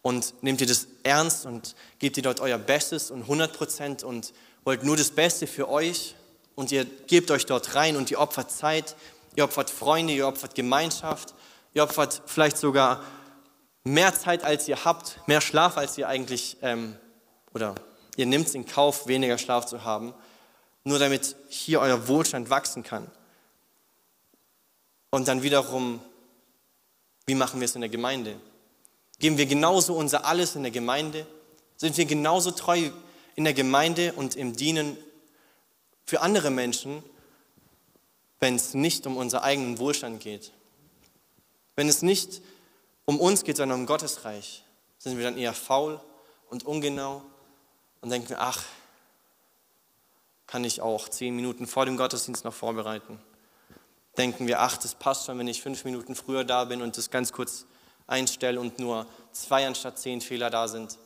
und 0.02 0.34
nehmt 0.42 0.60
ihr 0.60 0.66
das 0.66 0.86
ernst 1.02 1.46
und 1.46 1.74
gebt 1.98 2.16
ihr 2.16 2.22
dort 2.22 2.40
euer 2.40 2.58
Bestes 2.58 3.10
und 3.10 3.22
100 3.22 3.52
Prozent 3.52 4.02
und 4.04 4.32
wollt 4.64 4.84
nur 4.84 4.96
das 4.96 5.10
Beste 5.10 5.46
für 5.46 5.68
euch 5.68 6.14
und 6.54 6.72
ihr 6.72 6.84
gebt 6.84 7.30
euch 7.30 7.46
dort 7.46 7.74
rein 7.74 7.96
und 7.96 8.10
ihr 8.10 8.20
opfert 8.20 8.50
Zeit, 8.50 8.96
ihr 9.36 9.44
opfert 9.44 9.70
Freunde, 9.70 10.12
ihr 10.12 10.26
opfert 10.26 10.54
Gemeinschaft, 10.54 11.34
ihr 11.74 11.82
opfert 11.82 12.22
vielleicht 12.26 12.58
sogar 12.58 13.02
mehr 13.84 14.14
Zeit, 14.14 14.44
als 14.44 14.68
ihr 14.68 14.84
habt, 14.84 15.18
mehr 15.26 15.40
Schlaf, 15.40 15.76
als 15.76 15.98
ihr 15.98 16.08
eigentlich, 16.08 16.56
ähm, 16.62 16.96
oder 17.54 17.74
ihr 18.16 18.26
nehmt 18.26 18.48
es 18.48 18.54
in 18.54 18.66
Kauf, 18.66 19.06
weniger 19.06 19.38
Schlaf 19.38 19.66
zu 19.66 19.84
haben, 19.84 20.14
nur 20.84 20.98
damit 20.98 21.36
hier 21.48 21.80
euer 21.80 22.08
Wohlstand 22.08 22.50
wachsen 22.50 22.82
kann. 22.82 23.10
Und 25.10 25.28
dann 25.28 25.42
wiederum, 25.42 26.00
wie 27.26 27.34
machen 27.34 27.60
wir 27.60 27.66
es 27.66 27.74
in 27.74 27.82
der 27.82 27.90
Gemeinde? 27.90 28.36
Geben 29.18 29.38
wir 29.38 29.46
genauso 29.46 29.94
unser 29.94 30.24
Alles 30.24 30.56
in 30.56 30.62
der 30.62 30.72
Gemeinde? 30.72 31.26
Sind 31.76 31.96
wir 31.96 32.06
genauso 32.06 32.50
treu 32.50 32.90
in 33.34 33.44
der 33.44 33.54
Gemeinde 33.54 34.12
und 34.14 34.36
im 34.36 34.56
Dienen 34.56 34.96
für 36.04 36.20
andere 36.20 36.50
Menschen, 36.50 37.02
wenn 38.40 38.56
es 38.56 38.74
nicht 38.74 39.06
um 39.06 39.16
unseren 39.16 39.42
eigenen 39.42 39.78
Wohlstand 39.78 40.20
geht? 40.20 40.52
Wenn 41.76 41.88
es 41.88 42.02
nicht 42.02 42.42
um 43.04 43.20
uns 43.20 43.44
geht, 43.44 43.56
sondern 43.56 43.80
um 43.80 43.86
Gottes 43.86 44.24
Reich, 44.24 44.64
sind 44.98 45.16
wir 45.16 45.24
dann 45.24 45.38
eher 45.38 45.54
faul 45.54 46.00
und 46.50 46.64
ungenau 46.64 47.22
und 48.00 48.10
denken, 48.10 48.34
ach, 48.36 48.64
kann 50.46 50.64
ich 50.64 50.80
auch 50.82 51.08
zehn 51.08 51.34
Minuten 51.34 51.66
vor 51.66 51.86
dem 51.86 51.96
Gottesdienst 51.96 52.44
noch 52.44 52.52
vorbereiten. 52.52 53.18
Denken 54.18 54.46
wir, 54.46 54.60
ach, 54.60 54.76
das 54.76 54.94
passt 54.94 55.24
schon, 55.24 55.38
wenn 55.38 55.48
ich 55.48 55.62
fünf 55.62 55.84
Minuten 55.84 56.14
früher 56.14 56.44
da 56.44 56.64
bin 56.64 56.82
und 56.82 56.98
das 56.98 57.10
ganz 57.10 57.32
kurz 57.32 57.64
einstelle 58.06 58.60
und 58.60 58.78
nur 58.78 59.06
zwei 59.32 59.66
anstatt 59.66 59.98
zehn 59.98 60.20
Fehler 60.20 60.50
da 60.50 60.68
sind. 60.68 60.98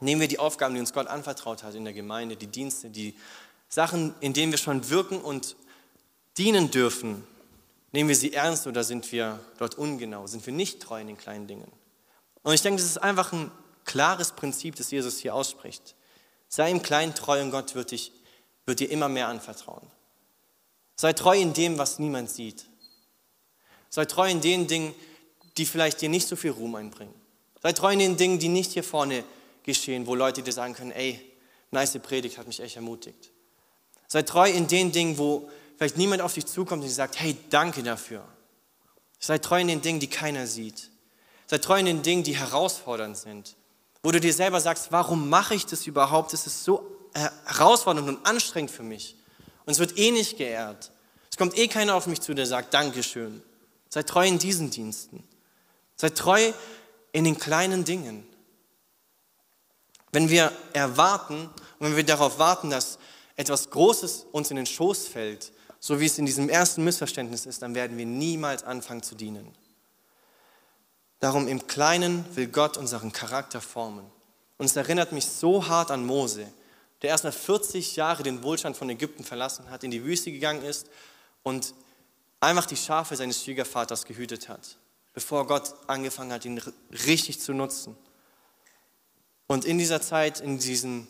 Nehmen 0.00 0.20
wir 0.20 0.28
die 0.28 0.38
Aufgaben, 0.38 0.74
die 0.74 0.80
uns 0.80 0.92
Gott 0.92 1.08
anvertraut 1.08 1.62
hat 1.62 1.74
in 1.74 1.84
der 1.84 1.94
Gemeinde, 1.94 2.36
die 2.36 2.46
Dienste, 2.46 2.90
die 2.90 3.16
Sachen, 3.68 4.14
in 4.20 4.32
denen 4.32 4.52
wir 4.52 4.58
schon 4.58 4.88
wirken 4.90 5.20
und 5.20 5.56
dienen 6.36 6.70
dürfen, 6.70 7.26
Nehmen 7.96 8.10
wir 8.10 8.16
sie 8.16 8.34
ernst 8.34 8.66
oder 8.66 8.84
sind 8.84 9.10
wir 9.10 9.40
dort 9.56 9.76
ungenau? 9.76 10.26
Sind 10.26 10.44
wir 10.44 10.52
nicht 10.52 10.82
treu 10.82 11.00
in 11.00 11.06
den 11.06 11.16
kleinen 11.16 11.46
Dingen? 11.46 11.72
Und 12.42 12.52
ich 12.52 12.60
denke, 12.60 12.82
das 12.82 12.90
ist 12.90 12.98
einfach 12.98 13.32
ein 13.32 13.50
klares 13.86 14.32
Prinzip, 14.32 14.76
das 14.76 14.90
Jesus 14.90 15.18
hier 15.18 15.34
ausspricht. 15.34 15.94
Sei 16.46 16.70
im 16.70 16.82
Kleinen 16.82 17.14
treu 17.14 17.40
und 17.40 17.52
Gott 17.52 17.74
wird, 17.74 17.92
dich, 17.92 18.12
wird 18.66 18.80
dir 18.80 18.90
immer 18.90 19.08
mehr 19.08 19.28
anvertrauen. 19.28 19.86
Sei 20.94 21.14
treu 21.14 21.40
in 21.40 21.54
dem, 21.54 21.78
was 21.78 21.98
niemand 21.98 22.28
sieht. 22.28 22.66
Sei 23.88 24.04
treu 24.04 24.28
in 24.28 24.42
den 24.42 24.66
Dingen, 24.66 24.94
die 25.56 25.64
vielleicht 25.64 26.02
dir 26.02 26.10
nicht 26.10 26.28
so 26.28 26.36
viel 26.36 26.50
Ruhm 26.50 26.74
einbringen. 26.74 27.14
Sei 27.62 27.72
treu 27.72 27.94
in 27.94 27.98
den 27.98 28.18
Dingen, 28.18 28.38
die 28.38 28.48
nicht 28.48 28.72
hier 28.72 28.84
vorne 28.84 29.24
geschehen, 29.62 30.06
wo 30.06 30.14
Leute 30.14 30.42
dir 30.42 30.52
sagen 30.52 30.74
können, 30.74 30.92
ey, 30.92 31.18
nice 31.70 31.98
Predigt 31.98 32.36
hat 32.36 32.46
mich 32.46 32.60
echt 32.60 32.76
ermutigt. 32.76 33.30
Sei 34.08 34.22
treu 34.22 34.48
in 34.48 34.68
den 34.68 34.92
Dingen, 34.92 35.18
wo 35.18 35.48
vielleicht 35.76 35.96
niemand 35.96 36.22
auf 36.22 36.34
dich 36.34 36.46
zukommt 36.46 36.82
und 36.82 36.90
sagt, 36.90 37.18
hey, 37.18 37.36
danke 37.50 37.82
dafür. 37.82 38.24
Sei 39.18 39.38
treu 39.38 39.60
in 39.60 39.68
den 39.68 39.82
Dingen, 39.82 40.00
die 40.00 40.08
keiner 40.08 40.46
sieht. 40.46 40.90
Sei 41.46 41.58
treu 41.58 41.78
in 41.78 41.86
den 41.86 42.02
Dingen, 42.02 42.22
die 42.22 42.36
herausfordernd 42.36 43.16
sind. 43.16 43.56
Wo 44.02 44.10
du 44.10 44.20
dir 44.20 44.32
selber 44.32 44.60
sagst, 44.60 44.92
warum 44.92 45.28
mache 45.28 45.54
ich 45.54 45.66
das 45.66 45.86
überhaupt? 45.86 46.32
Das 46.32 46.46
ist 46.46 46.64
so 46.64 46.88
herausfordernd 47.14 48.08
und 48.08 48.26
anstrengend 48.26 48.70
für 48.70 48.82
mich. 48.82 49.16
Und 49.64 49.72
es 49.72 49.78
wird 49.78 49.98
eh 49.98 50.10
nicht 50.10 50.36
geehrt. 50.36 50.92
Es 51.30 51.36
kommt 51.36 51.56
eh 51.58 51.68
keiner 51.68 51.94
auf 51.94 52.06
mich 52.06 52.20
zu, 52.20 52.34
der 52.34 52.46
sagt, 52.46 52.72
Dankeschön. 52.72 53.42
Sei 53.88 54.02
treu 54.02 54.26
in 54.26 54.38
diesen 54.38 54.70
Diensten. 54.70 55.24
Sei 55.96 56.10
treu 56.10 56.52
in 57.12 57.24
den 57.24 57.38
kleinen 57.38 57.84
Dingen. 57.84 58.26
Wenn 60.12 60.28
wir 60.28 60.52
erwarten 60.72 61.50
und 61.78 61.86
wenn 61.86 61.96
wir 61.96 62.04
darauf 62.04 62.38
warten, 62.38 62.70
dass 62.70 62.98
etwas 63.36 63.70
Großes 63.70 64.26
uns 64.32 64.50
in 64.50 64.56
den 64.56 64.66
Schoß 64.66 65.08
fällt, 65.08 65.52
so 65.78 66.00
wie 66.00 66.06
es 66.06 66.18
in 66.18 66.26
diesem 66.26 66.48
ersten 66.48 66.82
Missverständnis 66.84 67.46
ist, 67.46 67.62
dann 67.62 67.74
werden 67.74 67.98
wir 67.98 68.06
niemals 68.06 68.64
anfangen 68.64 69.02
zu 69.02 69.14
dienen. 69.14 69.54
Darum 71.20 71.48
im 71.48 71.66
Kleinen 71.66 72.24
will 72.34 72.48
Gott 72.48 72.76
unseren 72.76 73.12
Charakter 73.12 73.60
formen. 73.60 74.10
Und 74.58 74.66
es 74.66 74.76
erinnert 74.76 75.12
mich 75.12 75.26
so 75.26 75.66
hart 75.66 75.90
an 75.90 76.04
Mose, 76.04 76.46
der 77.02 77.10
erstmal 77.10 77.32
40 77.32 77.96
Jahre 77.96 78.22
den 78.22 78.42
Wohlstand 78.42 78.76
von 78.76 78.88
Ägypten 78.88 79.24
verlassen 79.24 79.70
hat, 79.70 79.84
in 79.84 79.90
die 79.90 80.04
Wüste 80.04 80.32
gegangen 80.32 80.62
ist 80.62 80.88
und 81.42 81.74
einfach 82.40 82.66
die 82.66 82.76
Schafe 82.76 83.16
seines 83.16 83.42
Schwiegervaters 83.42 84.04
gehütet 84.04 84.48
hat, 84.48 84.78
bevor 85.12 85.46
Gott 85.46 85.74
angefangen 85.86 86.32
hat, 86.32 86.44
ihn 86.44 86.60
richtig 87.06 87.40
zu 87.40 87.52
nutzen. 87.52 87.96
Und 89.46 89.64
in 89.64 89.78
dieser 89.78 90.00
Zeit, 90.00 90.40
in 90.40 90.58
diesen 90.58 91.06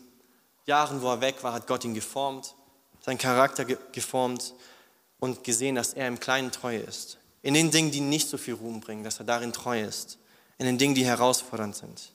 Jahren, 0.67 1.01
wo 1.01 1.09
er 1.09 1.21
weg 1.21 1.43
war, 1.43 1.53
hat 1.53 1.65
Gott 1.65 1.83
ihn 1.85 1.93
geformt, 1.93 2.53
seinen 3.01 3.17
Charakter 3.17 3.65
geformt 3.65 4.53
und 5.19 5.43
gesehen, 5.43 5.75
dass 5.75 5.93
er 5.93 6.07
im 6.07 6.19
Kleinen 6.19 6.51
treu 6.51 6.75
ist. 6.75 7.17
In 7.41 7.53
den 7.53 7.71
Dingen, 7.71 7.91
die 7.91 8.01
nicht 8.01 8.27
so 8.27 8.37
viel 8.37 8.55
Ruhm 8.55 8.81
bringen, 8.81 9.03
dass 9.03 9.19
er 9.19 9.25
darin 9.25 9.53
treu 9.53 9.81
ist. 9.81 10.19
In 10.57 10.65
den 10.65 10.77
Dingen, 10.77 10.93
die 10.93 11.05
herausfordernd 11.05 11.75
sind. 11.75 12.11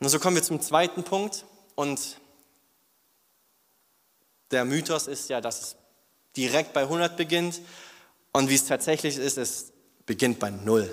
Und 0.00 0.08
so 0.08 0.18
kommen 0.18 0.36
wir 0.36 0.42
zum 0.42 0.60
zweiten 0.60 1.04
Punkt. 1.04 1.44
Und 1.74 2.16
der 4.50 4.64
Mythos 4.64 5.06
ist 5.06 5.28
ja, 5.28 5.40
dass 5.40 5.60
es 5.60 5.76
direkt 6.36 6.72
bei 6.72 6.82
100 6.82 7.16
beginnt. 7.16 7.60
Und 8.32 8.48
wie 8.48 8.54
es 8.54 8.64
tatsächlich 8.64 9.18
ist, 9.18 9.36
es 9.36 9.72
beginnt 10.06 10.38
bei 10.38 10.50
0. 10.50 10.90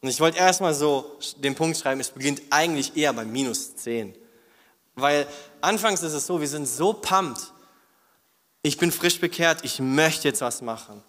Und 0.00 0.08
ich 0.08 0.20
wollte 0.20 0.38
erstmal 0.38 0.72
so 0.72 1.18
den 1.36 1.54
Punkt 1.54 1.76
schreiben, 1.76 2.00
es 2.00 2.10
beginnt 2.10 2.40
eigentlich 2.50 2.96
eher 2.96 3.12
bei 3.12 3.24
minus 3.24 3.76
10. 3.76 4.16
Weil 4.94 5.26
anfangs 5.60 6.02
ist 6.02 6.12
es 6.12 6.26
so, 6.26 6.40
wir 6.40 6.48
sind 6.48 6.66
so 6.66 6.92
pumped. 6.92 7.52
Ich 8.62 8.78
bin 8.78 8.92
frisch 8.92 9.18
bekehrt, 9.20 9.64
ich 9.64 9.80
möchte 9.80 10.28
jetzt 10.28 10.40
was 10.40 10.62
machen. 10.62 11.02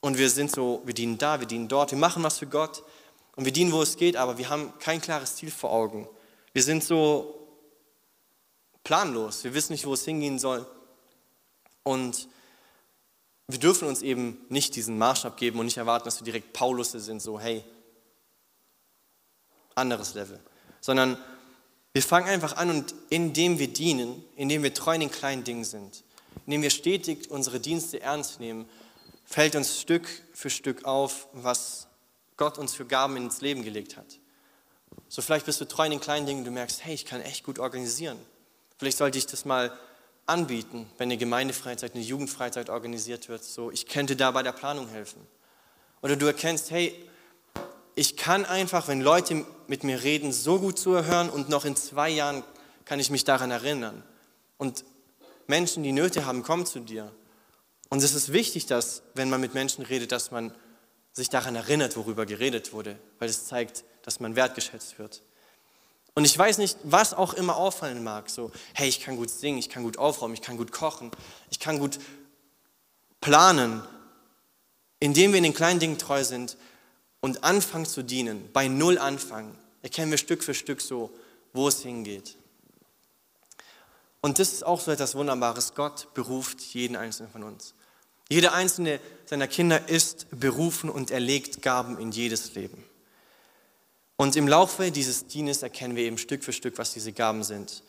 Und 0.00 0.18
wir 0.18 0.30
sind 0.30 0.50
so, 0.50 0.82
wir 0.84 0.94
dienen 0.94 1.18
da, 1.18 1.40
wir 1.40 1.46
dienen 1.46 1.68
dort, 1.68 1.90
wir 1.90 1.98
machen 1.98 2.22
was 2.22 2.38
für 2.38 2.46
Gott. 2.46 2.84
Und 3.34 3.44
wir 3.44 3.52
dienen, 3.52 3.72
wo 3.72 3.82
es 3.82 3.96
geht, 3.96 4.16
aber 4.16 4.38
wir 4.38 4.48
haben 4.48 4.72
kein 4.78 5.00
klares 5.00 5.36
Ziel 5.36 5.50
vor 5.50 5.72
Augen. 5.72 6.08
Wir 6.52 6.62
sind 6.62 6.84
so 6.84 7.34
planlos, 8.84 9.44
wir 9.44 9.54
wissen 9.54 9.72
nicht, 9.72 9.86
wo 9.86 9.94
es 9.94 10.04
hingehen 10.04 10.38
soll. 10.38 10.66
Und 11.82 12.28
wir 13.48 13.58
dürfen 13.58 13.88
uns 13.88 14.02
eben 14.02 14.44
nicht 14.48 14.76
diesen 14.76 14.98
Maßstab 14.98 15.36
geben 15.36 15.58
und 15.58 15.66
nicht 15.66 15.78
erwarten, 15.78 16.04
dass 16.04 16.20
wir 16.20 16.24
direkt 16.24 16.52
Paulus 16.52 16.92
sind, 16.92 17.20
so 17.20 17.40
hey, 17.40 17.64
anderes 19.74 20.14
Level. 20.14 20.38
Sondern 20.80 21.16
wir 21.92 22.02
fangen 22.02 22.28
einfach 22.28 22.56
an 22.56 22.70
und 22.70 22.94
indem 23.08 23.58
wir 23.58 23.68
dienen, 23.68 24.22
indem 24.36 24.62
wir 24.62 24.74
treu 24.74 24.94
in 24.94 25.00
den 25.00 25.10
kleinen 25.10 25.44
Dingen 25.44 25.64
sind, 25.64 26.04
indem 26.46 26.62
wir 26.62 26.70
stetig 26.70 27.30
unsere 27.30 27.60
Dienste 27.60 28.00
ernst 28.00 28.40
nehmen, 28.40 28.68
fällt 29.24 29.56
uns 29.56 29.80
Stück 29.80 30.08
für 30.32 30.50
Stück 30.50 30.84
auf, 30.84 31.28
was 31.32 31.88
Gott 32.36 32.56
uns 32.58 32.74
für 32.74 32.86
Gaben 32.86 33.16
ins 33.16 33.40
Leben 33.40 33.62
gelegt 33.62 33.96
hat. 33.96 34.18
So 35.08 35.22
vielleicht 35.22 35.46
bist 35.46 35.60
du 35.60 35.64
treu 35.66 35.84
in 35.84 35.90
den 35.90 36.00
kleinen 36.00 36.26
Dingen, 36.26 36.44
du 36.44 36.50
merkst, 36.50 36.84
hey, 36.84 36.94
ich 36.94 37.04
kann 37.04 37.20
echt 37.20 37.44
gut 37.44 37.58
organisieren. 37.58 38.18
Vielleicht 38.78 38.98
sollte 38.98 39.18
ich 39.18 39.26
das 39.26 39.44
mal 39.44 39.76
anbieten, 40.26 40.88
wenn 40.98 41.08
eine 41.08 41.16
Gemeindefreizeit, 41.16 41.94
eine 41.94 42.04
Jugendfreizeit 42.04 42.70
organisiert 42.70 43.28
wird. 43.28 43.42
So, 43.42 43.70
ich 43.70 43.86
könnte 43.86 44.14
da 44.14 44.30
bei 44.30 44.42
der 44.42 44.52
Planung 44.52 44.88
helfen. 44.88 45.20
Oder 46.02 46.16
du 46.16 46.26
erkennst, 46.26 46.70
hey, 46.70 46.94
ich 47.98 48.16
kann 48.16 48.44
einfach, 48.44 48.86
wenn 48.86 49.00
Leute 49.00 49.44
mit 49.66 49.82
mir 49.82 50.04
reden, 50.04 50.32
so 50.32 50.60
gut 50.60 50.78
zuhören 50.78 51.28
und 51.28 51.48
noch 51.48 51.64
in 51.64 51.74
zwei 51.74 52.08
Jahren 52.08 52.44
kann 52.84 53.00
ich 53.00 53.10
mich 53.10 53.24
daran 53.24 53.50
erinnern. 53.50 54.04
Und 54.56 54.84
Menschen, 55.48 55.82
die 55.82 55.90
Nöte 55.90 56.24
haben, 56.24 56.44
kommen 56.44 56.64
zu 56.64 56.78
dir. 56.78 57.10
Und 57.88 58.04
es 58.04 58.14
ist 58.14 58.32
wichtig, 58.32 58.66
dass, 58.66 59.02
wenn 59.14 59.28
man 59.28 59.40
mit 59.40 59.52
Menschen 59.52 59.84
redet, 59.84 60.12
dass 60.12 60.30
man 60.30 60.54
sich 61.12 61.28
daran 61.28 61.56
erinnert, 61.56 61.96
worüber 61.96 62.24
geredet 62.24 62.72
wurde, 62.72 62.96
weil 63.18 63.28
es 63.28 63.46
zeigt, 63.46 63.82
dass 64.02 64.20
man 64.20 64.36
wertgeschätzt 64.36 65.00
wird. 65.00 65.22
Und 66.14 66.24
ich 66.24 66.38
weiß 66.38 66.58
nicht, 66.58 66.78
was 66.84 67.14
auch 67.14 67.34
immer 67.34 67.56
auffallen 67.56 68.04
mag, 68.04 68.30
so, 68.30 68.52
hey, 68.74 68.88
ich 68.88 69.00
kann 69.00 69.16
gut 69.16 69.30
singen, 69.30 69.58
ich 69.58 69.70
kann 69.70 69.82
gut 69.82 69.98
aufräumen, 69.98 70.34
ich 70.34 70.42
kann 70.42 70.56
gut 70.56 70.70
kochen, 70.70 71.10
ich 71.50 71.58
kann 71.58 71.80
gut 71.80 71.98
planen. 73.20 73.82
Indem 75.00 75.32
wir 75.32 75.38
in 75.38 75.44
den 75.44 75.54
kleinen 75.54 75.80
Dingen 75.80 75.98
treu 75.98 76.22
sind, 76.22 76.56
und 77.20 77.44
anfangen 77.44 77.86
zu 77.86 78.02
dienen, 78.02 78.50
bei 78.52 78.68
Null 78.68 78.98
anfangen, 78.98 79.56
erkennen 79.82 80.10
wir 80.10 80.18
Stück 80.18 80.42
für 80.42 80.54
Stück 80.54 80.80
so, 80.80 81.10
wo 81.52 81.68
es 81.68 81.82
hingeht. 81.82 82.36
Und 84.20 84.38
das 84.38 84.52
ist 84.52 84.64
auch 84.64 84.80
so 84.80 84.90
etwas 84.90 85.14
Wunderbares. 85.14 85.74
Gott 85.74 86.12
beruft 86.14 86.60
jeden 86.60 86.96
einzelnen 86.96 87.30
von 87.30 87.44
uns. 87.44 87.74
Jeder 88.28 88.52
einzelne 88.52 89.00
seiner 89.26 89.46
Kinder 89.46 89.88
ist 89.88 90.26
berufen 90.30 90.90
und 90.90 91.10
er 91.10 91.20
legt 91.20 91.62
Gaben 91.62 91.98
in 91.98 92.10
jedes 92.10 92.54
Leben. 92.54 92.84
Und 94.16 94.36
im 94.36 94.48
Laufe 94.48 94.90
dieses 94.90 95.28
Dienes 95.28 95.62
erkennen 95.62 95.96
wir 95.96 96.02
eben 96.02 96.18
Stück 96.18 96.42
für 96.42 96.52
Stück, 96.52 96.76
was 96.76 96.92
diese 96.92 97.12
Gaben 97.12 97.44
sind. 97.44 97.82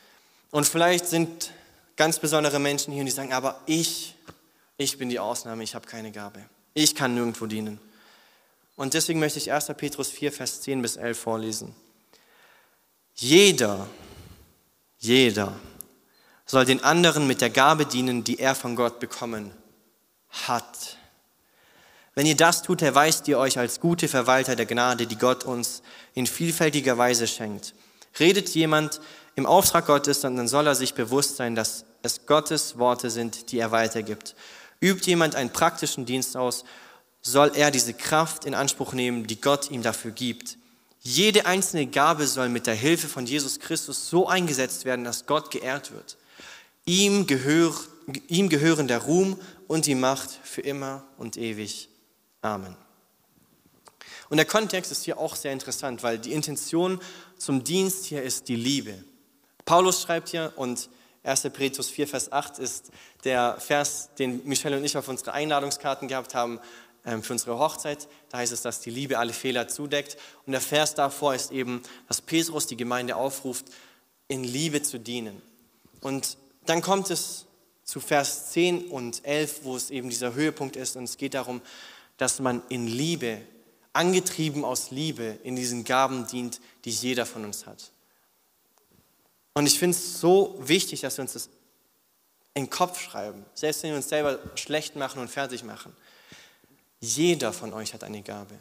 Und 0.51 0.65
vielleicht 0.65 1.07
sind 1.07 1.51
ganz 1.95 2.19
besondere 2.19 2.59
Menschen 2.59 2.93
hier, 2.93 3.03
die 3.03 3.11
sagen, 3.11 3.33
aber 3.33 3.59
ich, 3.65 4.15
ich 4.77 4.97
bin 4.97 5.09
die 5.09 5.19
Ausnahme, 5.19 5.63
ich 5.63 5.75
habe 5.75 5.87
keine 5.87 6.11
Gabe. 6.11 6.45
Ich 6.73 6.95
kann 6.95 7.15
nirgendwo 7.15 7.47
dienen. 7.47 7.81
Und 8.79 8.93
deswegen 8.93 9.19
möchte 9.19 9.39
ich 9.39 9.51
1. 9.51 9.73
Petrus 9.75 10.07
4, 10.07 10.31
Vers 10.31 10.61
10 10.61 10.81
bis 10.81 10.95
11 10.95 11.19
vorlesen. 11.19 11.75
Jeder, 13.13 13.89
jeder 14.99 15.51
soll 16.45 16.63
den 16.63 16.81
anderen 16.81 17.27
mit 17.27 17.41
der 17.41 17.49
Gabe 17.49 17.85
dienen, 17.85 18.23
die 18.23 18.39
er 18.39 18.55
von 18.55 18.77
Gott 18.77 19.01
bekommen 19.01 19.51
hat. 20.29 20.97
Wenn 22.15 22.25
ihr 22.25 22.37
das 22.37 22.61
tut, 22.61 22.81
erweist 22.81 23.27
ihr 23.27 23.37
euch 23.37 23.59
als 23.59 23.81
gute 23.81 24.07
Verwalter 24.07 24.55
der 24.55 24.65
Gnade, 24.65 25.07
die 25.07 25.17
Gott 25.17 25.43
uns 25.43 25.81
in 26.13 26.25
vielfältiger 26.25 26.97
Weise 26.97 27.27
schenkt. 27.27 27.73
Redet 28.17 28.47
jemand 28.55 29.01
im 29.35 29.45
Auftrag 29.45 29.87
Gottes, 29.87 30.21
dann 30.21 30.47
soll 30.47 30.67
er 30.67 30.75
sich 30.75 30.93
bewusst 30.93 31.35
sein, 31.35 31.53
dass 31.53 31.83
es 32.01 32.25
Gottes 32.25 32.77
Worte 32.77 33.09
sind, 33.09 33.51
die 33.51 33.59
er 33.59 33.71
weitergibt. 33.71 34.35
Übt 34.79 35.05
jemand 35.05 35.35
einen 35.35 35.51
praktischen 35.51 36.05
Dienst 36.05 36.37
aus, 36.37 36.63
soll 37.21 37.51
er 37.55 37.71
diese 37.71 37.93
Kraft 37.93 38.45
in 38.45 38.53
Anspruch 38.53 38.93
nehmen, 38.93 39.27
die 39.27 39.39
Gott 39.39 39.71
ihm 39.71 39.81
dafür 39.81 40.11
gibt. 40.11 40.57
Jede 41.01 41.45
einzelne 41.45 41.87
Gabe 41.87 42.27
soll 42.27 42.49
mit 42.49 42.67
der 42.67 42.75
Hilfe 42.75 43.07
von 43.07 43.25
Jesus 43.25 43.59
Christus 43.59 44.09
so 44.09 44.27
eingesetzt 44.27 44.85
werden, 44.85 45.05
dass 45.05 45.25
Gott 45.25 45.51
geehrt 45.51 45.91
wird. 45.91 46.17
Ihm, 46.85 47.27
gehör, 47.27 47.73
ihm 48.27 48.49
gehören 48.49 48.87
der 48.87 48.99
Ruhm 48.99 49.39
und 49.67 49.85
die 49.85 49.95
Macht 49.95 50.29
für 50.43 50.61
immer 50.61 51.03
und 51.17 51.37
ewig. 51.37 51.89
Amen. 52.41 52.75
Und 54.29 54.37
der 54.37 54.45
Kontext 54.45 54.91
ist 54.91 55.03
hier 55.03 55.17
auch 55.17 55.35
sehr 55.35 55.53
interessant, 55.53 56.03
weil 56.03 56.19
die 56.19 56.33
Intention 56.33 56.99
zum 57.37 57.63
Dienst 57.63 58.05
hier 58.05 58.21
ist 58.21 58.47
die 58.47 58.55
Liebe. 58.55 59.03
Paulus 59.65 60.01
schreibt 60.01 60.29
hier 60.29 60.53
und 60.55 60.89
1. 61.23 61.41
Petrus 61.53 61.89
4, 61.89 62.07
Vers 62.07 62.31
8 62.31 62.59
ist 62.59 62.91
der 63.23 63.57
Vers, 63.59 64.09
den 64.17 64.45
Michelle 64.47 64.77
und 64.77 64.83
ich 64.83 64.95
auf 64.97 65.07
unsere 65.07 65.33
Einladungskarten 65.33 66.07
gehabt 66.07 66.33
haben, 66.33 66.59
für 67.23 67.33
unsere 67.33 67.57
Hochzeit. 67.59 68.07
Da 68.29 68.39
heißt 68.39 68.51
es, 68.51 68.61
dass 68.61 68.81
die 68.81 68.89
Liebe 68.89 69.17
alle 69.17 69.33
Fehler 69.33 69.67
zudeckt. 69.67 70.17
Und 70.45 70.51
der 70.51 70.61
Vers 70.61 70.95
davor 70.95 71.35
ist 71.35 71.51
eben, 71.51 71.83
dass 72.07 72.21
Petrus 72.21 72.67
die 72.67 72.77
Gemeinde 72.77 73.15
aufruft, 73.15 73.65
in 74.27 74.43
Liebe 74.43 74.81
zu 74.81 74.99
dienen. 74.99 75.41
Und 76.01 76.37
dann 76.65 76.81
kommt 76.81 77.09
es 77.09 77.45
zu 77.83 77.99
Vers 77.99 78.51
10 78.51 78.89
und 78.89 79.25
11, 79.25 79.61
wo 79.63 79.75
es 79.75 79.89
eben 79.89 80.09
dieser 80.09 80.35
Höhepunkt 80.35 80.75
ist. 80.75 80.95
Und 80.95 81.05
es 81.05 81.17
geht 81.17 81.33
darum, 81.33 81.61
dass 82.17 82.39
man 82.39 82.61
in 82.69 82.85
Liebe, 82.85 83.41
angetrieben 83.93 84.63
aus 84.63 84.91
Liebe, 84.91 85.39
in 85.43 85.55
diesen 85.55 85.83
Gaben 85.83 86.27
dient, 86.27 86.61
die 86.85 86.91
jeder 86.91 87.25
von 87.25 87.43
uns 87.43 87.65
hat. 87.65 87.91
Und 89.53 89.65
ich 89.65 89.79
finde 89.79 89.97
es 89.97 90.19
so 90.19 90.55
wichtig, 90.59 91.01
dass 91.01 91.17
wir 91.17 91.23
uns 91.23 91.33
das 91.33 91.49
in 92.53 92.65
den 92.65 92.69
Kopf 92.69 93.01
schreiben, 93.01 93.45
selbst 93.53 93.83
wenn 93.83 93.91
wir 93.91 93.97
uns 93.97 94.09
selber 94.09 94.39
schlecht 94.55 94.95
machen 94.95 95.21
und 95.21 95.29
fertig 95.29 95.63
machen. 95.63 95.95
Jeder 96.99 97.53
von 97.53 97.73
euch 97.73 97.93
hat 97.93 98.03
eine 98.03 98.21
Gabe. 98.21 98.55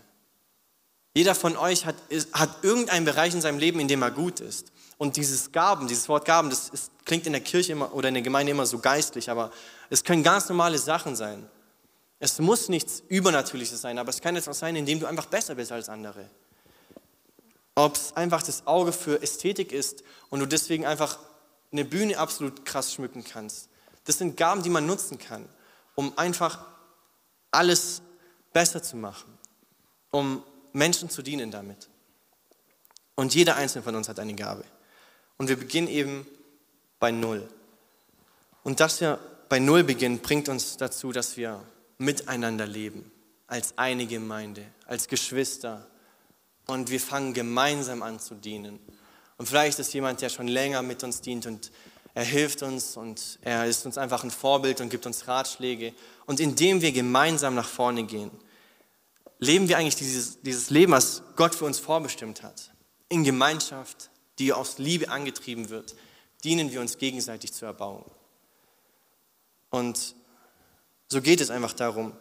Jeder 1.14 1.34
von 1.34 1.56
euch 1.56 1.84
hat, 1.84 1.96
hat 2.32 2.62
irgendeinen 2.62 3.04
Bereich 3.04 3.34
in 3.34 3.40
seinem 3.40 3.58
Leben, 3.58 3.80
in 3.80 3.88
dem 3.88 4.02
er 4.02 4.10
gut 4.10 4.40
ist. 4.40 4.70
Und 4.98 5.16
dieses 5.16 5.52
Gaben, 5.52 5.88
dieses 5.88 6.08
Wort 6.08 6.24
Gaben, 6.24 6.50
das 6.50 6.68
ist, 6.68 6.92
klingt 7.04 7.26
in 7.26 7.32
der 7.32 7.40
Kirche 7.40 7.72
immer, 7.72 7.92
oder 7.94 8.08
in 8.08 8.14
der 8.14 8.22
Gemeinde 8.22 8.52
immer 8.52 8.66
so 8.66 8.78
geistlich, 8.78 9.30
aber 9.30 9.50
es 9.90 10.04
können 10.04 10.22
ganz 10.22 10.48
normale 10.48 10.78
Sachen 10.78 11.16
sein. 11.16 11.48
Es 12.20 12.38
muss 12.38 12.68
nichts 12.68 13.02
Übernatürliches 13.08 13.80
sein, 13.80 13.98
aber 13.98 14.10
es 14.10 14.20
kann 14.20 14.36
etwas 14.36 14.58
sein, 14.58 14.74
in 14.76 14.86
dem 14.86 15.00
du 15.00 15.06
einfach 15.06 15.26
besser 15.26 15.54
bist 15.54 15.72
als 15.72 15.88
andere. 15.88 16.28
Ob 17.76 17.94
es 17.94 18.16
einfach 18.16 18.42
das 18.42 18.66
Auge 18.66 18.92
für 18.92 19.22
Ästhetik 19.22 19.72
ist 19.72 20.02
und 20.30 20.40
du 20.40 20.46
deswegen 20.46 20.84
einfach 20.84 21.18
eine 21.70 21.84
Bühne 21.84 22.18
absolut 22.18 22.64
krass 22.64 22.92
schmücken 22.92 23.24
kannst. 23.24 23.68
Das 24.04 24.18
sind 24.18 24.36
Gaben, 24.36 24.62
die 24.62 24.70
man 24.70 24.86
nutzen 24.86 25.18
kann, 25.18 25.48
um 25.94 26.16
einfach 26.16 26.64
alles 27.52 28.02
besser 28.52 28.82
zu 28.82 28.96
machen, 28.96 29.38
um 30.10 30.42
Menschen 30.72 31.10
zu 31.10 31.22
dienen 31.22 31.50
damit. 31.50 31.88
Und 33.14 33.34
jeder 33.34 33.56
einzelne 33.56 33.82
von 33.82 33.96
uns 33.96 34.08
hat 34.08 34.20
eine 34.20 34.34
Gabe. 34.34 34.64
Und 35.36 35.48
wir 35.48 35.56
beginnen 35.56 35.88
eben 35.88 36.26
bei 36.98 37.10
Null. 37.10 37.48
Und 38.62 38.80
dass 38.80 39.00
wir 39.00 39.18
bei 39.48 39.58
Null 39.58 39.84
beginnen, 39.84 40.20
bringt 40.20 40.48
uns 40.48 40.76
dazu, 40.76 41.12
dass 41.12 41.36
wir 41.36 41.60
miteinander 41.98 42.66
leben, 42.66 43.10
als 43.46 43.76
eine 43.76 44.06
Gemeinde, 44.06 44.64
als 44.86 45.08
Geschwister. 45.08 45.86
Und 46.66 46.90
wir 46.90 47.00
fangen 47.00 47.34
gemeinsam 47.34 48.02
an 48.02 48.20
zu 48.20 48.34
dienen. 48.34 48.78
Und 49.36 49.46
vielleicht 49.46 49.78
ist 49.78 49.94
jemand, 49.94 50.20
der 50.20 50.28
schon 50.28 50.48
länger 50.48 50.82
mit 50.82 51.02
uns 51.02 51.20
dient 51.20 51.46
und 51.46 51.70
er 52.18 52.24
hilft 52.24 52.64
uns 52.64 52.96
und 52.96 53.38
er 53.42 53.66
ist 53.66 53.86
uns 53.86 53.96
einfach 53.96 54.24
ein 54.24 54.32
Vorbild 54.32 54.80
und 54.80 54.88
gibt 54.88 55.06
uns 55.06 55.28
Ratschläge. 55.28 55.94
Und 56.26 56.40
indem 56.40 56.82
wir 56.82 56.90
gemeinsam 56.90 57.54
nach 57.54 57.68
vorne 57.68 58.02
gehen, 58.02 58.32
leben 59.38 59.68
wir 59.68 59.78
eigentlich 59.78 59.94
dieses, 59.94 60.40
dieses 60.42 60.68
Leben, 60.68 60.90
was 60.90 61.22
Gott 61.36 61.54
für 61.54 61.64
uns 61.64 61.78
vorbestimmt 61.78 62.42
hat. 62.42 62.72
In 63.08 63.22
Gemeinschaft, 63.22 64.10
die 64.40 64.52
aus 64.52 64.78
Liebe 64.78 65.10
angetrieben 65.10 65.68
wird, 65.68 65.94
dienen 66.42 66.72
wir 66.72 66.80
uns 66.80 66.98
gegenseitig 66.98 67.52
zur 67.52 67.68
Erbauung. 67.68 68.04
Und 69.70 70.16
so 71.06 71.22
geht 71.22 71.40
es 71.40 71.50
einfach 71.50 71.72
darum, 71.72 72.16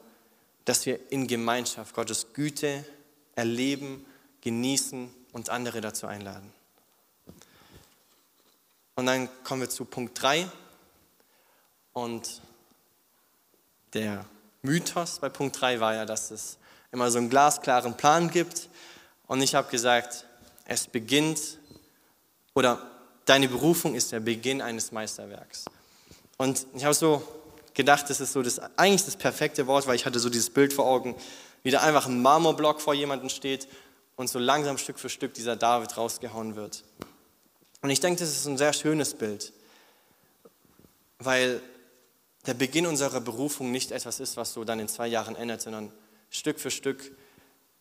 dass 0.66 0.86
wir 0.86 1.12
in 1.12 1.26
Gemeinschaft 1.26 1.96
Gottes 1.96 2.34
Güte 2.34 2.86
erleben, 3.34 4.06
genießen 4.42 5.10
und 5.32 5.50
andere 5.50 5.82
dazu 5.82 6.06
einladen. 6.06 6.54
Und 8.98 9.06
dann 9.06 9.30
kommen 9.44 9.62
wir 9.62 9.70
zu 9.70 9.86
Punkt 9.86 10.20
3. 10.20 10.48
Und 11.94 12.42
der 13.94 14.26
Mythos 14.64 15.20
bei 15.20 15.30
Punkt 15.30 15.62
3 15.62 15.80
war 15.80 15.94
ja, 15.94 16.06
dass 16.06 16.32
es 16.32 16.58
immer 16.92 17.12
so 17.12 17.20
einen 17.20 17.30
glasklaren 17.30 17.96
Plan 17.96 18.32
gibt. 18.32 18.70
Und 19.28 19.44
ich 19.44 19.54
habe 19.54 19.70
gesagt, 19.70 20.26
es 20.66 20.88
beginnt, 20.88 21.60
oder 22.56 22.90
deine 23.26 23.48
Berufung 23.48 23.94
ist 23.94 24.12
der 24.12 24.20
Beginn 24.20 24.64
eines 24.64 24.92
Meisterwerks. 24.92 25.66
Und 26.38 26.66
ich 26.74 26.84
habe 26.84 26.96
so 26.96 27.22
gedacht, 27.76 28.10
das 28.10 28.20
ist 28.20 28.34
so 28.34 28.42
das, 28.42 28.58
eigentlich 28.78 29.06
das 29.06 29.16
perfekte 29.16 29.68
Wort, 29.68 29.86
weil 29.86 29.96
ich 29.96 30.08
hatte 30.08 30.20
so 30.20 30.32
dieses 30.32 30.50
Bild 30.50 30.74
vor 30.74 30.88
Augen, 30.88 31.16
wie 31.62 31.70
da 31.70 31.82
einfach 31.82 32.08
ein 32.08 32.20
Marmorblock 32.24 32.82
vor 32.82 32.96
jemandem 32.96 33.30
steht 33.30 33.68
und 34.16 34.28
so 34.28 34.40
langsam 34.40 34.80
Stück 34.80 34.98
für 34.98 35.10
Stück 35.10 35.36
dieser 35.36 35.56
David 35.56 35.96
rausgehauen 35.98 36.56
wird. 36.56 36.84
Und 37.88 37.91
ich 37.91 38.02
denke, 38.02 38.19
das 38.19 38.32
ist 38.32 38.45
ein 38.45 38.58
sehr 38.58 38.73
schönes 38.73 39.13
Bild, 39.13 39.54
weil 41.19 41.62
der 42.45 42.54
Beginn 42.54 42.86
unserer 42.86 43.21
Berufung 43.21 43.71
nicht 43.71 43.91
etwas 43.91 44.19
ist, 44.19 44.36
was 44.36 44.52
so 44.52 44.65
dann 44.65 44.82
in 44.82 44.89
zwei 44.89 45.08
Jahren 45.08 45.38
ändert, 45.38 45.62
sondern 45.62 45.93
Stück 46.30 46.60
für 46.60 46.69
Stück 46.69 47.15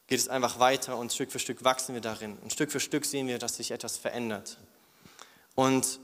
geht 0.07 0.21
es 0.21 0.29
einfach 0.29 0.61
weiter 0.61 0.97
und 0.97 1.13
Stück 1.13 1.33
für 1.33 1.41
Stück 1.41 1.65
wachsen 1.65 1.93
wir 1.93 2.01
darin. 2.01 2.39
Und 2.39 2.53
Stück 2.53 2.71
für 2.71 2.79
Stück 2.79 3.05
sehen 3.05 3.27
wir, 3.27 3.41
dass 3.41 3.57
sich 3.57 3.73
etwas 3.73 3.97
verändert. 3.97 4.59
Und 5.57 5.99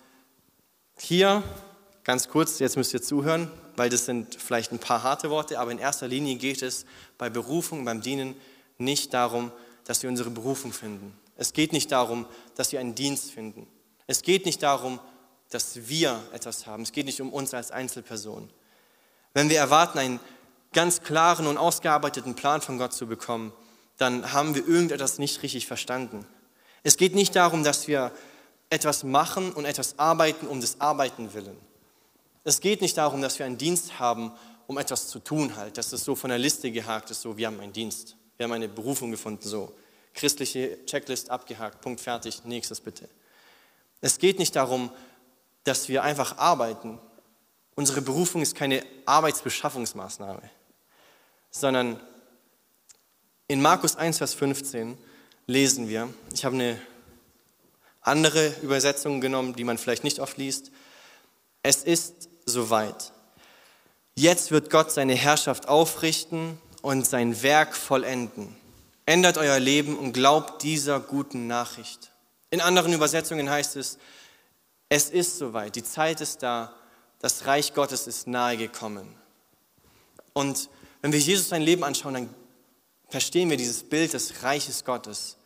hier, 0.98 1.44
ganz 2.02 2.26
kurz, 2.26 2.58
jetzt 2.58 2.76
müsst 2.76 2.92
ihr 2.94 3.02
zuhören, 3.02 3.52
weil 3.76 3.88
das 3.88 4.06
sind 4.06 4.34
vielleicht 4.34 4.72
ein 4.72 4.80
paar 4.80 5.04
harte 5.04 5.30
Worte, 5.30 5.60
aber 5.60 5.70
in 5.70 5.78
erster 5.78 6.08
Linie 6.08 6.34
geht 6.34 6.60
es 6.62 6.86
bei 7.18 7.30
Berufung, 7.30 7.84
beim 7.84 8.00
Dienen 8.00 8.34
nicht 8.78 9.14
darum, 9.14 9.52
dass 9.84 10.02
wir 10.02 10.10
unsere 10.10 10.30
Berufung 10.30 10.72
finden. 10.72 11.16
Es 11.36 11.52
geht 11.52 11.72
nicht 11.72 11.92
darum, 11.92 12.26
dass 12.56 12.72
wir 12.72 12.80
einen 12.80 12.96
Dienst 12.96 13.30
finden. 13.30 13.68
Es 14.06 14.22
geht 14.22 14.46
nicht 14.46 14.62
darum, 14.62 15.00
dass 15.50 15.88
wir 15.88 16.20
etwas 16.32 16.66
haben. 16.66 16.82
Es 16.82 16.92
geht 16.92 17.06
nicht 17.06 17.20
um 17.20 17.32
uns 17.32 17.54
als 17.54 17.70
Einzelperson. 17.70 18.50
Wenn 19.34 19.48
wir 19.48 19.58
erwarten, 19.58 19.98
einen 19.98 20.20
ganz 20.72 21.02
klaren 21.02 21.46
und 21.46 21.58
ausgearbeiteten 21.58 22.34
Plan 22.34 22.60
von 22.60 22.78
Gott 22.78 22.92
zu 22.92 23.06
bekommen, 23.06 23.52
dann 23.98 24.32
haben 24.32 24.54
wir 24.54 24.66
irgendetwas 24.66 25.18
nicht 25.18 25.42
richtig 25.42 25.66
verstanden. 25.66 26.26
Es 26.82 26.96
geht 26.96 27.14
nicht 27.14 27.36
darum, 27.36 27.62
dass 27.62 27.86
wir 27.86 28.12
etwas 28.70 29.04
machen 29.04 29.52
und 29.52 29.64
etwas 29.64 29.98
arbeiten 29.98 30.46
um 30.46 30.60
des 30.60 30.80
Arbeiten 30.80 31.34
willen. 31.34 31.56
Es 32.44 32.60
geht 32.60 32.80
nicht 32.80 32.96
darum, 32.96 33.22
dass 33.22 33.38
wir 33.38 33.46
einen 33.46 33.58
Dienst 33.58 33.98
haben, 34.00 34.32
um 34.66 34.78
etwas 34.78 35.08
zu 35.08 35.18
tun 35.18 35.54
halt, 35.56 35.76
dass 35.78 35.92
es 35.92 36.04
so 36.04 36.14
von 36.14 36.30
der 36.30 36.38
Liste 36.38 36.70
gehakt 36.70 37.10
ist, 37.10 37.20
so 37.20 37.36
wir 37.36 37.46
haben 37.46 37.60
einen 37.60 37.72
Dienst, 37.72 38.16
wir 38.36 38.44
haben 38.44 38.52
eine 38.52 38.68
Berufung 38.68 39.10
gefunden, 39.10 39.46
so 39.46 39.72
christliche 40.14 40.84
Checklist 40.86 41.30
abgehakt, 41.30 41.80
Punkt 41.80 42.00
fertig, 42.00 42.44
nächstes 42.44 42.80
bitte. 42.80 43.08
Es 44.02 44.18
geht 44.18 44.38
nicht 44.38 44.54
darum, 44.56 44.90
dass 45.64 45.88
wir 45.88 46.02
einfach 46.02 46.36
arbeiten. 46.36 46.98
Unsere 47.74 48.02
Berufung 48.02 48.42
ist 48.42 48.54
keine 48.54 48.84
Arbeitsbeschaffungsmaßnahme, 49.06 50.42
sondern 51.50 51.98
in 53.48 53.62
Markus 53.62 53.96
1, 53.96 54.18
Vers 54.18 54.34
15 54.34 54.98
lesen 55.46 55.88
wir, 55.88 56.12
ich 56.34 56.44
habe 56.44 56.56
eine 56.56 56.80
andere 58.02 58.48
Übersetzung 58.62 59.20
genommen, 59.20 59.54
die 59.54 59.64
man 59.64 59.78
vielleicht 59.78 60.04
nicht 60.04 60.20
oft 60.20 60.36
liest, 60.36 60.70
es 61.62 61.84
ist 61.84 62.28
soweit. 62.44 63.12
Jetzt 64.14 64.50
wird 64.50 64.68
Gott 64.68 64.90
seine 64.90 65.14
Herrschaft 65.14 65.68
aufrichten 65.68 66.58
und 66.82 67.06
sein 67.06 67.42
Werk 67.42 67.76
vollenden. 67.76 68.54
Ändert 69.06 69.38
euer 69.38 69.58
Leben 69.58 69.96
und 69.96 70.12
glaubt 70.12 70.62
dieser 70.62 71.00
guten 71.00 71.46
Nachricht. 71.46 72.11
In 72.52 72.60
anderen 72.60 72.92
Übersetzungen 72.92 73.48
heißt 73.48 73.76
es, 73.76 73.96
es 74.90 75.08
ist 75.08 75.38
soweit, 75.38 75.74
die 75.74 75.82
Zeit 75.82 76.20
ist 76.20 76.42
da, 76.42 76.74
das 77.18 77.46
Reich 77.46 77.72
Gottes 77.72 78.06
ist 78.06 78.26
nahe 78.26 78.58
gekommen. 78.58 79.16
Und 80.34 80.68
wenn 81.00 81.12
wir 81.12 81.18
Jesus 81.18 81.48
sein 81.48 81.62
Leben 81.62 81.82
anschauen, 81.82 82.12
dann 82.12 82.34
verstehen 83.08 83.48
wir 83.48 83.56
dieses 83.56 83.82
Bild 83.82 84.12
des 84.12 84.42
Reiches 84.42 84.84
Gottes. 84.84 85.38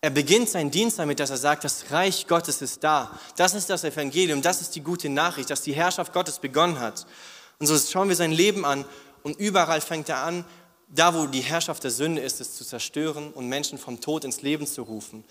Er 0.00 0.10
beginnt 0.10 0.48
seinen 0.48 0.72
Dienst 0.72 0.98
damit, 0.98 1.20
dass 1.20 1.30
er 1.30 1.36
sagt, 1.36 1.62
das 1.62 1.92
Reich 1.92 2.26
Gottes 2.26 2.60
ist 2.60 2.82
da. 2.82 3.16
Das 3.36 3.54
ist 3.54 3.70
das 3.70 3.84
Evangelium, 3.84 4.42
das 4.42 4.60
ist 4.60 4.74
die 4.74 4.80
gute 4.80 5.08
Nachricht, 5.08 5.50
dass 5.50 5.62
die 5.62 5.74
Herrschaft 5.74 6.12
Gottes 6.12 6.40
begonnen 6.40 6.80
hat. 6.80 7.06
Und 7.60 7.68
so 7.68 7.78
schauen 7.78 8.08
wir 8.08 8.16
sein 8.16 8.32
Leben 8.32 8.64
an 8.64 8.84
und 9.22 9.38
überall 9.38 9.80
fängt 9.80 10.08
er 10.08 10.24
an, 10.24 10.44
da 10.88 11.14
wo 11.14 11.26
die 11.26 11.40
Herrschaft 11.40 11.84
der 11.84 11.92
Sünde 11.92 12.20
ist, 12.20 12.40
es 12.40 12.56
zu 12.56 12.64
zerstören 12.64 13.32
und 13.32 13.48
Menschen 13.48 13.78
vom 13.78 14.00
Tod 14.00 14.24
ins 14.24 14.42
Leben 14.42 14.66
zu 14.66 14.82
rufen. 14.82 15.24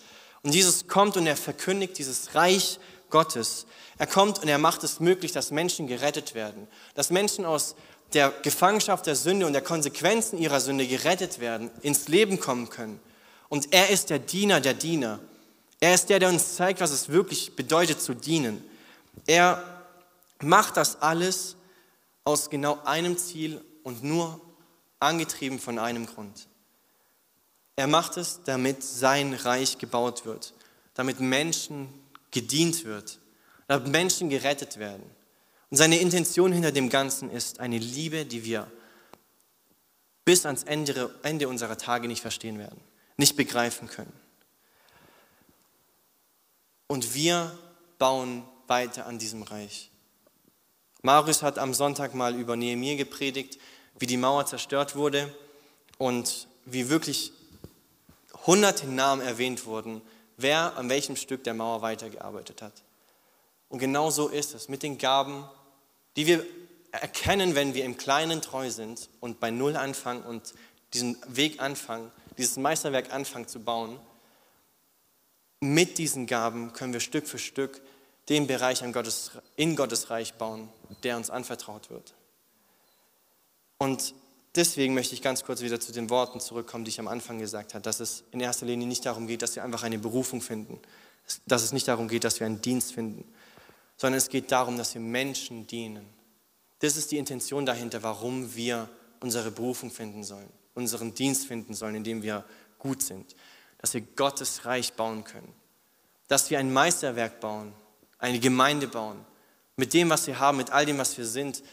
Und 0.48 0.56
Jesus 0.56 0.88
kommt 0.88 1.18
und 1.18 1.28
er 1.28 1.36
verkündigt 1.36 1.98
dieses 1.98 2.34
Reich 2.34 2.80
Gottes. 3.10 3.66
Er 3.98 4.08
kommt 4.08 4.40
und 4.40 4.48
er 4.48 4.58
macht 4.58 4.82
es 4.86 5.02
möglich, 5.02 5.34
dass 5.34 5.52
Menschen 5.52 5.88
gerettet 5.88 6.36
werden, 6.36 6.70
dass 6.96 7.10
Menschen 7.10 7.44
aus 7.44 7.76
der 8.14 8.32
Gefangenschaft 8.44 9.08
der 9.08 9.18
Sünde 9.18 9.46
und 9.46 9.52
der 9.52 9.62
Konsequenzen 9.62 10.38
ihrer 10.38 10.62
Sünde 10.62 10.88
gerettet 10.88 11.40
werden, 11.40 11.70
ins 11.82 12.08
Leben 12.08 12.40
kommen 12.40 12.70
können. 12.70 13.02
Und 13.50 13.74
er 13.74 13.90
ist 13.90 14.10
der 14.10 14.20
Diener 14.20 14.62
der 14.62 14.74
Diener. 14.74 15.20
Er 15.82 15.94
ist 15.94 16.10
der, 16.10 16.20
der 16.20 16.30
uns 16.30 16.56
zeigt, 16.56 16.80
was 16.80 16.92
es 16.92 17.10
wirklich 17.10 17.58
bedeutet 17.58 18.02
zu 18.02 18.14
dienen. 18.14 18.64
Er 19.26 19.62
macht 20.42 20.78
das 20.78 21.02
alles 21.02 21.58
aus 22.24 22.50
genau 22.50 22.80
einem 22.86 23.18
Ziel 23.18 23.60
und 23.84 24.02
nur 24.02 24.40
angetrieben 25.02 25.60
von 25.60 25.78
einem 25.78 26.06
Grund. 26.06 26.48
Er 27.78 27.88
macht 27.88 28.18
es, 28.18 28.42
damit 28.44 28.84
sein 28.84 29.36
Reich 29.36 29.78
gebaut 29.78 30.26
wird, 30.26 30.54
damit 30.96 31.20
Menschen 31.20 31.88
gedient 32.32 32.84
wird, 32.86 33.20
damit 33.68 33.88
Menschen 33.88 34.30
gerettet 34.30 34.80
werden. 34.80 35.04
Und 35.70 35.78
seine 35.78 36.00
Intention 36.00 36.52
hinter 36.52 36.72
dem 36.72 36.90
Ganzen 36.90 37.30
ist 37.30 37.60
eine 37.60 37.78
Liebe, 37.78 38.26
die 38.26 38.44
wir 38.44 38.70
bis 40.26 40.46
ans 40.46 40.64
Ende, 40.64 41.14
Ende 41.22 41.48
unserer 41.48 41.78
Tage 41.78 42.08
nicht 42.08 42.22
verstehen 42.22 42.58
werden, 42.58 42.82
nicht 43.16 43.38
begreifen 43.38 43.88
können. 43.88 44.14
Und 46.88 47.14
wir 47.14 47.56
bauen 48.00 48.44
weiter 48.66 49.06
an 49.06 49.20
diesem 49.20 49.44
Reich. 49.44 49.92
Marius 51.04 51.44
hat 51.44 51.60
am 51.60 51.76
Sonntag 51.76 52.16
mal 52.16 52.34
über 52.34 52.56
Nehemiah 52.56 52.96
gepredigt, 52.96 53.60
wie 54.00 54.08
die 54.08 54.18
Mauer 54.18 54.48
zerstört 54.48 54.96
wurde 54.96 55.32
und 56.00 56.48
wie 56.66 56.90
wirklich 56.90 57.34
hunderte 58.48 58.88
Namen 58.88 59.22
erwähnt 59.22 59.66
wurden, 59.66 60.02
wer 60.38 60.78
an 60.78 60.90
welchem 60.90 61.16
Stück 61.16 61.44
der 61.44 61.54
Mauer 61.54 61.82
weitergearbeitet 61.82 62.62
hat. 62.62 62.74
Und 63.70 63.80
genau 63.80 64.10
so 64.10 64.30
ist 64.30 64.56
es 64.56 64.70
mit 64.70 64.82
den 64.82 64.98
Gaben, 64.98 65.44
die 66.16 66.26
wir 66.26 66.46
erkennen, 66.92 67.54
wenn 67.54 67.74
wir 67.74 67.84
im 67.84 67.98
Kleinen 67.98 68.42
treu 68.42 68.70
sind 68.72 69.10
und 69.20 69.40
bei 69.40 69.52
Null 69.52 69.76
anfangen 69.76 70.24
und 70.24 70.54
diesen 70.94 71.18
Weg 71.28 71.62
anfangen, 71.62 72.12
dieses 72.38 72.58
Meisterwerk 72.58 73.14
anfangen 73.14 73.48
zu 73.48 73.60
bauen. 73.60 74.00
Mit 75.60 75.98
diesen 75.98 76.28
Gaben 76.28 76.72
können 76.72 76.94
wir 76.94 77.02
Stück 77.02 77.28
für 77.28 77.40
Stück 77.40 77.82
den 78.30 78.48
Bereich 78.48 78.82
in 78.82 79.76
Gottes 79.76 80.10
Reich 80.10 80.34
bauen, 80.36 80.70
der 81.04 81.18
uns 81.18 81.30
anvertraut 81.30 81.90
wird. 81.90 82.14
Und 83.78 84.14
deswegen 84.58 84.94
möchte 84.94 85.14
ich 85.14 85.22
ganz 85.22 85.44
kurz 85.44 85.62
wieder 85.62 85.80
zu 85.80 85.92
den 85.92 86.10
Worten 86.10 86.40
zurückkommen, 86.40 86.84
die 86.84 86.90
ich 86.90 87.00
am 87.00 87.08
Anfang 87.08 87.40
gesagt 87.40 87.74
habe, 87.74 87.84
dass 87.84 88.00
es 88.00 88.24
in 88.32 88.40
erster 88.40 88.66
Linie 88.66 88.88
nicht 88.88 89.06
darum 89.06 89.28
geht, 89.28 89.42
dass 89.42 89.56
wir 89.56 89.64
einfach 89.64 89.84
eine 89.84 90.00
Berufung 90.00 90.42
finden, 90.42 90.80
dass 91.46 91.64
es 91.64 91.72
nicht 91.72 91.88
darum 91.88 92.08
geht, 92.08 92.24
dass 92.24 92.40
wir 92.40 92.48
einen 92.48 92.62
Dienst 92.62 92.94
finden, 92.94 93.24
sondern 93.96 94.18
es 94.18 94.30
geht 94.30 94.52
darum, 94.52 94.78
dass 94.78 94.94
wir 94.94 95.02
Menschen 95.02 95.68
dienen. 95.68 96.06
Das 96.80 96.98
ist 96.98 97.12
die 97.12 97.18
Intention 97.18 97.66
dahinter, 97.66 98.04
warum 98.04 98.56
wir 98.56 98.90
unsere 99.20 99.52
Berufung 99.52 99.92
finden 99.92 100.24
sollen, 100.24 100.50
unseren 100.74 101.14
Dienst 101.14 101.48
finden 101.48 101.74
sollen, 101.74 101.96
in 101.96 102.04
dem 102.04 102.22
wir 102.22 102.44
gut 102.80 103.02
sind, 103.02 103.36
dass 103.80 103.94
wir 103.94 104.02
Gottes 104.02 104.66
Reich 104.66 104.94
bauen 104.94 105.24
können, 105.24 105.54
dass 106.28 106.50
wir 106.50 106.60
ein 106.60 106.74
Meisterwerk 106.74 107.40
bauen, 107.40 107.74
eine 108.20 108.40
Gemeinde 108.40 108.88
bauen, 108.88 109.24
mit 109.76 109.94
dem, 109.94 110.10
was 110.10 110.26
wir 110.28 110.40
haben, 110.40 110.58
mit 110.58 110.72
all 110.72 110.86
dem, 110.86 110.98
was 110.98 111.18
wir 111.18 111.26
sind, 111.26 111.64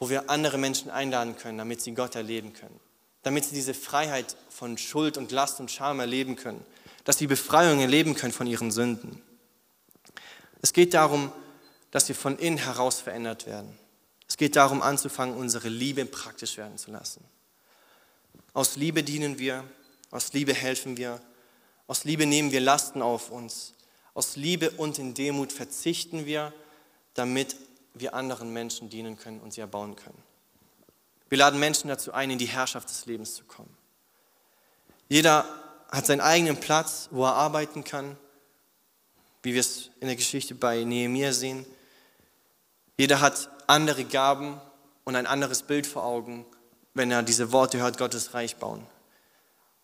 wo 0.00 0.08
wir 0.08 0.30
andere 0.30 0.58
Menschen 0.58 0.90
einladen 0.90 1.36
können, 1.36 1.58
damit 1.58 1.82
sie 1.82 1.92
Gott 1.92 2.16
erleben 2.16 2.54
können, 2.54 2.80
damit 3.22 3.44
sie 3.44 3.54
diese 3.54 3.74
Freiheit 3.74 4.34
von 4.48 4.78
Schuld 4.78 5.18
und 5.18 5.30
Last 5.30 5.60
und 5.60 5.70
Scham 5.70 6.00
erleben 6.00 6.36
können, 6.36 6.64
dass 7.04 7.18
sie 7.18 7.26
Befreiung 7.26 7.80
erleben 7.80 8.14
können 8.14 8.32
von 8.32 8.46
ihren 8.46 8.72
Sünden. 8.72 9.22
Es 10.62 10.72
geht 10.72 10.94
darum, 10.94 11.30
dass 11.90 12.08
wir 12.08 12.14
von 12.14 12.38
innen 12.38 12.58
heraus 12.58 13.00
verändert 13.00 13.46
werden. 13.46 13.78
Es 14.26 14.36
geht 14.36 14.56
darum, 14.56 14.80
anzufangen, 14.80 15.36
unsere 15.36 15.68
Liebe 15.68 16.04
praktisch 16.06 16.56
werden 16.56 16.78
zu 16.78 16.90
lassen. 16.90 17.22
Aus 18.54 18.76
Liebe 18.76 19.02
dienen 19.02 19.38
wir, 19.38 19.64
aus 20.10 20.32
Liebe 20.32 20.54
helfen 20.54 20.96
wir, 20.96 21.20
aus 21.86 22.04
Liebe 22.04 22.26
nehmen 22.26 22.52
wir 22.52 22.60
Lasten 22.60 23.02
auf 23.02 23.30
uns, 23.30 23.74
aus 24.14 24.36
Liebe 24.36 24.70
und 24.70 24.98
in 24.98 25.14
Demut 25.14 25.52
verzichten 25.52 26.26
wir, 26.26 26.52
damit 27.14 27.56
wir 27.94 28.14
anderen 28.14 28.52
Menschen 28.52 28.88
dienen 28.88 29.18
können 29.18 29.40
und 29.40 29.52
sie 29.52 29.60
erbauen 29.60 29.96
können. 29.96 30.22
Wir 31.28 31.38
laden 31.38 31.60
Menschen 31.60 31.88
dazu 31.88 32.12
ein, 32.12 32.30
in 32.30 32.38
die 32.38 32.46
Herrschaft 32.46 32.88
des 32.88 33.06
Lebens 33.06 33.34
zu 33.34 33.44
kommen. 33.44 33.76
Jeder 35.08 35.44
hat 35.90 36.06
seinen 36.06 36.20
eigenen 36.20 36.56
Platz, 36.56 37.08
wo 37.10 37.24
er 37.24 37.34
arbeiten 37.34 37.84
kann, 37.84 38.16
wie 39.42 39.54
wir 39.54 39.60
es 39.60 39.90
in 40.00 40.06
der 40.06 40.16
Geschichte 40.16 40.54
bei 40.54 40.84
Nehemiah 40.84 41.32
sehen. 41.32 41.66
Jeder 42.98 43.20
hat 43.20 43.50
andere 43.66 44.04
Gaben 44.04 44.60
und 45.04 45.16
ein 45.16 45.26
anderes 45.26 45.62
Bild 45.62 45.86
vor 45.86 46.04
Augen, 46.04 46.44
wenn 46.94 47.10
er 47.10 47.22
diese 47.22 47.52
Worte 47.52 47.78
hört, 47.78 47.98
Gottes 47.98 48.34
Reich 48.34 48.56
bauen. 48.56 48.86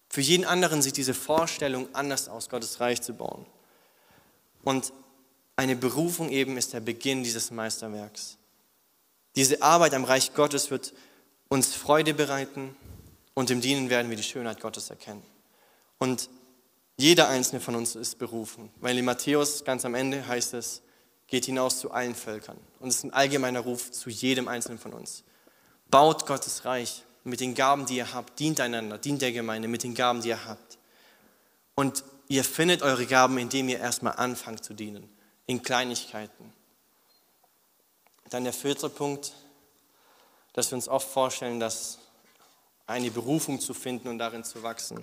Für 0.09 0.21
jeden 0.21 0.45
anderen 0.45 0.83
sieht 0.83 0.97
diese 0.97 1.15
Vorstellung 1.15 1.89
anders 1.95 2.29
aus, 2.29 2.49
Gottes 2.49 2.81
Reich 2.81 3.03
zu 3.03 3.15
bauen. 3.15 3.47
Und 4.65 4.93
eine 5.57 5.75
Berufung 5.75 6.31
eben 6.31 6.57
ist 6.57 6.73
der 6.75 6.81
Beginn 6.81 7.25
dieses 7.25 7.51
Meisterwerks. 7.51 8.37
Diese 9.35 9.63
Arbeit 9.63 9.95
am 9.95 10.05
Reich 10.05 10.35
Gottes 10.35 10.71
wird 10.71 10.93
uns 11.49 11.75
Freude 11.75 12.15
bereiten 12.15 12.77
und 13.35 13.51
im 13.51 13.61
Dienen 13.61 13.91
werden 13.91 14.11
wir 14.11 14.17
die 14.17 14.23
Schönheit 14.23 14.61
Gottes 14.61 14.91
erkennen. 14.91 15.23
Und 15.99 16.29
jeder 16.97 17.29
einzelne 17.29 17.61
von 17.61 17.75
uns 17.75 17.95
ist 17.95 18.19
berufen, 18.19 18.71
weil 18.81 18.97
in 18.97 19.05
Matthäus 19.05 19.65
ganz 19.65 19.85
am 19.85 19.95
Ende 19.95 20.27
heißt 20.27 20.55
es, 20.55 20.83
geht 21.27 21.45
hinaus 21.45 21.81
zu 21.81 21.91
allen 21.91 22.15
Völkern. 22.15 22.57
Und 22.81 22.89
es 22.89 22.97
ist 22.97 23.05
ein 23.05 23.13
allgemeiner 23.13 23.61
Ruf 23.61 23.91
zu 23.91 24.11
jedem 24.11 24.49
einzelnen 24.49 24.79
von 24.79 24.93
uns. 24.93 25.25
Baut 25.91 26.27
Gottes 26.27 26.65
Reich 26.65 27.05
mit 27.25 27.41
den 27.41 27.55
Gaben, 27.55 27.87
die 27.87 27.97
ihr 27.97 28.15
habt, 28.15 28.39
dient 28.39 28.61
einander, 28.61 28.99
dient 28.99 29.23
der 29.23 29.33
Gemeinde 29.33 29.69
mit 29.69 29.83
den 29.83 29.95
Gaben, 29.95 30.23
die 30.23 30.29
ihr 30.29 30.45
habt. 30.47 30.79
Und 31.75 32.05
ihr 32.29 32.45
findet 32.45 32.83
eure 32.83 33.07
Gaben, 33.07 33.39
indem 33.39 33.69
ihr 33.69 33.79
erstmal 33.79 34.15
anfangt 34.15 34.65
zu 34.65 34.73
dienen, 34.73 35.09
in 35.47 35.63
Kleinigkeiten. 35.63 36.53
Dann 38.31 38.45
der 38.45 38.53
vierte 38.53 38.89
Punkt, 38.89 39.33
dass 40.53 40.71
wir 40.71 40.77
uns 40.77 40.89
oft 40.89 41.09
vorstellen, 41.09 41.61
dass 41.61 41.99
eine 42.87 43.11
Berufung 43.11 43.61
zu 43.61 43.75
finden 43.75 44.09
und 44.09 44.19
darin 44.19 44.45
zu 44.45 44.63
wachsen, 44.63 45.03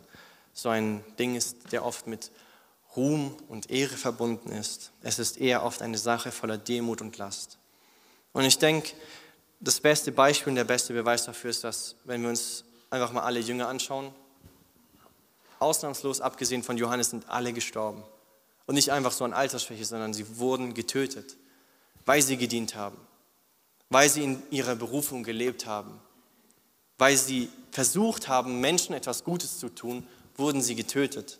so 0.53 0.69
ein 0.69 1.03
Ding 1.17 1.35
ist, 1.35 1.71
der 1.71 1.85
oft 1.85 2.07
mit 2.07 2.31
Ruhm 2.95 3.35
und 3.47 3.71
Ehre 3.71 3.97
verbunden 3.97 4.51
ist. 4.51 4.91
Es 5.01 5.19
ist 5.19 5.37
eher 5.37 5.63
oft 5.63 5.81
eine 5.81 5.97
Sache 5.97 6.31
voller 6.31 6.57
Demut 6.57 7.01
und 7.01 7.17
Last. 7.17 7.57
Und 8.33 8.43
ich 8.43 8.57
denke, 8.57 8.93
das 9.59 9.79
beste 9.79 10.11
Beispiel 10.11 10.51
und 10.51 10.55
der 10.55 10.63
beste 10.63 10.93
Beweis 10.93 11.25
dafür 11.25 11.49
ist, 11.49 11.63
dass, 11.63 11.95
wenn 12.03 12.21
wir 12.21 12.29
uns 12.29 12.65
einfach 12.89 13.11
mal 13.11 13.23
alle 13.23 13.39
Jünger 13.39 13.67
anschauen, 13.67 14.13
ausnahmslos 15.59 16.21
abgesehen 16.21 16.63
von 16.63 16.77
Johannes 16.77 17.09
sind 17.09 17.29
alle 17.29 17.53
gestorben. 17.53 18.03
Und 18.65 18.75
nicht 18.75 18.91
einfach 18.91 19.11
so 19.11 19.25
an 19.25 19.33
Altersschwäche, 19.33 19.85
sondern 19.85 20.13
sie 20.13 20.37
wurden 20.37 20.73
getötet, 20.73 21.35
weil 22.05 22.21
sie 22.21 22.37
gedient 22.37 22.75
haben, 22.75 22.97
weil 23.89 24.09
sie 24.09 24.23
in 24.23 24.43
ihrer 24.51 24.75
Berufung 24.75 25.23
gelebt 25.23 25.65
haben, 25.65 25.99
weil 26.97 27.17
sie 27.17 27.49
versucht 27.71 28.27
haben, 28.27 28.61
Menschen 28.61 28.95
etwas 28.95 29.23
Gutes 29.23 29.59
zu 29.59 29.69
tun, 29.69 30.07
wurden 30.37 30.61
sie 30.61 30.75
getötet. 30.75 31.39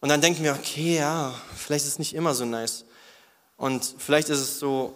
Und 0.00 0.10
dann 0.10 0.20
denken 0.20 0.44
wir, 0.44 0.52
okay, 0.52 0.96
ja, 0.96 1.34
vielleicht 1.56 1.84
ist 1.84 1.92
es 1.92 1.98
nicht 1.98 2.14
immer 2.14 2.34
so 2.34 2.44
nice. 2.44 2.84
Und 3.56 3.94
vielleicht 3.98 4.28
ist 4.28 4.38
es 4.38 4.58
so 4.60 4.94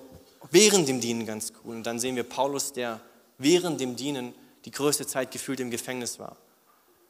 während 0.50 0.88
dem 0.88 1.00
Dienen 1.00 1.26
ganz 1.26 1.52
cool. 1.64 1.74
Und 1.74 1.82
dann 1.84 1.98
sehen 1.98 2.14
wir 2.14 2.22
Paulus, 2.22 2.72
der 2.72 3.00
während 3.38 3.80
dem 3.80 3.96
Dienen 3.96 4.34
die 4.64 4.70
größte 4.70 5.06
Zeit 5.06 5.32
gefühlt 5.32 5.58
im 5.58 5.70
Gefängnis 5.70 6.20
war. 6.20 6.36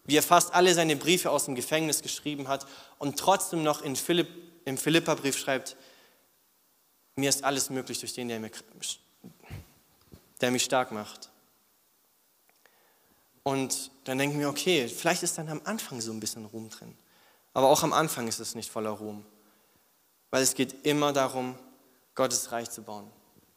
Wie 0.04 0.16
er 0.16 0.22
fast 0.22 0.52
alle 0.54 0.74
seine 0.74 0.96
Briefe 0.96 1.30
aus 1.30 1.44
dem 1.44 1.54
Gefängnis 1.54 2.02
geschrieben 2.02 2.48
hat 2.48 2.66
und 2.98 3.18
trotzdem 3.18 3.62
noch 3.62 3.82
in 3.82 3.96
Philipp, 3.96 4.28
im 4.64 4.76
Philipperbrief 4.76 5.36
schreibt, 5.38 5.76
mir 7.16 7.28
ist 7.28 7.44
alles 7.44 7.70
möglich 7.70 8.00
durch 8.00 8.14
den, 8.14 8.28
der 8.28 8.40
mich, 8.40 8.52
der 10.40 10.50
mich 10.50 10.64
stark 10.64 10.92
macht. 10.92 11.30
Und 13.42 13.90
dann 14.04 14.18
denken 14.18 14.38
wir, 14.38 14.48
okay, 14.48 14.88
vielleicht 14.88 15.22
ist 15.22 15.36
dann 15.38 15.48
am 15.48 15.60
Anfang 15.64 16.00
so 16.00 16.12
ein 16.12 16.20
bisschen 16.20 16.46
Ruhm 16.46 16.70
drin. 16.70 16.96
Aber 17.54 17.68
auch 17.68 17.82
am 17.82 17.92
Anfang 17.92 18.28
ist 18.28 18.38
es 18.38 18.54
nicht 18.54 18.70
voller 18.70 18.90
Ruhm. 18.90 19.24
Weil 20.30 20.42
es 20.42 20.54
geht 20.54 20.86
immer 20.86 21.12
darum, 21.12 21.56
Gottes 22.14 22.52
Reich 22.52 22.70
zu 22.70 22.82
bauen. 22.82 23.10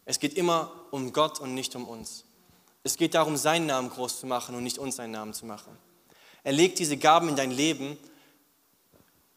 Es 0.05 0.19
geht 0.19 0.35
immer 0.35 0.71
um 0.91 1.13
Gott 1.13 1.39
und 1.39 1.53
nicht 1.53 1.75
um 1.75 1.87
uns. 1.87 2.25
Es 2.83 2.97
geht 2.97 3.15
darum, 3.15 3.37
seinen 3.37 3.65
Namen 3.65 3.89
groß 3.89 4.19
zu 4.19 4.27
machen 4.27 4.55
und 4.55 4.63
nicht 4.63 4.77
uns 4.77 4.97
seinen 4.97 5.11
Namen 5.11 5.33
zu 5.33 5.45
machen. 5.45 5.75
Er 6.45 6.53
legt 6.53 6.77
diese 6.77 6.95
Gaben 6.95 7.27
in 7.27 7.35
dein 7.35 7.49
Leben, 7.49 7.97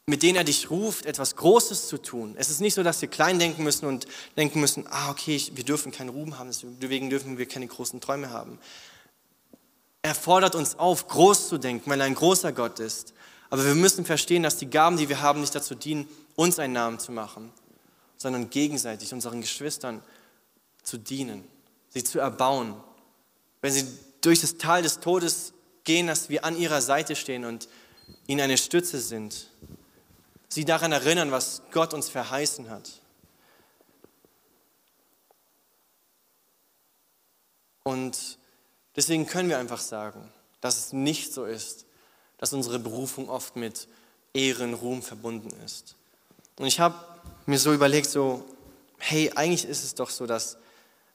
mit 0.07 0.23
denen 0.23 0.37
er 0.37 0.45
dich 0.45 0.71
ruft, 0.71 1.07
etwas 1.07 1.37
Großes 1.37 1.89
zu 1.89 1.97
tun. 1.97 2.35
Es 2.39 2.51
ist 2.51 2.61
nicht 2.61 2.75
so, 2.75 2.83
dass 2.83 3.01
wir 3.01 3.09
klein 3.09 3.39
denken 3.39 3.65
müssen 3.65 3.87
und 3.87 4.07
denken 4.37 4.61
müssen, 4.61 4.87
ah, 4.89 5.11
okay, 5.11 5.43
wir 5.55 5.65
dürfen 5.65 5.91
keinen 5.91 6.11
Ruhm 6.11 6.39
haben, 6.39 6.49
deswegen 6.49 7.09
dürfen 7.09 7.39
wir 7.39 7.47
keine 7.47 7.67
großen 7.67 8.01
Träume 8.01 8.31
haben. 8.31 8.59
Er 10.03 10.15
fordert 10.15 10.55
uns 10.55 10.79
auf, 10.79 11.09
groß 11.09 11.49
zu 11.49 11.57
denken, 11.57 11.91
weil 11.91 11.99
er 11.99 12.07
ein 12.07 12.15
großer 12.15 12.53
Gott 12.53 12.79
ist. 12.79 13.15
Aber 13.49 13.65
wir 13.65 13.75
müssen 13.75 14.05
verstehen, 14.05 14.43
dass 14.43 14.59
die 14.59 14.69
Gaben, 14.69 14.99
die 14.99 15.09
wir 15.09 15.23
haben, 15.23 15.41
nicht 15.41 15.55
dazu 15.55 15.75
dienen, 15.75 16.07
uns 16.37 16.59
einen 16.59 16.75
Namen 16.75 16.99
zu 16.99 17.11
machen, 17.11 17.51
sondern 18.19 18.51
gegenseitig 18.51 19.15
unseren 19.15 19.41
Geschwistern 19.41 20.03
zu 20.83 20.99
dienen, 20.99 21.43
sie 21.89 22.05
zu 22.05 22.19
erbauen. 22.19 22.75
Wenn 23.63 23.73
sie 23.73 23.87
durch 24.21 24.41
das 24.41 24.59
Tal 24.59 24.83
des 24.83 25.01
Todes 25.01 25.55
gehen, 25.89 26.07
dass 26.07 26.29
wir 26.29 26.45
an 26.45 26.55
ihrer 26.55 26.83
Seite 26.83 27.17
stehen 27.17 27.47
und 27.47 27.67
ihnen 28.27 28.43
eine 28.43 28.59
Stütze 28.59 29.01
sind. 29.01 29.49
Sie 30.51 30.67
daran 30.67 30.93
erinnern, 30.93 31.31
was 31.31 31.63
Gott 31.71 31.95
uns 31.95 32.11
verheißen 32.11 32.69
hat. 32.69 32.91
Und 37.85 38.39
deswegen 38.97 39.27
können 39.27 39.49
wir 39.49 39.57
einfach 39.57 39.81
sagen, 39.81 40.31
dass 40.61 40.77
es 40.77 40.93
nicht 40.93 41.33
so 41.33 41.47
ist, 41.47 41.87
dass 42.37 42.53
unsere 42.53 42.79
Berufung 42.79 43.31
oft 43.31 43.57
mit 43.57 43.89
Ehren, 44.35 44.75
Ruhm 44.75 45.03
verbunden 45.03 45.49
ist. 45.65 45.97
Und 46.59 46.67
ich 46.67 46.81
habe 46.81 47.03
mir 47.47 47.59
so 47.59 47.73
überlegt, 47.73 48.11
so, 48.11 48.45
hey, 48.99 49.33
eigentlich 49.35 49.65
ist 49.65 49.85
es 49.85 49.95
doch 49.95 50.11
so, 50.11 50.27
dass 50.27 50.59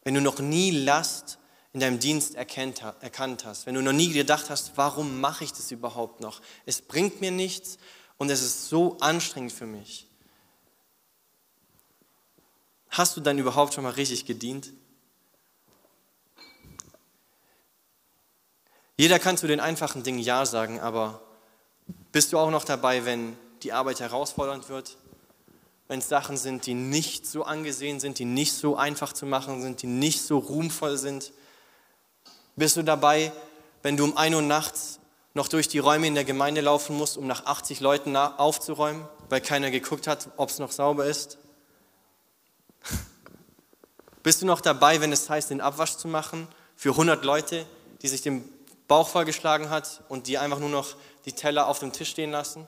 wenn 0.03 0.15
du 0.15 0.21
noch 0.21 0.39
nie 0.39 0.71
Last 0.71 1.37
in 1.73 1.79
deinem 1.79 1.99
Dienst 1.99 2.35
erkannt 2.35 3.45
hast, 3.45 3.65
wenn 3.65 3.73
du 3.73 3.81
noch 3.81 3.93
nie 3.93 4.13
gedacht 4.13 4.51
hast, 4.51 4.73
warum 4.75 5.19
mache 5.19 5.43
ich 5.43 5.51
das 5.51 5.71
überhaupt 5.71 6.21
noch? 6.21 6.39
Es 6.67 6.81
bringt 6.81 7.19
mir 7.19 7.31
nichts 7.31 7.79
und 8.17 8.29
es 8.29 8.43
ist 8.43 8.69
so 8.69 8.97
anstrengend 8.99 9.51
für 9.51 9.65
mich. 9.65 10.07
Hast 12.89 13.17
du 13.17 13.21
dann 13.21 13.39
überhaupt 13.39 13.73
schon 13.73 13.83
mal 13.83 13.93
richtig 13.93 14.27
gedient? 14.27 14.71
Jeder 18.95 19.17
kann 19.17 19.35
zu 19.35 19.47
den 19.47 19.59
einfachen 19.59 20.03
Dingen 20.03 20.19
Ja 20.19 20.45
sagen, 20.45 20.79
aber 20.79 21.23
bist 22.11 22.31
du 22.31 22.37
auch 22.37 22.51
noch 22.51 22.65
dabei, 22.65 23.03
wenn 23.05 23.35
die 23.63 23.73
Arbeit 23.73 23.99
herausfordernd 23.99 24.69
wird? 24.69 24.97
Wenn 25.87 25.97
es 25.97 26.07
Sachen 26.07 26.37
sind, 26.37 26.67
die 26.67 26.75
nicht 26.75 27.25
so 27.25 27.43
angesehen 27.43 27.99
sind, 27.99 28.19
die 28.19 28.25
nicht 28.25 28.53
so 28.53 28.75
einfach 28.75 29.11
zu 29.11 29.25
machen 29.25 29.63
sind, 29.63 29.81
die 29.81 29.87
nicht 29.87 30.21
so 30.21 30.37
ruhmvoll 30.37 30.99
sind? 30.99 31.33
Bist 32.55 32.77
du 32.77 32.83
dabei, 32.83 33.31
wenn 33.81 33.97
du 33.97 34.03
um 34.03 34.15
1 34.15 34.35
Uhr 34.35 34.41
nachts 34.41 34.99
noch 35.33 35.47
durch 35.47 35.67
die 35.67 35.79
Räume 35.79 36.05
in 36.05 36.13
der 36.13 36.23
Gemeinde 36.23 36.61
laufen 36.61 36.95
musst, 36.95 37.17
um 37.17 37.25
nach 37.25 37.45
80 37.45 37.79
Leuten 37.79 38.15
aufzuräumen, 38.15 39.07
weil 39.29 39.41
keiner 39.41 39.71
geguckt 39.71 40.05
hat, 40.05 40.29
ob 40.37 40.49
es 40.49 40.59
noch 40.59 40.71
sauber 40.71 41.05
ist? 41.05 41.39
Bist 44.23 44.41
du 44.41 44.45
noch 44.45 44.61
dabei, 44.61 45.01
wenn 45.01 45.11
es 45.11 45.29
heißt, 45.29 45.49
den 45.49 45.61
Abwasch 45.61 45.95
zu 45.95 46.07
machen 46.07 46.47
für 46.75 46.91
100 46.91 47.25
Leute, 47.25 47.65
die 48.03 48.07
sich 48.07 48.21
den 48.21 48.47
Bauch 48.87 49.09
vollgeschlagen 49.09 49.71
hat 49.71 50.03
und 50.07 50.27
die 50.27 50.37
einfach 50.37 50.59
nur 50.59 50.69
noch 50.69 50.95
die 51.25 51.33
Teller 51.33 51.67
auf 51.67 51.79
dem 51.79 51.91
Tisch 51.91 52.11
stehen 52.11 52.31
lassen? 52.31 52.67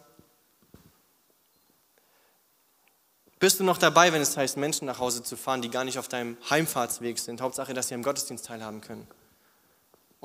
Bist 3.37 3.59
du 3.59 3.63
noch 3.63 3.77
dabei, 3.77 4.11
wenn 4.11 4.21
es 4.21 4.35
heißt, 4.35 4.57
Menschen 4.57 4.87
nach 4.87 4.97
Hause 4.97 5.21
zu 5.21 5.37
fahren, 5.37 5.61
die 5.61 5.69
gar 5.69 5.83
nicht 5.83 5.99
auf 5.99 6.07
deinem 6.07 6.37
Heimfahrtsweg 6.49 7.19
sind? 7.19 7.41
Hauptsache, 7.41 7.75
dass 7.75 7.89
sie 7.89 7.93
am 7.93 8.01
Gottesdienst 8.01 8.45
teilhaben 8.45 8.81
können. 8.81 9.07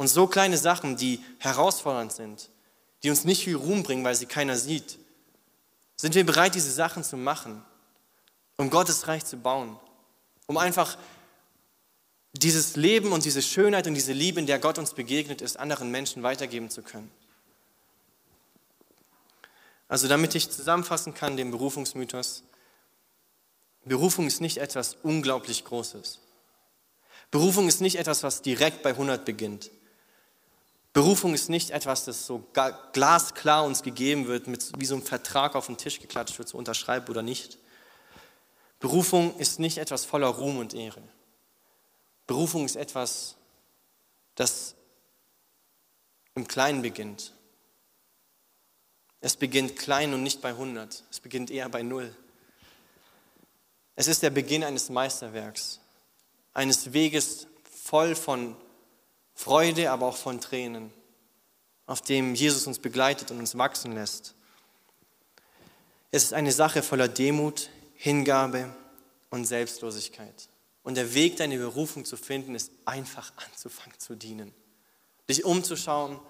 Und 0.01 0.09
so 0.09 0.27
kleine 0.27 0.57
Sachen, 0.57 0.97
die 0.97 1.23
herausfordernd 1.41 2.11
sind, 2.11 2.49
die 3.03 3.11
uns 3.11 3.27
nicht 3.27 3.45
viel 3.45 3.57
Ruhm 3.57 3.83
bringen, 3.83 4.03
weil 4.03 4.15
sie 4.15 4.25
keiner 4.25 4.57
sieht, 4.57 4.99
sind 5.95 6.15
wir 6.15 6.25
bereit, 6.25 6.55
diese 6.55 6.73
Sachen 6.73 7.05
zu 7.05 7.19
machen, 7.19 7.63
um 8.57 8.71
Gottes 8.71 9.09
Reich 9.09 9.27
zu 9.27 9.37
bauen, 9.37 9.79
um 10.47 10.57
einfach 10.57 10.97
dieses 12.33 12.77
Leben 12.77 13.13
und 13.13 13.27
diese 13.27 13.43
Schönheit 13.43 13.87
und 13.87 13.93
diese 13.93 14.15
Liebe, 14.15 14.41
in 14.41 14.47
der 14.47 14.59
Gott 14.59 14.79
uns 14.79 14.95
begegnet 14.95 15.43
ist, 15.43 15.59
anderen 15.59 15.91
Menschen 15.91 16.23
weitergeben 16.23 16.71
zu 16.71 16.81
können. 16.81 17.11
Also 19.87 20.09
damit 20.09 20.35
ich 20.35 20.51
zusammenfassen 20.51 21.13
kann, 21.13 21.37
den 21.37 21.51
Berufungsmythos, 21.51 22.43
Berufung 23.85 24.27
ist 24.27 24.41
nicht 24.41 24.57
etwas 24.57 24.97
unglaublich 25.03 25.63
Großes. 25.67 26.21
Berufung 27.31 27.69
ist 27.69 27.83
nicht 27.83 27.97
etwas, 27.97 28.23
was 28.23 28.41
direkt 28.41 28.83
bei 28.83 28.93
100 28.93 29.27
beginnt. 29.27 29.71
Berufung 30.93 31.35
ist 31.35 31.49
nicht 31.49 31.71
etwas, 31.71 32.05
das 32.05 32.27
so 32.27 32.45
glasklar 32.93 33.65
uns 33.65 33.83
gegeben 33.83 34.27
wird, 34.27 34.49
mit, 34.49 34.73
wie 34.79 34.87
so 34.87 34.97
ein 34.97 35.03
Vertrag 35.03 35.55
auf 35.55 35.67
den 35.67 35.77
Tisch 35.77 36.01
geklatscht 36.01 36.39
wird, 36.39 36.49
so 36.49 36.59
unterschreibt 36.59 37.09
oder 37.11 37.23
nicht. 37.23 37.59
Berufung 38.81 39.37
ist 39.39 39.61
nicht 39.61 39.79
etwas 39.79 40.05
voller 40.05 40.29
Ruhm 40.29 40.59
und 40.59 40.75
Ehre. 40.75 41.03
Berufung 42.27 42.65
ist 42.65 42.77
etwas, 42.77 43.37
das 44.35 44.75
im 46.35 46.49
Kleinen 46.49 46.83
beginnt. 46.83 47.35
Es 49.21 49.37
beginnt 49.37 49.77
klein 49.77 50.15
und 50.15 50.23
nicht 50.23 50.41
bei 50.41 50.51
100. 50.51 51.05
Es 51.11 51.21
beginnt 51.21 51.51
eher 51.51 51.69
bei 51.69 51.83
Null. 51.83 52.15
Es 53.97 54.09
ist 54.09 54.23
der 54.23 54.31
Beginn 54.31 54.65
eines 54.65 54.89
Meisterwerks, 54.89 55.79
eines 56.55 56.95
Weges 56.95 57.47
voll 57.85 58.15
von 58.17 58.57
Freude, 59.41 59.91
aber 59.91 60.07
auch 60.07 60.19
von 60.19 60.39
Tränen, 60.39 60.93
auf 61.87 62.03
dem 62.03 62.35
Jesus 62.35 62.67
uns 62.67 62.79
begleitet 62.79 63.31
und 63.31 63.39
uns 63.39 63.57
wachsen 63.57 63.93
lässt. 63.93 64.35
Es 66.11 66.25
ist 66.25 66.35
eine 66.35 66.53
Sache 66.53 66.83
voller 66.83 67.09
Demut, 67.09 67.71
Hingabe 67.95 68.69
und 69.31 69.47
Selbstlosigkeit. 69.47 70.51
Und 70.83 70.97
der 70.97 71.15
Weg, 71.15 71.39
deine 71.39 71.57
Berufung 71.57 72.05
zu 72.05 72.19
finden, 72.19 72.55
ist 72.55 72.71
einfach 72.85 73.33
anzufangen 73.37 73.99
zu 73.99 74.15
dienen. 74.15 74.53
Dich 75.27 75.43
umzuschauen, 75.43 76.21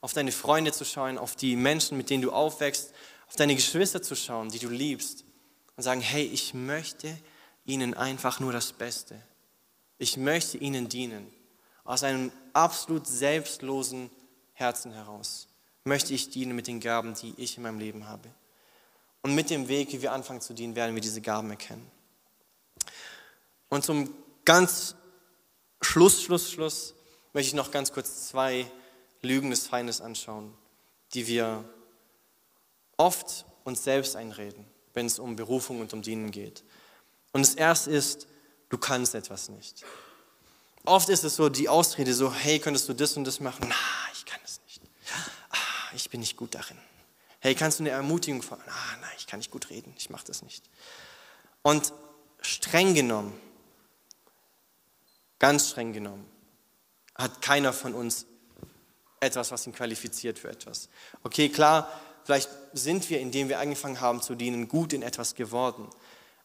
auf 0.00 0.12
deine 0.12 0.30
Freunde 0.30 0.70
zu 0.70 0.84
schauen, 0.84 1.18
auf 1.18 1.34
die 1.34 1.56
Menschen, 1.56 1.96
mit 1.96 2.08
denen 2.08 2.22
du 2.22 2.30
aufwächst, 2.30 2.92
auf 3.26 3.34
deine 3.34 3.56
Geschwister 3.56 4.00
zu 4.00 4.14
schauen, 4.14 4.48
die 4.48 4.60
du 4.60 4.68
liebst 4.68 5.24
und 5.76 5.82
sagen, 5.82 6.00
hey, 6.00 6.24
ich 6.26 6.54
möchte 6.54 7.18
ihnen 7.64 7.94
einfach 7.94 8.38
nur 8.38 8.52
das 8.52 8.72
Beste. 8.72 9.20
Ich 9.98 10.16
möchte 10.16 10.56
ihnen 10.58 10.88
dienen. 10.88 11.41
Aus 11.84 12.02
einem 12.02 12.30
absolut 12.52 13.06
selbstlosen 13.06 14.10
Herzen 14.54 14.92
heraus 14.92 15.48
möchte 15.84 16.14
ich 16.14 16.30
dienen 16.30 16.54
mit 16.54 16.66
den 16.66 16.80
Gaben, 16.80 17.14
die 17.14 17.34
ich 17.36 17.56
in 17.56 17.64
meinem 17.64 17.78
Leben 17.78 18.08
habe. 18.08 18.28
Und 19.22 19.34
mit 19.34 19.50
dem 19.50 19.68
Weg, 19.68 19.92
wie 19.92 20.02
wir 20.02 20.12
anfangen 20.12 20.40
zu 20.40 20.54
dienen, 20.54 20.74
werden 20.74 20.94
wir 20.94 21.02
diese 21.02 21.20
Gaben 21.20 21.50
erkennen. 21.50 21.90
Und 23.68 23.84
zum 23.84 24.14
ganz 24.44 24.94
Schluss, 25.80 26.22
Schluss, 26.22 26.50
Schluss 26.50 26.94
möchte 27.32 27.48
ich 27.48 27.54
noch 27.54 27.70
ganz 27.70 27.92
kurz 27.92 28.28
zwei 28.28 28.70
Lügen 29.22 29.50
des 29.50 29.66
Feindes 29.66 30.00
anschauen, 30.00 30.52
die 31.14 31.26
wir 31.26 31.64
oft 32.96 33.46
uns 33.64 33.84
selbst 33.84 34.16
einreden, 34.16 34.66
wenn 34.94 35.06
es 35.06 35.18
um 35.18 35.36
Berufung 35.36 35.80
und 35.80 35.92
um 35.92 36.02
Dienen 36.02 36.30
geht. 36.30 36.64
Und 37.32 37.40
das 37.46 37.54
erste 37.54 37.90
ist, 37.90 38.26
du 38.68 38.78
kannst 38.78 39.14
etwas 39.14 39.48
nicht. 39.48 39.84
Oft 40.84 41.08
ist 41.08 41.24
es 41.24 41.36
so 41.36 41.48
die 41.48 41.68
Ausrede 41.68 42.12
so, 42.12 42.32
hey, 42.32 42.58
könntest 42.58 42.88
du 42.88 42.92
das 42.92 43.16
und 43.16 43.24
das 43.24 43.40
machen? 43.40 43.66
Na, 43.68 43.74
ich 44.12 44.24
kann 44.24 44.40
es 44.44 44.60
nicht. 44.66 44.80
Ah, 45.50 45.94
ich 45.94 46.10
bin 46.10 46.20
nicht 46.20 46.36
gut 46.36 46.54
darin. 46.54 46.78
Hey, 47.40 47.54
kannst 47.54 47.78
du 47.78 47.84
eine 47.84 47.90
Ermutigung 47.90 48.42
fordern? 48.42 48.66
Ah, 48.68 48.96
nein, 49.00 49.10
ich 49.16 49.26
kann 49.26 49.38
nicht 49.38 49.50
gut 49.50 49.70
reden, 49.70 49.94
ich 49.96 50.10
mache 50.10 50.24
das 50.26 50.42
nicht. 50.42 50.64
Und 51.62 51.92
streng 52.40 52.94
genommen, 52.94 53.32
ganz 55.38 55.70
streng 55.70 55.92
genommen, 55.92 56.26
hat 57.14 57.42
keiner 57.42 57.72
von 57.72 57.94
uns 57.94 58.26
etwas, 59.20 59.52
was 59.52 59.66
ihn 59.66 59.72
qualifiziert 59.72 60.38
für 60.38 60.50
etwas. 60.50 60.88
Okay, 61.22 61.48
klar, 61.48 61.88
vielleicht 62.24 62.50
sind 62.72 63.08
wir, 63.08 63.20
indem 63.20 63.48
wir 63.48 63.60
angefangen 63.60 64.00
haben 64.00 64.20
zu 64.20 64.34
dienen, 64.34 64.66
gut 64.66 64.92
in 64.92 65.02
etwas 65.02 65.34
geworden. 65.34 65.88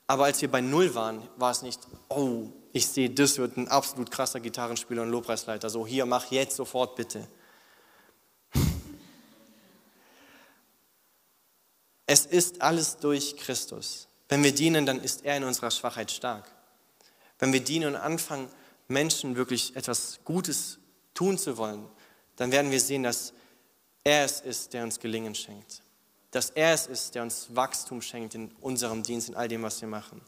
Aber 0.05 0.25
als 0.25 0.41
wir 0.41 0.49
bei 0.49 0.61
Null 0.61 0.93
waren, 0.95 1.27
war 1.37 1.51
es 1.51 1.63
nicht, 1.63 1.79
oh, 2.09 2.51
ich 2.77 2.87
sehe, 2.87 3.09
das 3.09 3.37
wird 3.37 3.57
ein 3.57 3.67
absolut 3.67 4.11
krasser 4.11 4.39
Gitarrenspieler 4.39 5.03
und 5.03 5.09
Lobpreisleiter. 5.09 5.69
So, 5.69 5.85
hier, 5.85 6.05
mach 6.05 6.31
jetzt 6.31 6.55
sofort 6.55 6.95
bitte. 6.95 7.27
Es 12.09 12.25
ist 12.25 12.61
alles 12.61 12.95
durch 12.99 13.35
Christus. 13.35 14.07
Wenn 14.29 14.41
wir 14.41 14.55
dienen, 14.55 14.85
dann 14.85 15.01
ist 15.01 15.25
er 15.25 15.35
in 15.35 15.43
unserer 15.43 15.71
Schwachheit 15.71 16.09
stark. 16.09 16.49
Wenn 17.37 17.51
wir 17.51 17.59
dienen 17.61 17.95
und 17.95 17.95
anfangen, 17.97 18.47
Menschen 18.87 19.35
wirklich 19.35 19.75
etwas 19.75 20.19
Gutes 20.23 20.79
tun 21.13 21.37
zu 21.37 21.57
wollen, 21.57 21.85
dann 22.37 22.51
werden 22.51 22.71
wir 22.71 22.79
sehen, 22.79 23.03
dass 23.03 23.33
er 24.03 24.23
es 24.23 24.39
ist, 24.39 24.73
der 24.73 24.83
uns 24.83 24.99
Gelingen 24.99 25.35
schenkt. 25.35 25.81
Dass 26.31 26.49
er 26.51 26.73
es 26.73 26.87
ist, 26.87 27.15
der 27.15 27.23
uns 27.23 27.47
Wachstum 27.53 28.01
schenkt 28.01 28.35
in 28.35 28.51
unserem 28.61 29.03
Dienst, 29.03 29.27
in 29.27 29.35
all 29.35 29.49
dem, 29.49 29.63
was 29.63 29.81
wir 29.81 29.89
machen. 29.89 30.21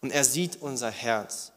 Und 0.00 0.12
er 0.12 0.24
sieht 0.24 0.60
unser 0.60 0.90
Herz. 0.90 1.52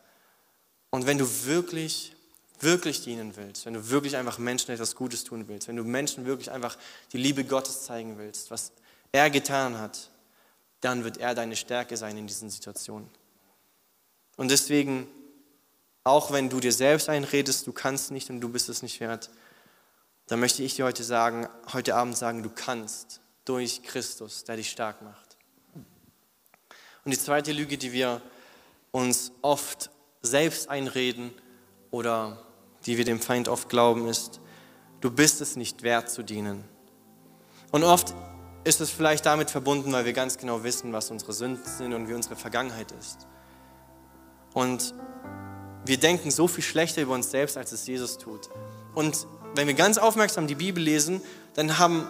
Und 0.93 1.07
wenn 1.07 1.17
du 1.17 1.27
wirklich, 1.45 2.15
wirklich 2.59 3.01
dienen 3.01 3.35
willst, 3.35 3.65
wenn 3.65 3.73
du 3.73 3.89
wirklich 3.89 4.15
einfach 4.15 4.37
Menschen 4.37 4.69
etwas 4.69 4.95
Gutes 4.95 5.23
tun 5.23 5.47
willst, 5.47 5.67
wenn 5.67 5.75
du 5.75 5.83
Menschen 5.83 6.27
wirklich 6.27 6.51
einfach 6.51 6.77
die 7.11 7.17
Liebe 7.17 7.43
Gottes 7.45 7.81
zeigen 7.81 8.19
willst, 8.19 8.51
was 8.51 8.71
er 9.11 9.31
getan 9.31 9.79
hat, 9.79 10.11
dann 10.81 11.03
wird 11.03 11.17
er 11.17 11.33
deine 11.33 11.55
Stärke 11.55 11.97
sein 11.97 12.15
in 12.15 12.27
diesen 12.27 12.51
Situationen. 12.51 13.09
Und 14.35 14.51
deswegen, 14.51 15.07
auch 16.03 16.31
wenn 16.31 16.51
du 16.51 16.59
dir 16.59 16.71
selbst 16.71 17.09
einredest, 17.09 17.65
du 17.65 17.71
kannst 17.71 18.11
nicht 18.11 18.29
und 18.29 18.39
du 18.39 18.49
bist 18.49 18.69
es 18.69 18.83
nicht 18.83 18.99
wert, 18.99 19.31
dann 20.27 20.39
möchte 20.39 20.61
ich 20.61 20.75
dir 20.75 20.85
heute 20.85 21.03
sagen, 21.03 21.47
heute 21.73 21.95
Abend 21.95 22.15
sagen, 22.15 22.43
du 22.43 22.51
kannst 22.51 23.19
durch 23.45 23.81
Christus, 23.81 24.43
der 24.43 24.57
dich 24.57 24.69
stark 24.69 25.01
macht. 25.01 25.37
Und 25.73 27.11
die 27.11 27.17
zweite 27.17 27.51
Lüge, 27.51 27.79
die 27.79 27.93
wir 27.93 28.21
uns 28.91 29.31
oft 29.41 29.89
selbst 30.23 30.69
einreden 30.69 31.31
oder 31.91 32.41
die 32.85 32.97
wir 32.97 33.05
dem 33.05 33.19
Feind 33.19 33.47
oft 33.47 33.69
glauben, 33.69 34.07
ist, 34.07 34.39
du 35.01 35.11
bist 35.11 35.41
es 35.41 35.55
nicht 35.55 35.83
wert 35.83 36.09
zu 36.09 36.23
dienen. 36.23 36.63
Und 37.71 37.83
oft 37.83 38.13
ist 38.63 38.81
es 38.81 38.89
vielleicht 38.89 39.25
damit 39.25 39.51
verbunden, 39.51 39.91
weil 39.91 40.05
wir 40.05 40.13
ganz 40.13 40.37
genau 40.37 40.63
wissen, 40.63 40.93
was 40.93 41.11
unsere 41.11 41.33
Sünden 41.33 41.65
sind 41.65 41.93
und 41.93 42.07
wie 42.07 42.13
unsere 42.13 42.35
Vergangenheit 42.35 42.91
ist. 42.93 43.27
Und 44.53 44.93
wir 45.85 45.97
denken 45.97 46.31
so 46.31 46.47
viel 46.47 46.63
schlechter 46.63 47.01
über 47.01 47.13
uns 47.13 47.29
selbst, 47.31 47.57
als 47.57 47.71
es 47.73 47.85
Jesus 47.85 48.17
tut. 48.17 48.49
Und 48.95 49.27
wenn 49.55 49.67
wir 49.67 49.73
ganz 49.73 49.97
aufmerksam 49.97 50.47
die 50.47 50.55
Bibel 50.55 50.81
lesen, 50.81 51.21
dann 51.55 51.77
haben 51.77 52.07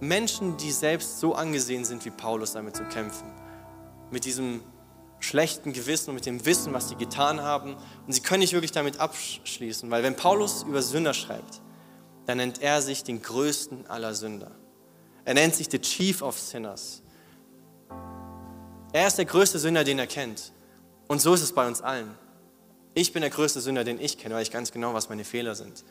Menschen, 0.00 0.56
die 0.56 0.72
selbst 0.72 1.20
so 1.20 1.34
angesehen 1.34 1.84
sind 1.84 2.04
wie 2.04 2.10
Paulus, 2.10 2.52
damit 2.52 2.76
zu 2.76 2.84
kämpfen. 2.84 3.30
Mit 4.10 4.24
diesem 4.24 4.62
schlechten 5.20 5.72
Gewissen 5.72 6.10
und 6.10 6.16
mit 6.16 6.26
dem 6.26 6.44
Wissen, 6.44 6.72
was 6.72 6.88
sie 6.88 6.96
getan 6.96 7.40
haben. 7.40 7.76
Und 8.06 8.12
sie 8.12 8.20
können 8.20 8.40
nicht 8.40 8.52
wirklich 8.52 8.72
damit 8.72 9.00
abschließen, 9.00 9.90
weil 9.90 10.02
wenn 10.02 10.16
Paulus 10.16 10.62
über 10.62 10.82
Sünder 10.82 11.14
schreibt, 11.14 11.60
dann 12.26 12.38
nennt 12.38 12.60
er 12.60 12.82
sich 12.82 13.04
den 13.04 13.22
größten 13.22 13.86
aller 13.86 14.14
Sünder. 14.14 14.50
Er 15.24 15.34
nennt 15.34 15.54
sich 15.54 15.68
the 15.70 15.78
Chief 15.78 16.22
of 16.22 16.38
Sinners. 16.38 17.02
Er 18.92 19.06
ist 19.06 19.18
der 19.18 19.24
größte 19.24 19.58
Sünder, 19.58 19.84
den 19.84 19.98
er 19.98 20.06
kennt. 20.06 20.52
Und 21.08 21.20
so 21.20 21.34
ist 21.34 21.42
es 21.42 21.52
bei 21.52 21.66
uns 21.66 21.82
allen. 21.82 22.16
Ich 22.94 23.12
bin 23.12 23.20
der 23.20 23.30
größte 23.30 23.60
Sünder, 23.60 23.84
den 23.84 24.00
ich 24.00 24.18
kenne, 24.18 24.34
weil 24.34 24.42
ich 24.42 24.50
ganz 24.50 24.72
genau, 24.72 24.94
was 24.94 25.08
meine 25.08 25.24
Fehler 25.24 25.54
sind. 25.54 25.84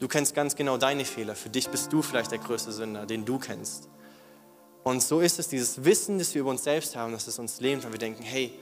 Du 0.00 0.08
kennst 0.08 0.34
ganz 0.34 0.56
genau 0.56 0.78
deine 0.78 1.04
Fehler. 1.04 1.34
Für 1.34 1.50
dich 1.50 1.68
bist 1.68 1.92
du 1.92 2.02
vielleicht 2.02 2.32
der 2.32 2.38
größte 2.38 2.72
Sünder, 2.72 3.06
den 3.06 3.24
du 3.24 3.38
kennst. 3.38 3.88
Und 4.82 5.02
so 5.02 5.20
ist 5.20 5.38
es, 5.38 5.48
dieses 5.48 5.84
Wissen, 5.84 6.18
das 6.18 6.34
wir 6.34 6.40
über 6.40 6.50
uns 6.50 6.64
selbst 6.64 6.96
haben, 6.96 7.12
dass 7.12 7.26
es 7.26 7.38
uns 7.38 7.60
lebt, 7.60 7.84
weil 7.84 7.92
wir 7.92 7.98
denken, 7.98 8.22
hey, 8.22 8.52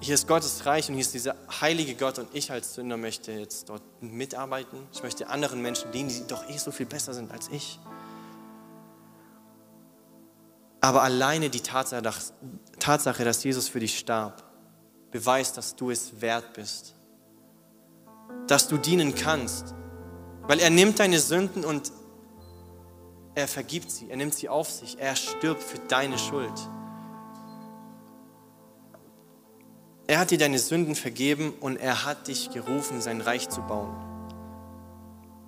hier 0.00 0.14
ist 0.14 0.26
Gottes 0.26 0.66
Reich 0.66 0.88
und 0.88 0.94
hier 0.94 1.02
ist 1.02 1.14
dieser 1.14 1.36
heilige 1.60 1.94
Gott 1.94 2.18
und 2.18 2.28
ich 2.32 2.50
als 2.50 2.74
Sünder 2.74 2.96
möchte 2.96 3.32
jetzt 3.32 3.68
dort 3.68 3.82
mitarbeiten. 4.00 4.78
Ich 4.92 5.02
möchte 5.02 5.28
anderen 5.28 5.62
Menschen 5.62 5.90
dienen, 5.92 6.08
die 6.08 6.26
doch 6.26 6.48
eh 6.48 6.58
so 6.58 6.70
viel 6.70 6.86
besser 6.86 7.14
sind 7.14 7.30
als 7.30 7.48
ich. 7.48 7.78
Aber 10.80 11.02
alleine 11.02 11.50
die 11.50 11.60
Tatsache, 11.60 13.24
dass 13.24 13.44
Jesus 13.44 13.68
für 13.68 13.78
dich 13.78 13.98
starb, 13.98 14.42
beweist, 15.12 15.56
dass 15.56 15.76
du 15.76 15.90
es 15.90 16.20
wert 16.20 16.52
bist 16.54 16.94
dass 18.46 18.68
du 18.68 18.76
dienen 18.76 19.14
kannst. 19.14 19.74
Weil 20.42 20.58
er 20.58 20.70
nimmt 20.70 20.98
deine 20.98 21.20
Sünden 21.20 21.64
und 21.64 21.92
er 23.34 23.48
vergibt 23.48 23.90
sie, 23.90 24.10
er 24.10 24.16
nimmt 24.16 24.34
sie 24.34 24.48
auf 24.48 24.70
sich, 24.70 24.98
er 24.98 25.16
stirbt 25.16 25.62
für 25.62 25.78
deine 25.78 26.18
Schuld. 26.18 26.52
Er 30.06 30.18
hat 30.18 30.30
dir 30.30 30.38
deine 30.38 30.58
Sünden 30.58 30.94
vergeben 30.94 31.54
und 31.60 31.76
er 31.76 32.04
hat 32.04 32.28
dich 32.28 32.50
gerufen, 32.50 33.00
sein 33.00 33.20
Reich 33.20 33.48
zu 33.48 33.62
bauen. 33.62 33.94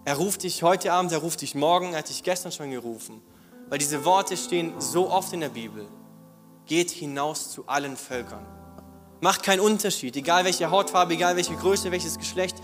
Er 0.07 0.17
ruft 0.17 0.43
dich 0.43 0.63
heute 0.63 0.93
Abend, 0.93 1.13
er 1.13 1.19
ruft 1.19 1.43
dich 1.43 1.55
morgen, 1.55 1.93
er 1.93 1.99
hat 1.99 2.09
dich 2.09 2.23
gestern 2.23 2.53
schon 2.53 2.71
gerufen. 2.71 3.21
Weil 3.69 3.79
diese 3.79 4.05
Worte 4.05 4.37
stehen 4.37 4.73
so 4.79 5.11
oft 5.11 5.33
in 5.33 5.41
der 5.41 5.49
Bibel. 5.49 5.87
Geht 6.67 6.91
hinaus 6.91 7.51
zu 7.51 7.67
allen 7.67 7.97
Völkern. 7.97 8.47
Macht 9.21 9.43
keinen 9.43 9.61
Unterschied, 9.61 10.17
egal 10.17 10.45
welche 10.45 10.71
Hautfarbe, 10.71 11.15
egal 11.15 11.37
welche 11.37 11.57
Größe, 11.57 11.91
welches 11.91 12.19
Geschlecht, 12.19 12.57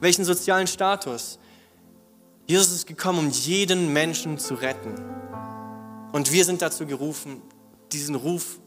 welchen 0.00 0.24
sozialen 0.24 0.66
Status. 0.66 1.38
Jesus 2.46 2.72
ist 2.72 2.86
gekommen, 2.86 3.18
um 3.20 3.30
jeden 3.30 3.92
Menschen 3.92 4.38
zu 4.38 4.54
retten. 4.54 4.94
Und 6.12 6.30
wir 6.30 6.44
sind 6.44 6.60
dazu 6.62 6.86
gerufen, 6.86 7.40
diesen 7.92 8.14
Ruf 8.14 8.58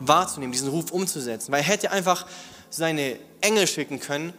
wahrzunehmen, 0.00 0.52
diesen 0.52 0.68
Ruf 0.68 0.90
umzusetzen. 0.90 1.52
Weil 1.52 1.60
er 1.60 1.66
hätte 1.66 1.90
einfach 1.92 2.26
seine 2.70 3.16
Engel 3.40 3.66
schicken 3.66 4.00
können, 4.00 4.32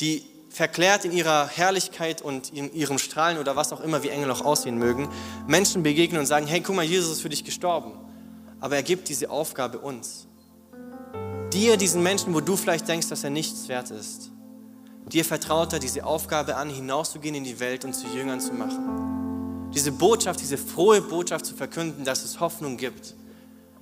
die 0.00 0.24
verklärt 0.50 1.04
in 1.04 1.12
ihrer 1.12 1.48
Herrlichkeit 1.48 2.22
und 2.22 2.52
in 2.52 2.72
ihrem 2.72 2.98
Strahlen 2.98 3.38
oder 3.38 3.56
was 3.56 3.72
auch 3.72 3.80
immer, 3.80 4.02
wie 4.02 4.08
Engel 4.08 4.30
auch 4.30 4.44
aussehen 4.44 4.78
mögen, 4.78 5.08
Menschen 5.46 5.82
begegnen 5.82 6.20
und 6.20 6.26
sagen, 6.26 6.46
hey, 6.46 6.60
guck 6.60 6.76
mal, 6.76 6.84
Jesus 6.84 7.12
ist 7.12 7.20
für 7.22 7.28
dich 7.28 7.44
gestorben. 7.44 7.92
Aber 8.60 8.76
er 8.76 8.82
gibt 8.82 9.08
diese 9.08 9.30
Aufgabe 9.30 9.78
uns. 9.78 10.26
Dir, 11.52 11.76
diesen 11.76 12.02
Menschen, 12.02 12.34
wo 12.34 12.40
du 12.40 12.56
vielleicht 12.56 12.88
denkst, 12.88 13.08
dass 13.08 13.24
er 13.24 13.30
nichts 13.30 13.68
wert 13.68 13.90
ist, 13.90 14.30
dir 15.12 15.24
vertraut 15.24 15.72
er 15.72 15.78
diese 15.78 16.04
Aufgabe 16.04 16.56
an, 16.56 16.70
hinauszugehen 16.70 17.34
in 17.34 17.44
die 17.44 17.60
Welt 17.60 17.84
und 17.84 17.94
zu 17.94 18.06
Jüngern 18.08 18.40
zu 18.40 18.52
machen. 18.52 19.70
Diese 19.74 19.92
Botschaft, 19.92 20.40
diese 20.40 20.58
frohe 20.58 21.00
Botschaft 21.00 21.46
zu 21.46 21.54
verkünden, 21.54 22.04
dass 22.04 22.24
es 22.24 22.40
Hoffnung 22.40 22.76
gibt. 22.76 23.14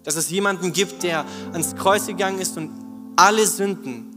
Dass 0.03 0.17
es 0.17 0.31
jemanden 0.31 0.73
gibt, 0.73 1.03
der 1.03 1.25
ans 1.53 1.75
Kreuz 1.77 2.07
gegangen 2.07 2.39
ist 2.39 2.57
und 2.57 2.71
alle 3.17 3.47
Sünden 3.47 4.13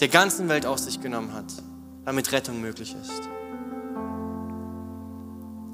der 0.00 0.08
ganzen 0.08 0.48
Welt 0.48 0.66
auf 0.66 0.78
sich 0.78 1.00
genommen 1.00 1.32
hat 1.32 1.46
damit 2.04 2.32
Rettung 2.32 2.60
möglich 2.60 2.94
ist. 3.00 3.22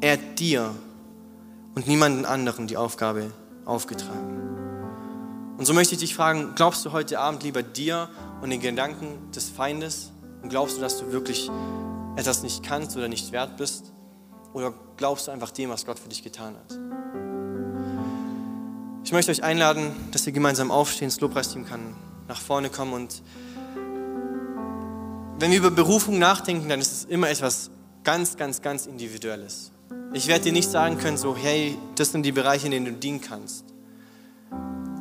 Er 0.00 0.12
hat 0.12 0.38
dir 0.38 0.74
und 1.74 1.86
niemanden 1.86 2.24
anderen 2.24 2.66
die 2.66 2.76
Aufgabe 2.76 3.32
aufgetragen. 3.64 5.56
Und 5.56 5.64
so 5.64 5.74
möchte 5.74 5.94
ich 5.94 6.00
dich 6.00 6.14
fragen, 6.14 6.52
glaubst 6.54 6.84
du 6.84 6.92
heute 6.92 7.18
Abend 7.18 7.42
lieber 7.42 7.62
dir 7.62 8.08
und 8.40 8.50
den 8.50 8.60
Gedanken 8.60 9.30
des 9.32 9.48
Feindes? 9.48 10.12
Und 10.42 10.48
glaubst 10.48 10.76
du, 10.76 10.80
dass 10.80 10.98
du 10.98 11.12
wirklich 11.12 11.50
etwas 12.16 12.42
nicht 12.42 12.62
kannst 12.62 12.96
oder 12.96 13.08
nicht 13.08 13.32
wert 13.32 13.56
bist? 13.56 13.92
Oder 14.52 14.72
glaubst 14.96 15.28
du 15.28 15.30
einfach 15.30 15.50
dem, 15.50 15.70
was 15.70 15.84
Gott 15.84 15.98
für 15.98 16.08
dich 16.08 16.22
getan 16.22 16.54
hat? 16.54 16.78
Ich 19.04 19.12
möchte 19.12 19.30
euch 19.30 19.42
einladen, 19.42 19.92
dass 20.10 20.26
ihr 20.26 20.32
gemeinsam 20.32 20.70
aufstehen, 20.70 21.08
das 21.08 21.20
Lobpreisteam 21.20 21.64
kann 21.64 21.94
nach 22.28 22.40
vorne 22.40 22.68
kommen 22.68 22.92
und 22.92 23.22
wenn 25.38 25.52
wir 25.52 25.58
über 25.58 25.70
Berufung 25.70 26.18
nachdenken, 26.18 26.68
dann 26.68 26.80
ist 26.80 26.92
es 26.92 27.04
immer 27.04 27.30
etwas 27.30 27.70
ganz, 28.02 28.36
ganz, 28.36 28.60
ganz 28.60 28.86
Individuelles. 28.86 29.70
Ich 30.12 30.26
werde 30.26 30.44
dir 30.44 30.52
nicht 30.52 30.68
sagen 30.68 30.98
können, 30.98 31.16
so, 31.16 31.36
hey, 31.36 31.78
das 31.94 32.10
sind 32.10 32.24
die 32.24 32.32
Bereiche, 32.32 32.66
in 32.66 32.72
denen 32.72 32.86
du 32.86 32.92
dienen 32.92 33.20
kannst. 33.20 33.64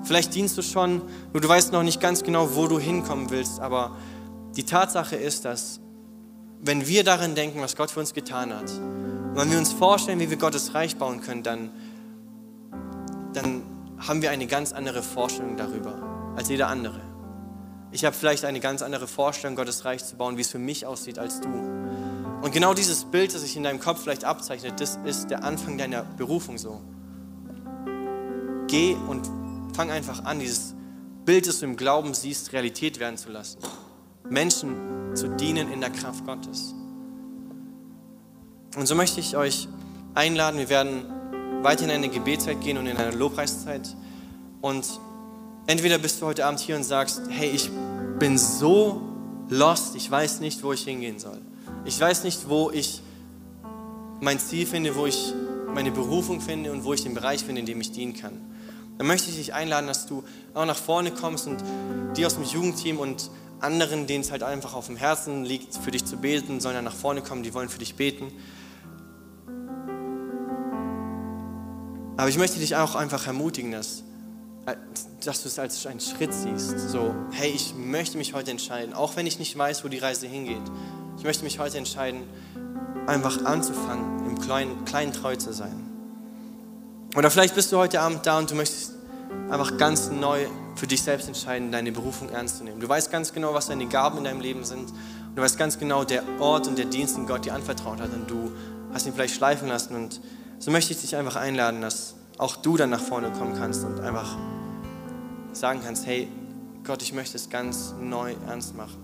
Vielleicht 0.03 0.35
dienst 0.35 0.57
du 0.57 0.61
schon, 0.61 1.01
nur 1.33 1.41
du 1.41 1.49
weißt 1.49 1.73
noch 1.73 1.83
nicht 1.83 1.99
ganz 1.99 2.23
genau, 2.23 2.55
wo 2.55 2.67
du 2.67 2.79
hinkommen 2.79 3.29
willst, 3.29 3.59
aber 3.59 3.97
die 4.57 4.63
Tatsache 4.63 5.15
ist, 5.15 5.45
dass 5.45 5.79
wenn 6.59 6.87
wir 6.87 7.03
daran 7.03 7.35
denken, 7.35 7.61
was 7.61 7.75
Gott 7.75 7.91
für 7.91 7.99
uns 7.99 8.13
getan 8.15 8.51
hat, 8.53 8.69
und 8.71 9.35
wenn 9.35 9.51
wir 9.51 9.59
uns 9.59 9.71
vorstellen, 9.71 10.19
wie 10.19 10.31
wir 10.31 10.37
Gottes 10.37 10.73
Reich 10.73 10.95
bauen 10.95 11.21
können, 11.21 11.43
dann, 11.43 11.69
dann 13.33 13.61
haben 13.99 14.23
wir 14.23 14.31
eine 14.31 14.47
ganz 14.47 14.73
andere 14.73 15.03
Vorstellung 15.03 15.57
darüber 15.57 16.33
als 16.35 16.49
jeder 16.49 16.69
andere. 16.69 16.99
Ich 17.91 18.03
habe 18.03 18.15
vielleicht 18.15 18.45
eine 18.45 18.59
ganz 18.59 18.81
andere 18.81 19.07
Vorstellung, 19.07 19.55
Gottes 19.55 19.85
Reich 19.85 20.03
zu 20.03 20.15
bauen, 20.15 20.37
wie 20.37 20.41
es 20.41 20.49
für 20.49 20.59
mich 20.59 20.87
aussieht 20.87 21.19
als 21.19 21.39
du. 21.39 21.49
Und 21.49 22.51
genau 22.51 22.73
dieses 22.73 23.05
Bild, 23.05 23.33
das 23.35 23.41
sich 23.41 23.55
in 23.55 23.63
deinem 23.63 23.79
Kopf 23.79 24.01
vielleicht 24.01 24.25
abzeichnet, 24.25 24.81
das 24.81 24.97
ist 25.05 25.29
der 25.29 25.43
Anfang 25.43 25.77
deiner 25.77 26.01
Berufung 26.01 26.57
so. 26.57 26.81
Geh 28.67 28.95
und 29.07 29.29
fang 29.75 29.91
einfach 29.91 30.25
an, 30.25 30.39
dieses 30.39 30.73
Bild, 31.25 31.47
das 31.47 31.59
du 31.59 31.65
im 31.65 31.75
Glauben 31.75 32.15
siehst, 32.15 32.53
Realität 32.53 32.99
werden 32.99 33.17
zu 33.17 33.29
lassen. 33.29 33.59
Menschen 34.29 35.15
zu 35.15 35.29
dienen 35.29 35.71
in 35.71 35.81
der 35.81 35.89
Kraft 35.89 36.25
Gottes. 36.25 36.73
Und 38.75 38.85
so 38.85 38.95
möchte 38.95 39.19
ich 39.19 39.35
euch 39.35 39.67
einladen, 40.13 40.59
wir 40.59 40.69
werden 40.69 41.03
weiter 41.63 41.85
in 41.85 41.91
eine 41.91 42.09
Gebetszeit 42.09 42.61
gehen 42.61 42.77
und 42.77 42.85
in 42.85 42.97
eine 42.97 43.15
Lobpreiszeit. 43.15 43.95
Und 44.61 44.85
Entweder 45.69 45.97
bist 45.97 46.21
du 46.21 46.25
heute 46.25 46.45
Abend 46.45 46.61
hier 46.61 46.77
und 46.77 46.85
sagst, 46.85 47.23
hey, 47.27 47.49
ich 47.49 47.69
bin 48.19 48.37
so 48.37 49.01
lost, 49.49 49.97
ich 49.97 50.09
weiß 50.09 50.39
nicht, 50.39 50.63
wo 50.63 50.71
ich 50.71 50.85
hingehen 50.85 51.19
soll. 51.19 51.41
Ich 51.83 51.99
weiß 51.99 52.23
nicht, 52.23 52.47
wo 52.47 52.71
ich 52.71 53.01
mein 54.21 54.39
Ziel 54.39 54.65
finde, 54.65 54.95
wo 54.95 55.05
ich 55.05 55.33
meine 55.73 55.91
Berufung 55.91 56.39
finde 56.39 56.71
und 56.71 56.85
wo 56.85 56.93
ich 56.93 57.03
den 57.03 57.13
Bereich 57.13 57.43
finde, 57.43 57.59
in 57.59 57.65
dem 57.65 57.81
ich 57.81 57.91
dienen 57.91 58.13
kann. 58.13 58.39
Dann 58.97 59.07
möchte 59.07 59.29
ich 59.29 59.35
dich 59.35 59.53
einladen, 59.53 59.87
dass 59.87 60.07
du 60.07 60.23
auch 60.53 60.65
nach 60.65 60.77
vorne 60.77 61.11
kommst 61.11 61.47
und 61.47 61.61
die 62.15 62.25
aus 62.25 62.35
dem 62.35 62.45
Jugendteam 62.45 62.97
und 62.97 63.29
anderen, 63.59 64.07
denen 64.07 64.21
es 64.21 64.31
halt 64.31 64.43
einfach 64.43 64.73
auf 64.73 64.87
dem 64.87 64.97
Herzen 64.97 65.45
liegt, 65.45 65.75
für 65.75 65.91
dich 65.91 66.05
zu 66.05 66.17
beten, 66.17 66.59
sollen 66.59 66.75
dann 66.75 66.85
nach 66.85 66.95
vorne 66.95 67.21
kommen, 67.21 67.43
die 67.43 67.53
wollen 67.53 67.69
für 67.69 67.79
dich 67.79 67.95
beten. 67.95 68.31
Aber 72.17 72.29
ich 72.29 72.37
möchte 72.37 72.59
dich 72.59 72.75
auch 72.75 72.95
einfach 72.95 73.27
ermutigen, 73.27 73.71
dass 73.71 74.03
dass 75.23 75.41
du 75.43 75.47
es 75.47 75.59
als 75.59 75.85
einen 75.85 75.99
Schritt 75.99 76.33
siehst. 76.33 76.89
So, 76.89 77.15
hey, 77.31 77.49
ich 77.49 77.73
möchte 77.75 78.17
mich 78.17 78.33
heute 78.33 78.51
entscheiden, 78.51 78.93
auch 78.93 79.15
wenn 79.15 79.25
ich 79.25 79.39
nicht 79.39 79.57
weiß, 79.57 79.83
wo 79.83 79.87
die 79.87 79.97
Reise 79.97 80.27
hingeht. 80.27 80.61
Ich 81.17 81.23
möchte 81.23 81.43
mich 81.43 81.59
heute 81.59 81.77
entscheiden, 81.77 82.23
einfach 83.07 83.45
anzufangen, 83.45 84.25
im 84.25 84.39
Kleinen, 84.39 84.85
Kleinen 84.85 85.13
treu 85.13 85.35
zu 85.35 85.53
sein. 85.53 85.85
Oder 87.15 87.31
vielleicht 87.31 87.55
bist 87.55 87.71
du 87.71 87.77
heute 87.77 88.01
Abend 88.01 88.25
da 88.25 88.37
und 88.37 88.51
du 88.51 88.55
möchtest 88.55 88.93
einfach 89.49 89.77
ganz 89.77 90.11
neu 90.11 90.45
für 90.77 90.87
dich 90.87 91.01
selbst 91.01 91.27
entscheiden, 91.27 91.71
deine 91.71 91.91
Berufung 91.91 92.29
ernst 92.29 92.59
zu 92.59 92.63
nehmen. 92.63 92.79
Du 92.79 92.87
weißt 92.87 93.11
ganz 93.11 93.33
genau, 93.33 93.53
was 93.53 93.67
deine 93.67 93.87
Gaben 93.87 94.19
in 94.19 94.23
deinem 94.25 94.41
Leben 94.41 94.63
sind. 94.63 94.93
Du 95.35 95.41
weißt 95.41 95.57
ganz 95.57 95.79
genau 95.79 96.03
der 96.03 96.23
Ort 96.39 96.67
und 96.67 96.77
der 96.77 96.85
Dienst, 96.85 97.17
den 97.17 97.25
Gott 97.25 97.45
dir 97.45 97.53
anvertraut 97.53 97.99
hat. 97.99 98.13
Und 98.13 98.29
du 98.29 98.51
hast 98.93 99.07
ihn 99.07 99.13
vielleicht 99.13 99.35
schleifen 99.35 99.67
lassen. 99.67 99.95
Und 99.95 100.21
so 100.59 100.71
möchte 100.71 100.93
ich 100.93 101.01
dich 101.01 101.15
einfach 101.15 101.35
einladen, 101.35 101.81
dass 101.81 102.15
auch 102.37 102.55
du 102.55 102.77
dann 102.77 102.91
nach 102.91 103.01
vorne 103.01 103.31
kommen 103.31 103.55
kannst 103.57 103.83
und 103.83 103.99
einfach 103.99 104.37
sagen 105.51 105.81
kannst, 105.83 106.05
hey 106.05 106.27
Gott, 106.83 107.01
ich 107.01 107.13
möchte 107.13 107.35
es 107.35 107.49
ganz 107.49 107.93
neu 107.99 108.35
ernst 108.47 108.75
machen. 108.75 109.03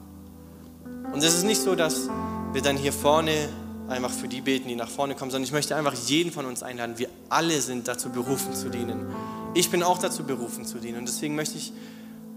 Und 1.11 1.24
es 1.24 1.36
ist 1.36 1.43
nicht 1.43 1.61
so, 1.61 1.76
dass 1.76 2.09
wir 2.53 2.61
dann 2.61 2.78
hier 2.78 2.93
vorne 2.93 3.49
einfach 3.89 4.11
für 4.11 4.28
die 4.28 4.41
beten, 4.41 4.67
die 4.67 4.76
nach 4.76 4.89
vorne 4.89 5.15
kommen, 5.15 5.32
sondern 5.32 5.45
ich 5.45 5.51
möchte 5.51 5.76
einfach 5.76 5.93
jeden 5.93 6.32
von 6.32 6.45
uns 6.45 6.63
einladen. 6.63 6.97
Wir 6.97 7.09
alle 7.30 7.59
sind 7.61 7.88
dazu 7.88 8.09
berufen 8.09 8.53
zu 8.53 8.69
dienen. 8.69 9.07
Ich 9.54 9.70
bin 9.70 9.84
auch 9.84 9.97
dazu 9.97 10.24
berufen 10.24 10.66
zu 10.66 10.80
dienen. 10.80 10.99
Und 10.99 11.08
deswegen 11.08 11.36
möchte 11.36 11.58
ich, 11.58 11.74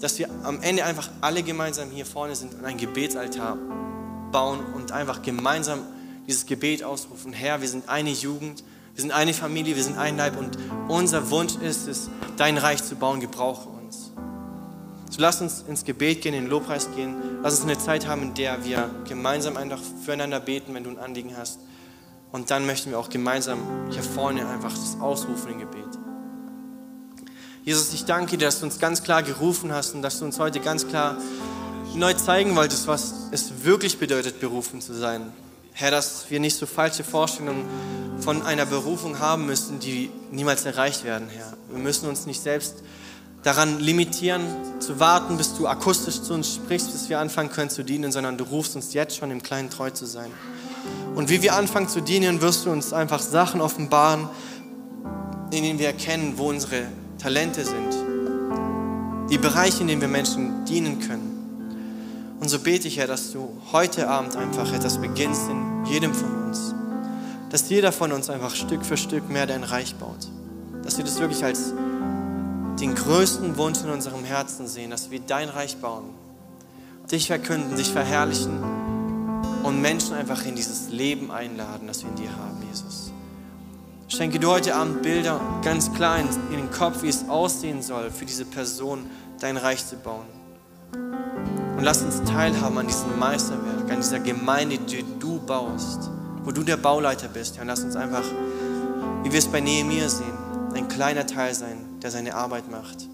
dass 0.01 0.19
wir 0.19 0.29
am 0.45 0.61
Ende 0.61 0.85
einfach 0.85 1.09
alle 1.21 1.43
gemeinsam 1.43 1.91
hier 1.91 2.07
vorne 2.07 2.37
sind 2.37 2.55
und 2.55 2.65
einen 2.65 2.79
Gebetsaltar 2.79 3.57
bauen 4.31 4.61
und 4.75 4.93
einfach 4.93 5.23
gemeinsam 5.23 5.81
dieses 6.27 6.47
Gebet 6.47 6.83
ausrufen. 6.83 7.33
Herr, 7.33 7.61
wir 7.61 7.69
sind 7.69 7.89
eine 7.89 8.11
Jugend, 8.11 8.63
wir 8.95 9.03
sind 9.03 9.13
eine 9.13 9.33
Familie, 9.33 9.77
wir 9.77 9.85
sind 9.85 9.97
ein 9.97 10.17
Leib 10.17 10.37
und 10.37 10.59
unser 10.89 11.31
Wunsch 11.31 11.57
ist 11.57 11.89
es, 11.89 12.11
dein 12.37 12.59
Reich 12.59 12.83
zu 12.83 12.97
bauen. 12.97 13.21
Gebrauche 13.21 13.69
so 15.17 15.23
lass 15.23 15.41
uns 15.41 15.65
ins 15.67 15.85
Gebet 15.85 16.21
gehen, 16.21 16.35
in 16.35 16.43
den 16.43 16.51
Lobpreis 16.51 16.91
gehen. 16.95 17.17
Lass 17.43 17.55
uns 17.55 17.65
eine 17.65 17.79
Zeit 17.79 18.07
haben, 18.07 18.23
in 18.23 18.35
der 18.35 18.65
wir 18.65 18.91
gemeinsam 19.09 19.57
einfach 19.57 19.81
füreinander 20.05 20.41
beten, 20.41 20.75
wenn 20.75 20.85
du 20.85 20.91
ein 20.91 20.99
Anliegen 20.99 21.35
hast. 21.37 21.59
Und 22.33 22.51
dann 22.51 22.67
möchten 22.67 22.91
wir 22.91 22.99
auch 22.99 23.09
gemeinsam 23.09 23.59
hier 23.91 24.03
vorne 24.03 24.47
einfach 24.47 24.73
das 24.73 25.01
ausrufen 25.01 25.53
im 25.53 25.61
Gebet. 25.61 25.86
Jesus, 27.67 27.93
ich 27.93 28.05
danke 28.05 28.39
dir, 28.39 28.45
dass 28.45 28.61
du 28.61 28.67
uns 28.67 28.79
ganz 28.79 29.03
klar 29.03 29.25
gerufen 29.25 29.73
hast 29.73 29.93
und 29.93 30.01
dass 30.01 30.21
du 30.21 30.25
uns 30.25 30.39
heute 30.39 30.61
ganz 30.61 30.87
klar 30.87 31.17
neu 31.97 32.15
zeigen 32.15 32.55
wolltest, 32.55 32.87
was 32.87 33.13
es 33.33 33.65
wirklich 33.65 33.99
bedeutet, 33.99 34.39
berufen 34.39 34.81
zu 34.81 34.95
sein. 34.95 35.33
Herr, 35.73 35.91
dass 35.91 36.27
wir 36.29 36.39
nicht 36.39 36.57
so 36.57 36.65
falsche 36.65 37.03
Vorstellungen 37.03 37.65
von 38.21 38.43
einer 38.43 38.67
Berufung 38.67 39.19
haben 39.19 39.47
müssen, 39.47 39.81
die 39.81 40.13
niemals 40.31 40.65
erreicht 40.65 41.03
werden, 41.03 41.27
Herr. 41.29 41.55
Wir 41.69 41.81
müssen 41.81 42.09
uns 42.09 42.25
nicht 42.25 42.41
selbst 42.41 42.85
daran 43.43 43.81
limitieren, 43.81 44.43
zu 44.79 45.01
warten, 45.01 45.37
bis 45.37 45.57
du 45.57 45.67
akustisch 45.67 46.23
zu 46.23 46.35
uns 46.35 46.55
sprichst, 46.55 46.93
bis 46.93 47.09
wir 47.09 47.19
anfangen 47.19 47.51
können 47.51 47.71
zu 47.71 47.83
dienen, 47.83 48.13
sondern 48.13 48.39
du 48.39 48.45
rufst 48.45 48.77
uns 48.77 48.95
jetzt 48.95 49.17
schon 49.17 49.33
im 49.33 49.43
Kleinen 49.43 49.71
treu 49.71 49.91
zu 49.91 50.07
sein. 50.07 50.31
Und 51.17 51.31
wie 51.31 51.43
wir 51.43 51.57
anfangen 51.57 51.89
zu 51.89 52.01
dienen, 52.01 52.41
wirst 52.43 52.65
du 52.65 52.71
uns 52.71 52.93
einfach 52.93 53.21
Sachen 53.21 53.61
offenbaren, 53.61 54.29
in 55.51 55.65
denen 55.65 55.81
wir 55.81 55.89
erkennen, 55.89 56.35
wo 56.37 56.49
unsere 56.49 56.87
Talente 57.27 57.65
sind. 57.65 57.93
Die 59.29 59.39
Bereiche, 59.39 59.81
in 59.81 59.89
denen 59.89 60.01
wir 60.01 60.07
Menschen 60.07 60.65
dienen 60.65 61.01
können. 61.01 62.37
Und 62.39 62.49
so 62.49 62.61
bete 62.61 62.87
ich, 62.87 62.99
Herr, 62.99 63.09
dass 63.09 63.33
du 63.33 63.49
heute 63.73 64.09
Abend 64.09 64.37
einfach 64.37 64.73
etwas 64.73 64.99
beginnst 64.99 65.51
in 65.51 65.85
jedem 65.87 66.15
von 66.15 66.45
uns. 66.45 66.73
Dass 67.51 67.69
jeder 67.69 67.91
von 67.91 68.13
uns 68.13 68.31
einfach 68.31 68.55
Stück 68.55 68.87
für 68.87 68.97
Stück 68.97 69.29
mehr 69.29 69.49
dein 69.49 69.65
Reich 69.65 69.97
baut. 69.97 70.29
Dass 70.85 70.99
wir 70.99 71.05
das 71.05 71.19
wirklich 71.19 71.43
als 71.43 71.73
den 72.79 72.95
größten 72.95 73.57
Wunsch 73.57 73.81
in 73.83 73.91
unserem 73.91 74.23
Herzen 74.23 74.69
sehen, 74.69 74.93
dass 74.93 75.11
wir 75.11 75.19
dein 75.19 75.49
Reich 75.49 75.79
bauen, 75.79 76.05
dich 77.11 77.27
verkünden, 77.27 77.77
dich 77.77 77.91
verherrlichen 77.91 78.63
und 79.65 79.81
Menschen 79.81 80.15
einfach 80.15 80.47
in 80.47 80.55
dieses 80.55 80.91
Leben 80.91 81.33
einladen, 81.33 81.89
das 81.89 82.05
wir 82.05 82.11
in 82.11 82.15
dir 82.15 82.31
haben, 82.31 82.63
Jesus. 82.71 83.06
Schenke 84.09 84.39
du 84.39 84.49
heute 84.49 84.77
Abend 84.77 85.03
Bilder 85.03 85.41
ganz 85.65 85.93
klar 85.93 86.21
in 86.21 86.29
den 86.53 86.71
Kopf, 86.71 87.03
wie 87.03 87.09
es 87.09 87.29
aussehen 87.29 87.83
soll, 87.83 88.13
für 88.13 88.25
diese 88.25 88.45
Person 88.45 89.11
dein 89.41 89.57
Reich 89.57 89.85
zu 89.85 89.97
bauen. 89.97 90.27
Und 91.77 91.83
lass 91.83 92.03
uns 92.03 92.23
teilhaben 92.23 92.79
an 92.79 92.87
diesem 92.87 93.19
Meisterwerk, 93.19 93.91
an 93.91 93.97
dieser 93.97 94.21
Gemeinde, 94.21 94.79
die 94.79 95.05
du 95.19 95.41
baust, 95.41 96.09
wo 96.45 96.53
du 96.53 96.63
der 96.63 96.77
Bauleiter 96.77 97.27
bist. 97.27 97.59
Und 97.61 97.67
lass 97.67 97.83
uns 97.83 97.97
einfach, 97.97 98.23
wie 99.25 99.33
wir 99.33 99.39
es 99.41 99.49
bei 99.49 99.61
Nehemiah 99.61 100.09
sehen, 100.09 100.39
ein 100.73 100.87
kleiner 100.87 101.27
Teil 101.27 101.53
sein, 101.53 101.99
der 102.01 102.13
seine 102.13 102.37
Arbeit 102.37 102.71
macht. 102.71 103.09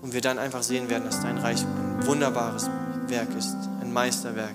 Und 0.00 0.12
wir 0.12 0.20
dann 0.20 0.38
einfach 0.38 0.62
sehen 0.62 0.88
werden, 0.88 1.06
dass 1.06 1.22
dein 1.22 1.38
Reich 1.38 1.62
ein 1.62 2.06
wunderbares 2.06 2.70
Werk 3.08 3.34
ist, 3.36 3.56
ein 3.80 3.92
Meisterwerk, 3.92 4.54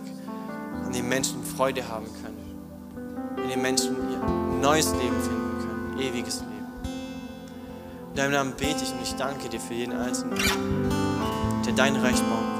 in 0.88 0.94
dem 0.94 1.10
Menschen 1.10 1.44
Freude 1.44 1.86
haben 1.90 2.08
können, 2.24 3.44
in 3.44 3.50
dem 3.50 3.62
Menschen 3.62 3.98
ihr 4.10 4.62
neues 4.62 4.92
Leben 4.94 5.22
finden 5.22 5.49
ewiges 6.00 6.42
Leben. 6.42 6.68
In 8.10 8.16
deinem 8.16 8.32
Namen 8.32 8.54
bete 8.54 8.84
ich 8.84 8.92
und 8.92 9.02
ich 9.04 9.16
danke 9.16 9.50
dir 9.50 9.60
für 9.60 9.74
jeden 9.74 9.96
Einzelnen, 9.96 10.38
der 11.66 11.74
dein 11.74 11.96
Reich 11.96 12.20
bauen 12.22 12.54
will. 12.54 12.59